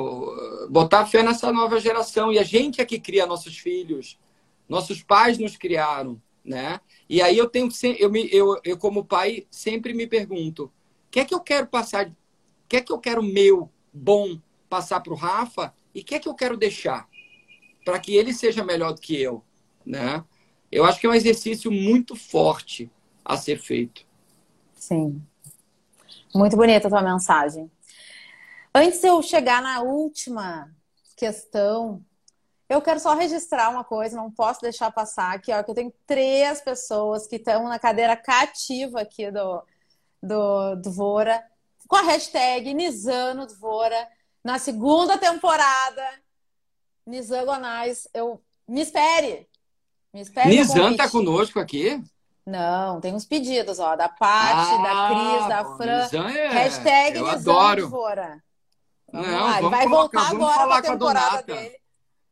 botar 0.70 1.08
fé 1.08 1.24
nessa 1.24 1.52
nova 1.52 1.80
geração 1.80 2.32
e 2.32 2.38
a 2.38 2.44
gente 2.44 2.80
é 2.80 2.86
que 2.86 3.00
cria 3.00 3.26
nossos 3.26 3.58
filhos. 3.58 4.20
Nossos 4.70 5.02
pais 5.02 5.40
nos 5.40 5.58
criaram, 5.58 6.22
né? 6.46 6.80
E 7.10 7.22
aí 7.22 7.38
eu 7.38 7.50
tenho 7.50 7.70
eu, 7.98 8.12
me, 8.12 8.30
eu, 8.32 8.60
eu 8.64 8.78
como 8.78 9.04
pai 9.04 9.48
sempre 9.50 9.94
me 9.94 10.06
pergunto, 10.06 10.66
o 10.66 10.72
que 11.10 11.20
é 11.20 11.26
que 11.26 11.34
eu 11.34 11.40
quero 11.40 11.68
passar, 11.68 12.08
o 12.08 12.16
que 12.68 12.78
é 12.78 12.82
que 12.82 12.92
eu 12.92 13.00
quero 13.00 13.24
meu 13.24 13.70
bom 13.92 14.40
passar 14.70 15.00
para 15.02 15.14
o 15.14 15.18
Rafa 15.18 15.74
e 15.94 16.02
o 16.02 16.04
que 16.04 16.16
é 16.16 16.20
que 16.20 16.30
eu 16.30 16.36
quero 16.36 16.56
deixar 16.56 17.08
para 17.84 18.00
que 18.00 18.16
ele 18.16 18.34
seja 18.34 18.64
melhor 18.64 18.94
do 18.94 19.02
que 19.02 19.20
eu, 19.20 19.44
né? 19.86 20.24
Eu 20.72 20.86
acho 20.86 21.00
que 21.00 21.06
é 21.06 21.10
um 21.10 21.14
exercício 21.14 21.72
muito 21.72 22.16
forte 22.16 22.90
a 23.24 23.38
ser 23.38 23.60
feito. 23.60 24.06
Sim. 24.76 25.22
Muito 26.34 26.58
bonita 26.58 26.88
a 26.88 26.92
tua 26.92 27.02
mensagem. 27.02 27.70
Antes 28.74 29.02
de 29.02 29.08
eu 29.08 29.22
chegar 29.22 29.62
na 29.62 29.82
última 29.82 30.72
questão 31.16 32.04
eu 32.74 32.82
quero 32.82 33.00
só 33.00 33.14
registrar 33.14 33.70
uma 33.70 33.84
coisa, 33.84 34.18
não 34.18 34.32
posso 34.32 34.62
deixar 34.62 34.92
passar 34.92 35.34
aqui, 35.34 35.52
ó, 35.52 35.62
que 35.62 35.70
eu 35.70 35.76
tenho 35.76 35.94
três 36.08 36.62
pessoas 36.62 37.28
que 37.28 37.36
estão 37.36 37.68
na 37.68 37.78
cadeira 37.78 38.16
cativa 38.16 39.02
aqui 39.02 39.30
do, 39.30 39.64
do, 40.22 40.76
do 40.76 40.92
Vora, 40.92 41.44
com 41.88 41.96
a 41.96 42.02
hashtag 42.02 42.74
Nizano 42.74 43.46
Dvora, 43.46 44.08
na 44.44 44.58
segunda 44.58 45.18
temporada. 45.18 46.04
Nizan 47.06 47.46
Gonais, 47.46 48.08
eu 48.14 48.42
me 48.68 48.82
espere. 48.82 49.48
Me 50.14 50.22
espere. 50.22 50.50
Nizan 50.50 50.96
tá 50.96 51.10
conosco 51.10 51.60
aqui? 51.60 52.02
Não, 52.46 53.00
tem 53.00 53.14
uns 53.14 53.26
pedidos, 53.26 53.80
ó, 53.80 53.96
da 53.96 54.10
Paty, 54.10 54.74
ah, 54.74 54.84
da 54.84 55.08
Cris, 55.08 55.48
da 55.48 55.78
Fran. 55.78 56.30
É... 56.30 56.48
Hashtag 56.50 57.20
Nizan 57.20 57.76
Dvora. 57.76 58.44
Vamos 59.12 59.28
não, 59.28 59.44
lá, 59.44 59.60
ele 59.60 59.70
vai 59.70 59.88
voltar 59.88 60.30
agora 60.30 60.68
para 60.68 60.78
a 60.78 60.82
temporada 60.82 61.44
dele. 61.44 61.78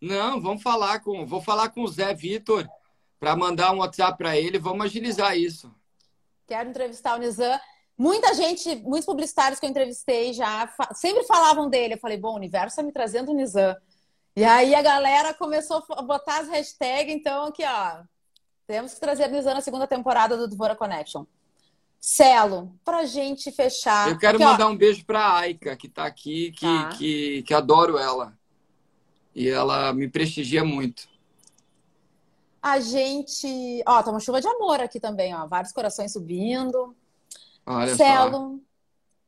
Não, 0.01 0.41
vamos 0.41 0.63
falar 0.63 0.99
com, 0.99 1.25
vou 1.25 1.41
falar 1.41 1.69
com 1.69 1.83
o 1.83 1.87
Zé 1.87 2.13
Vitor 2.13 2.67
para 3.19 3.35
mandar 3.35 3.71
um 3.71 3.77
WhatsApp 3.77 4.17
para 4.17 4.35
ele, 4.35 4.57
vamos 4.57 4.85
agilizar 4.85 5.37
isso. 5.37 5.71
Quero 6.47 6.69
entrevistar 6.69 7.15
o 7.15 7.19
Nizam. 7.19 7.59
Muita 7.95 8.33
gente, 8.33 8.75
muitos 8.77 9.05
publicitários 9.05 9.59
que 9.59 9.65
eu 9.65 9.69
entrevistei 9.69 10.33
já 10.33 10.67
sempre 10.95 11.23
falavam 11.23 11.69
dele. 11.69 11.93
Eu 11.93 11.99
falei, 11.99 12.17
bom, 12.17 12.33
o 12.33 12.35
universo 12.35 12.69
está 12.69 12.81
me 12.81 12.91
trazendo 12.91 13.31
o 13.31 13.35
Nizam. 13.35 13.75
E 14.35 14.43
aí 14.43 14.73
a 14.73 14.81
galera 14.81 15.33
começou 15.33 15.83
a 15.89 16.01
botar 16.01 16.39
as 16.39 16.47
hashtags, 16.47 17.13
então 17.13 17.45
aqui, 17.45 17.63
ó. 17.65 18.03
Temos 18.65 18.93
que 18.93 18.99
trazer 18.99 19.27
Nizam 19.27 19.53
na 19.53 19.61
segunda 19.61 19.85
temporada 19.85 20.37
do 20.37 20.47
Dvora 20.47 20.75
Connection. 20.75 21.25
Celo, 21.99 22.73
pra 22.83 23.05
gente 23.05 23.51
fechar. 23.51 24.09
Eu 24.09 24.17
quero 24.17 24.37
aqui, 24.37 24.45
mandar 24.45 24.67
ó. 24.67 24.69
um 24.69 24.77
beijo 24.77 25.05
pra 25.05 25.35
Aika, 25.37 25.75
que 25.75 25.89
tá 25.89 26.05
aqui, 26.05 26.51
que, 26.51 26.65
tá. 26.65 26.89
que, 26.89 27.43
que 27.43 27.53
adoro 27.53 27.97
ela 27.97 28.33
e 29.35 29.49
ela 29.49 29.93
me 29.93 30.07
prestigia 30.09 30.63
muito. 30.63 31.09
A 32.61 32.79
gente. 32.79 33.83
Ó, 33.87 34.01
tá 34.01 34.11
uma 34.11 34.19
chuva 34.19 34.39
de 34.39 34.47
amor 34.47 34.79
aqui 34.79 34.99
também, 34.99 35.35
ó. 35.35 35.45
Vários 35.47 35.73
corações 35.73 36.13
subindo. 36.13 36.95
Olha 37.65 37.95
Celo, 37.95 38.31
só. 38.31 38.55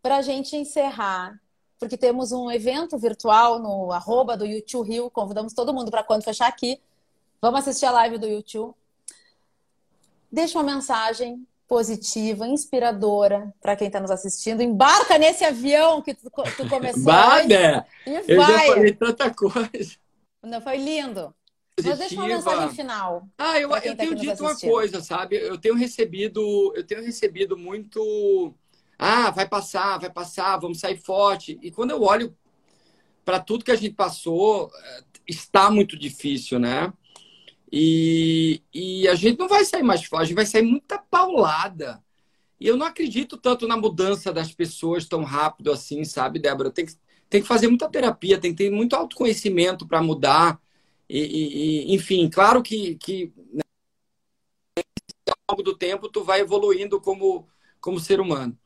pra 0.02 0.22
gente 0.22 0.56
encerrar, 0.56 1.40
porque 1.84 1.98
temos 1.98 2.32
um 2.32 2.50
evento 2.50 2.98
virtual 2.98 3.60
no 3.60 3.92
arroba 3.92 4.38
do 4.38 4.46
YouTube 4.46 4.88
Rio. 4.88 5.10
Convidamos 5.10 5.54
todo 5.54 5.74
mundo 5.74 5.92
para 5.92 6.04
quando 6.04 6.24
fechar 6.24 6.48
aqui. 6.48 6.80
Vamos 7.42 7.60
assistir 7.60 7.86
a 7.86 7.92
live 7.92 8.18
do 8.18 8.28
YouTube. 8.28 8.74
Deixa 10.32 10.58
uma 10.58 10.76
mensagem 10.76 11.46
positiva, 11.68 12.48
inspiradora 12.48 13.54
para 13.62 13.76
quem 13.76 13.88
está 13.88 14.00
nos 14.00 14.12
assistindo. 14.12 14.62
Embarca 14.62 15.18
nesse 15.18 15.44
avião 15.44 16.02
que 16.02 16.14
tu, 16.14 16.30
tu 16.30 16.70
começou. 16.70 17.04
Bada! 17.04 17.86
Eu 18.06 18.38
vai. 18.38 18.68
já 18.68 18.74
falei 18.74 18.94
tanta 18.94 19.34
coisa. 19.34 19.96
Não, 20.42 20.62
foi 20.62 20.78
lindo. 20.78 21.34
Positiva. 21.76 21.90
Mas 21.90 22.00
deixa 22.00 22.16
uma 22.16 22.28
mensagem 22.28 22.70
final. 22.70 23.28
Ah, 23.38 23.60
eu, 23.60 23.70
eu 23.70 23.82
tá 23.82 23.96
tenho 23.96 24.16
dito 24.16 24.42
uma 24.42 24.56
coisa, 24.58 25.02
sabe? 25.02 25.36
Eu 25.36 25.58
tenho 25.58 25.76
recebido, 25.76 26.74
eu 26.76 26.86
tenho 26.86 27.04
recebido 27.04 27.58
muito. 27.58 28.54
Ah, 29.06 29.32
vai 29.32 29.46
passar, 29.46 30.00
vai 30.00 30.10
passar, 30.10 30.56
vamos 30.58 30.80
sair 30.80 30.96
forte. 30.98 31.60
E 31.62 31.70
quando 31.70 31.92
eu 31.92 32.02
olho 32.02 32.34
para 33.26 33.38
tudo 33.38 33.66
que 33.66 33.72
a 33.72 33.76
gente 33.76 33.96
passou, 33.96 34.72
eh, 34.74 35.04
está 35.28 35.70
muito 35.70 35.98
difícil, 36.00 36.58
né? 36.58 36.94
E, 37.70 38.62
e 38.74 39.06
a 39.10 39.16
gente 39.16 39.38
não 39.40 39.50
vai 39.50 39.66
sair 39.66 39.84
mais 39.84 40.06
forte, 40.06 40.24
a 40.24 40.26
gente 40.28 40.36
vai 40.36 40.46
sair 40.46 40.62
muita 40.62 40.98
paulada. 40.98 42.02
E 42.60 42.66
eu 42.68 42.78
não 42.78 42.86
acredito 42.86 43.36
tanto 43.38 43.68
na 43.68 43.76
mudança 43.76 44.32
das 44.32 44.54
pessoas 44.54 45.06
tão 45.06 45.24
rápido 45.24 45.72
assim, 45.72 46.06
sabe, 46.06 46.40
Débora? 46.40 46.72
Tem 46.72 46.86
que, 46.86 46.96
tem 47.30 47.42
que 47.42 47.48
fazer 47.48 47.68
muita 47.68 47.90
terapia, 47.90 48.40
tem 48.40 48.52
que 48.52 48.64
ter 48.64 48.72
muito 48.72 48.96
autoconhecimento 48.96 49.86
para 49.86 50.02
mudar. 50.02 50.62
E, 51.10 51.20
e, 51.20 51.92
e, 51.92 51.96
enfim, 51.96 52.30
claro 52.30 52.64
que, 52.64 52.96
que 52.96 53.34
né, 53.54 53.64
ao 55.28 55.56
longo 55.56 55.64
do 55.64 55.78
tempo 55.78 56.08
tu 56.10 56.24
vai 56.24 56.40
evoluindo 56.40 57.02
como, 57.02 57.50
como 57.82 58.00
ser 58.00 58.22
humano. 58.22 58.58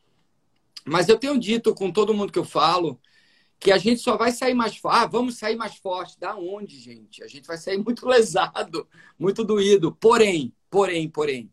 Mas 0.87 1.09
eu 1.09 1.19
tenho 1.19 1.37
dito 1.37 1.75
com 1.75 1.91
todo 1.91 2.13
mundo 2.13 2.31
que 2.31 2.39
eu 2.39 2.45
falo 2.45 2.99
que 3.59 3.71
a 3.71 3.77
gente 3.77 4.01
só 4.01 4.15
vai 4.15 4.31
sair 4.31 4.53
mais 4.53 4.77
forte. 4.77 4.97
Ah, 4.97 5.05
vamos 5.05 5.37
sair 5.37 5.55
mais 5.55 5.75
forte. 5.75 6.17
Da 6.17 6.35
onde, 6.37 6.79
gente? 6.79 7.23
A 7.23 7.27
gente 7.27 7.45
vai 7.45 7.57
sair 7.57 7.77
muito 7.77 8.07
lesado, 8.07 8.87
muito 9.19 9.43
doído. 9.43 9.91
Porém, 9.91 10.53
porém, 10.69 11.09
porém, 11.09 11.51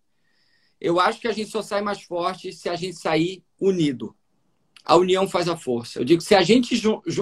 eu 0.80 1.01
acho 1.01 1.20
que 1.20 1.26
a 1.26 1.32
gente 1.32 1.51
só 1.51 1.62
sai 1.62 1.80
mais 1.80 2.03
forte 2.03 2.53
se 2.53 2.68
a 2.68 2.76
gente 2.76 2.97
sair 2.97 3.43
unido. 3.61 4.14
A 4.85 4.97
união 4.97 5.26
faz 5.26 5.49
a 5.49 5.57
força. 5.57 5.99
Eu 5.99 6.05
digo, 6.05 6.20
se 6.20 6.35
a 6.35 6.43
gente 6.43 6.80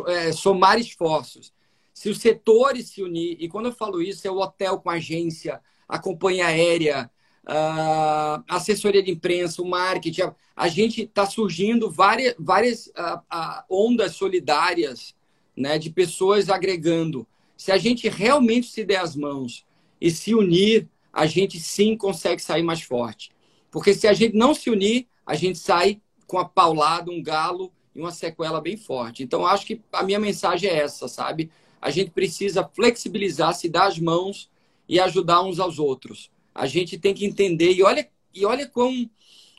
é, 0.08 0.32
somar 0.32 0.78
esforços, 0.78 1.52
se 1.94 2.10
os 2.10 2.18
setores 2.18 2.88
se 2.90 3.02
unir, 3.02 3.36
e 3.38 3.48
quando 3.48 3.66
eu 3.66 3.72
falo 3.72 4.02
isso, 4.02 4.26
é 4.26 4.30
o 4.30 4.38
hotel 4.38 4.80
com 4.80 4.90
a 4.90 4.94
agência, 4.94 5.60
a 5.88 5.98
companhia 5.98 6.46
aérea, 6.46 7.10
a 7.46 8.42
assessoria 8.48 9.02
de 9.02 9.10
imprensa, 9.10 9.62
o 9.62 9.68
marketing, 9.68 10.22
a, 10.56 10.68
gente 10.68 11.02
está 11.02 11.26
surgindo 11.26 11.90
várias, 11.90 12.34
várias 12.38 12.92
a, 12.94 13.22
a 13.28 13.64
ondas 13.68 14.14
solidárias 14.14 15.14
né, 15.56 15.78
de 15.78 15.90
pessoas 15.90 16.48
agregando. 16.48 17.26
Se 17.56 17.72
a 17.72 17.78
gente 17.78 18.08
realmente 18.08 18.68
se 18.68 18.84
der 18.84 19.00
as 19.00 19.16
mãos 19.16 19.64
e 20.00 20.10
se 20.10 20.34
unir, 20.34 20.88
a 21.12 21.26
gente 21.26 21.60
sim 21.60 21.96
consegue 21.96 22.40
sair 22.40 22.62
mais 22.62 22.82
forte. 22.82 23.30
Porque 23.70 23.94
se 23.94 24.06
a 24.06 24.12
gente 24.12 24.36
não 24.36 24.54
se 24.54 24.70
unir, 24.70 25.06
a 25.26 25.34
gente 25.34 25.58
sai 25.58 26.00
com 26.26 26.38
a 26.38 26.44
paulada, 26.44 27.10
um 27.10 27.22
galo 27.22 27.72
e 27.94 28.00
uma 28.00 28.10
sequela 28.10 28.60
bem 28.60 28.76
forte. 28.76 29.22
Então, 29.22 29.46
acho 29.46 29.66
que 29.66 29.80
a 29.92 30.02
minha 30.02 30.18
mensagem 30.18 30.70
é 30.70 30.78
essa, 30.78 31.08
sabe? 31.08 31.50
A 31.80 31.90
gente 31.90 32.10
precisa 32.10 32.68
flexibilizar, 32.74 33.54
se 33.54 33.68
dar 33.68 33.86
as 33.86 33.98
mãos 33.98 34.50
e 34.88 34.98
ajudar 34.98 35.42
uns 35.42 35.58
aos 35.60 35.78
outros. 35.78 36.30
A 36.54 36.66
gente 36.66 36.98
tem 36.98 37.14
que 37.14 37.24
entender, 37.24 37.72
e 37.72 37.82
olha, 37.82 38.08
e 38.34 38.44
olha 38.44 38.66
quão 38.66 39.08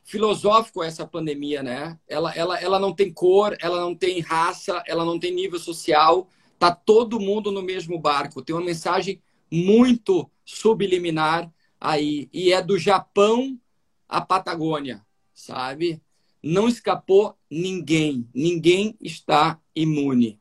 filosófico 0.04 0.84
é 0.84 0.88
essa 0.88 1.08
pandemia, 1.08 1.64
né? 1.64 1.98
Ela, 2.08 2.34
ela, 2.34 2.60
ela 2.60 2.80
não 2.80 2.94
tem 2.94 3.12
cor, 3.12 3.56
ela 3.60 3.80
não 3.80 3.96
tem 3.96 4.20
raça, 4.20 4.84
ela 4.86 5.06
não 5.06 5.18
tem 5.18 5.34
nível 5.34 5.60
social, 5.60 6.28
tá 6.60 6.72
todo 6.72 7.20
mundo 7.20 7.52
no 7.52 7.62
mesmo 7.62 8.00
barco. 8.00 8.42
Tem 8.42 8.56
uma 8.56 8.66
mensagem 8.66 9.22
muito 9.52 10.30
subliminar 10.46 11.52
aí, 11.80 12.30
e 12.34 12.52
é 12.52 12.62
do 12.62 12.78
Japão 12.78 13.60
a 14.08 14.22
Patagônia, 14.22 15.06
sabe? 15.34 16.02
Não 16.42 16.68
escapou 16.68 17.38
ninguém, 17.50 18.28
ninguém 18.34 18.96
está 19.02 19.60
imune. 19.76 20.40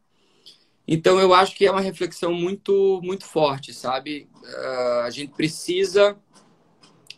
Então 0.86 1.18
eu 1.20 1.32
acho 1.32 1.55
que 1.55 1.64
é 1.64 1.70
uma 1.70 1.80
reflexão 1.80 2.34
muito 2.34 3.00
muito 3.03 3.24
forte, 3.24 3.72
sabe? 3.72 4.28
Uh, 4.42 5.00
a 5.05 5.11
gente 5.11 5.32
precisa 5.32 6.18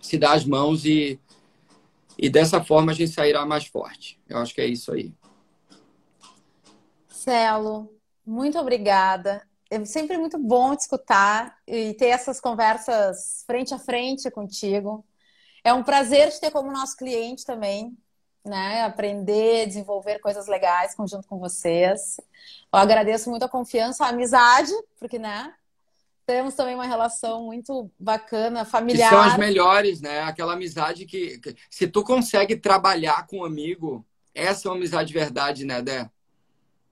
se 0.04 0.18
dar 0.18 0.34
as 0.34 0.44
mãos 0.44 0.84
e 0.84 1.18
e 2.16 2.30
dessa 2.30 2.62
forma 2.62 2.92
a 2.92 2.94
gente 2.94 3.12
sairá 3.12 3.44
mais 3.44 3.66
forte. 3.66 4.20
Eu 4.28 4.38
acho 4.38 4.54
que 4.54 4.60
é 4.60 4.66
isso 4.66 4.92
aí. 4.92 5.12
Celo, 7.08 7.92
muito 8.24 8.58
obrigada. 8.58 9.42
É 9.68 9.84
sempre 9.84 10.16
muito 10.16 10.38
bom 10.38 10.76
te 10.76 10.80
escutar 10.80 11.56
e 11.66 11.94
ter 11.94 12.08
essas 12.08 12.40
conversas 12.40 13.42
frente 13.46 13.74
a 13.74 13.78
frente 13.78 14.30
contigo. 14.30 15.04
É 15.64 15.72
um 15.72 15.82
prazer 15.82 16.30
te 16.30 16.40
ter 16.40 16.50
como 16.50 16.70
nosso 16.70 16.96
cliente 16.96 17.44
também, 17.44 17.96
né? 18.44 18.82
Aprender, 18.82 19.66
desenvolver 19.66 20.20
coisas 20.20 20.46
legais 20.46 20.94
junto 21.10 21.26
com 21.26 21.38
vocês. 21.38 22.20
Eu 22.72 22.78
agradeço 22.78 23.30
muito 23.30 23.44
a 23.44 23.48
confiança, 23.48 24.04
a 24.04 24.10
amizade, 24.10 24.72
porque, 25.00 25.18
né? 25.18 25.52
Temos 26.26 26.54
também 26.54 26.74
uma 26.74 26.86
relação 26.86 27.44
muito 27.44 27.90
bacana, 27.98 28.64
familiar. 28.64 29.10
Que 29.10 29.14
são 29.14 29.24
as 29.24 29.36
melhores, 29.36 30.00
né? 30.00 30.22
Aquela 30.22 30.54
amizade 30.54 31.04
que, 31.04 31.38
que 31.38 31.54
se 31.68 31.86
tu 31.86 32.02
consegue 32.02 32.56
trabalhar 32.56 33.26
com 33.26 33.40
um 33.40 33.44
amigo, 33.44 34.04
essa 34.34 34.66
é 34.66 34.70
uma 34.70 34.76
amizade 34.76 35.08
de 35.08 35.14
verdade, 35.14 35.64
né, 35.66 35.82
Dé? 35.82 36.10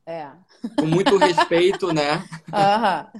É. 0.04 0.30
Com 0.78 0.86
muito 0.86 1.16
respeito, 1.16 1.92
né? 1.92 2.24
Aham. 2.52 3.10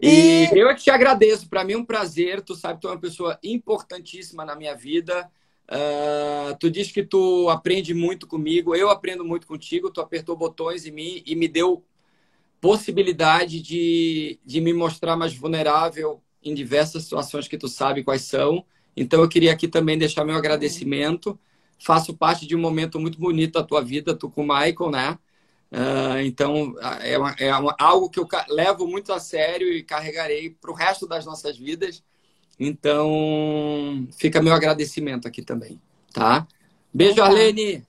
E, 0.00 0.48
e 0.52 0.58
eu 0.58 0.68
é 0.68 0.74
que 0.74 0.82
te 0.82 0.90
agradeço. 0.90 1.48
Para 1.48 1.64
mim 1.64 1.74
é 1.74 1.78
um 1.78 1.84
prazer. 1.84 2.40
Tu 2.42 2.54
sabe 2.54 2.74
que 2.74 2.82
tu 2.82 2.88
é 2.88 2.92
uma 2.92 3.00
pessoa 3.00 3.38
importantíssima 3.42 4.44
na 4.44 4.54
minha 4.54 4.74
vida. 4.74 5.30
Uh, 5.68 6.56
tu 6.58 6.70
diz 6.70 6.90
que 6.90 7.02
tu 7.02 7.48
aprende 7.48 7.94
muito 7.94 8.26
comigo. 8.26 8.74
Eu 8.74 8.90
aprendo 8.90 9.24
muito 9.24 9.46
contigo. 9.46 9.90
Tu 9.90 10.00
apertou 10.00 10.36
botões 10.36 10.86
em 10.86 10.90
mim 10.90 11.22
e 11.26 11.34
me 11.34 11.48
deu 11.48 11.84
possibilidade 12.62 13.60
de, 13.60 14.38
de 14.46 14.60
me 14.60 14.72
mostrar 14.72 15.16
mais 15.16 15.34
vulnerável 15.34 16.22
em 16.40 16.54
diversas 16.54 17.02
situações 17.02 17.48
que 17.48 17.58
tu 17.58 17.66
sabe 17.66 18.04
quais 18.04 18.22
são. 18.22 18.64
Então 18.96 19.20
eu 19.20 19.28
queria 19.28 19.52
aqui 19.52 19.66
também 19.66 19.98
deixar 19.98 20.24
meu 20.24 20.36
agradecimento. 20.36 21.36
Faço 21.76 22.16
parte 22.16 22.46
de 22.46 22.54
um 22.54 22.60
momento 22.60 23.00
muito 23.00 23.18
bonito 23.18 23.54
da 23.54 23.64
tua 23.64 23.82
vida, 23.82 24.14
tu 24.14 24.30
com 24.30 24.42
o 24.42 24.46
Michael, 24.46 24.90
né? 24.92 25.18
Uh, 25.72 26.20
então, 26.24 26.74
é, 27.00 27.18
uma, 27.18 27.34
é 27.36 27.52
uma, 27.56 27.74
algo 27.80 28.08
que 28.08 28.20
eu 28.20 28.28
levo 28.48 28.86
muito 28.86 29.12
a 29.12 29.18
sério 29.18 29.72
e 29.72 29.82
carregarei 29.82 30.50
para 30.50 30.70
o 30.70 30.74
resto 30.74 31.08
das 31.08 31.26
nossas 31.26 31.58
vidas. 31.58 32.04
Então, 32.60 34.06
fica 34.16 34.40
meu 34.40 34.54
agradecimento 34.54 35.26
aqui 35.26 35.42
também, 35.42 35.80
tá? 36.12 36.46
Beijo. 36.94 37.20
Arlene! 37.22 37.84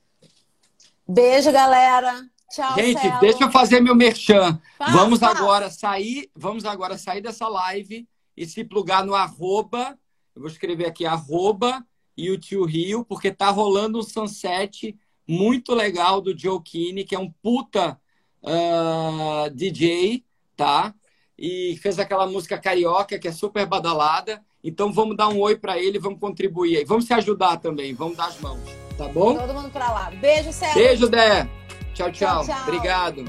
Beijo, 1.08 1.52
galera! 1.52 2.33
Tchau, 2.54 2.76
Gente, 2.76 3.01
Celo. 3.01 3.20
deixa 3.20 3.43
eu 3.45 3.51
fazer 3.51 3.80
meu 3.80 3.95
merchan. 3.95 4.62
vamos 4.91 5.24
agora 5.24 5.72
sair, 5.72 6.30
vamos 6.36 6.66
agora 6.66 6.99
sair 6.99 7.20
dessa 7.20 7.47
live 7.47 8.08
e 8.38 8.45
se 8.45 8.64
plugar 8.64 9.04
no 9.04 9.16
arroba, 9.16 9.97
eu 10.36 10.41
vou 10.43 10.51
escrever 10.51 10.86
aqui 10.86 11.04
arroba 11.04 11.84
e 12.16 12.30
o 12.30 12.38
tio 12.38 12.64
Rio, 12.64 13.04
porque 13.04 13.32
tá 13.32 13.49
rolando 13.49 13.97
um 13.97 14.04
sunset 14.04 14.95
muito 15.28 15.74
legal 15.74 16.22
do 16.22 16.38
Joe 16.38 16.62
Kine, 16.62 17.04
que 17.04 17.16
é 17.16 17.20
um 17.20 17.32
puta 17.41 17.99
uh, 18.43 19.45
ah, 19.45 19.49
DJ, 19.51 20.24
tá? 20.56 20.93
E 21.36 21.80
fez 21.82 21.97
aquela 21.97 22.28
música 22.28 22.60
carioca 22.60 23.18
que 23.18 23.28
é 23.28 23.32
super 23.32 23.66
badalada. 23.66 24.43
Então 24.64 24.93
vamos 24.93 25.18
dar 25.18 25.28
um 25.30 25.39
oi 25.39 25.58
para 25.58 25.80
ele, 25.80 25.97
vamos 25.97 26.20
contribuir 26.20 26.78
aí. 26.78 26.86
Vamos 26.86 27.06
se 27.06 27.14
ajudar 27.16 27.58
também, 27.58 27.95
vamos 27.95 28.16
dar 28.16 28.28
as 28.28 28.39
mãos, 28.39 28.62
tá 28.95 29.08
bom? 29.08 29.36
Todo 29.36 29.56
mundo 29.56 29.72
para 29.72 29.91
lá. 29.91 30.12
Beijo, 30.12 30.54
César. 30.54 30.76
Beijo, 30.76 31.10
Dé. 31.10 31.49
Tchau, 31.94 32.12
tchau, 32.12 32.44
tchau, 32.44 32.46
tchau. 32.46 32.64
Obrigado. 32.64 33.26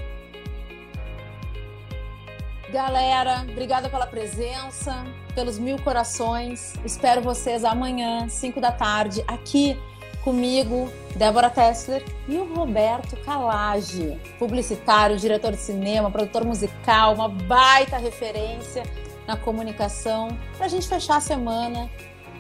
Galera, 2.71 3.45
obrigada 3.49 3.89
pela 3.89 4.07
presença, 4.07 5.05
pelos 5.35 5.59
mil 5.59 5.79
corações. 5.83 6.73
Espero 6.85 7.21
vocês 7.21 7.65
amanhã, 7.65 8.29
5 8.29 8.61
da 8.61 8.73
tarde, 8.73 9.23
aqui 9.29 9.79
comigo, 10.25 10.91
Débora 11.15 11.51
Tessler 11.51 12.03
e 12.27 12.37
o 12.37 12.53
Roberto 12.55 13.17
Calage, 13.19 14.19
publicitário, 14.39 15.19
diretor 15.19 15.53
de 15.53 15.59
cinema, 15.59 16.11
produtor 16.11 16.45
musical, 16.45 17.15
uma 17.15 17.29
baita 17.29 17.99
referência 17.99 18.83
na 19.27 19.37
comunicação, 19.37 20.29
para 20.57 20.67
a 20.67 20.69
gente 20.69 20.89
fechar 20.89 21.19
a 21.19 21.21
semana 21.21 21.91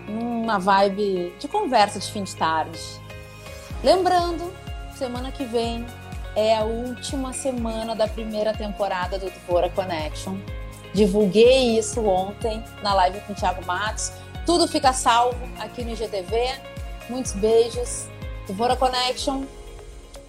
numa 0.09 0.59
vibe 0.59 1.35
de 1.39 1.47
conversa 1.47 1.99
de 1.99 2.11
fim 2.11 2.25
de 2.25 2.35
tarde. 2.35 2.81
Lembrando, 3.83 4.53
semana 4.97 5.31
que 5.31 5.45
vem 5.45 5.85
é 6.37 6.57
a 6.57 6.64
última 6.64 7.32
semana 7.32 7.95
da 7.95 8.09
primeira 8.09 8.53
temporada 8.53 9.18
do 9.18 9.30
Dvora 9.30 9.68
Connection. 9.70 10.37
Divulguei 10.93 11.78
isso 11.78 12.05
ontem 12.05 12.62
na 12.82 12.95
live 12.95 13.20
com 13.20 13.32
o 13.32 13.37
Thiago 13.37 13.64
Matos. 13.64 14.12
Tudo 14.47 14.68
fica 14.68 14.93
salvo 14.93 15.39
aqui 15.59 15.85
no 15.85 15.93
IGTV 15.93 16.74
Muitos 17.09 17.32
beijos. 17.32 18.09
Vora 18.49 18.76
Connection 18.76 19.45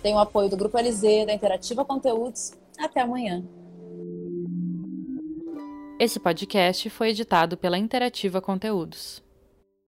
tem 0.02 0.14
o 0.14 0.20
apoio 0.20 0.50
do 0.50 0.58
Grupo 0.58 0.78
LZ, 0.78 1.26
da 1.26 1.34
Interativa 1.34 1.86
Conteúdos. 1.86 2.54
Até 2.78 3.02
amanhã. 3.02 3.44
Esse 5.98 6.20
podcast 6.20 6.90
foi 6.90 7.10
editado 7.10 7.56
pela 7.56 7.78
Interativa 7.78 8.42
Conteúdos. 8.42 9.25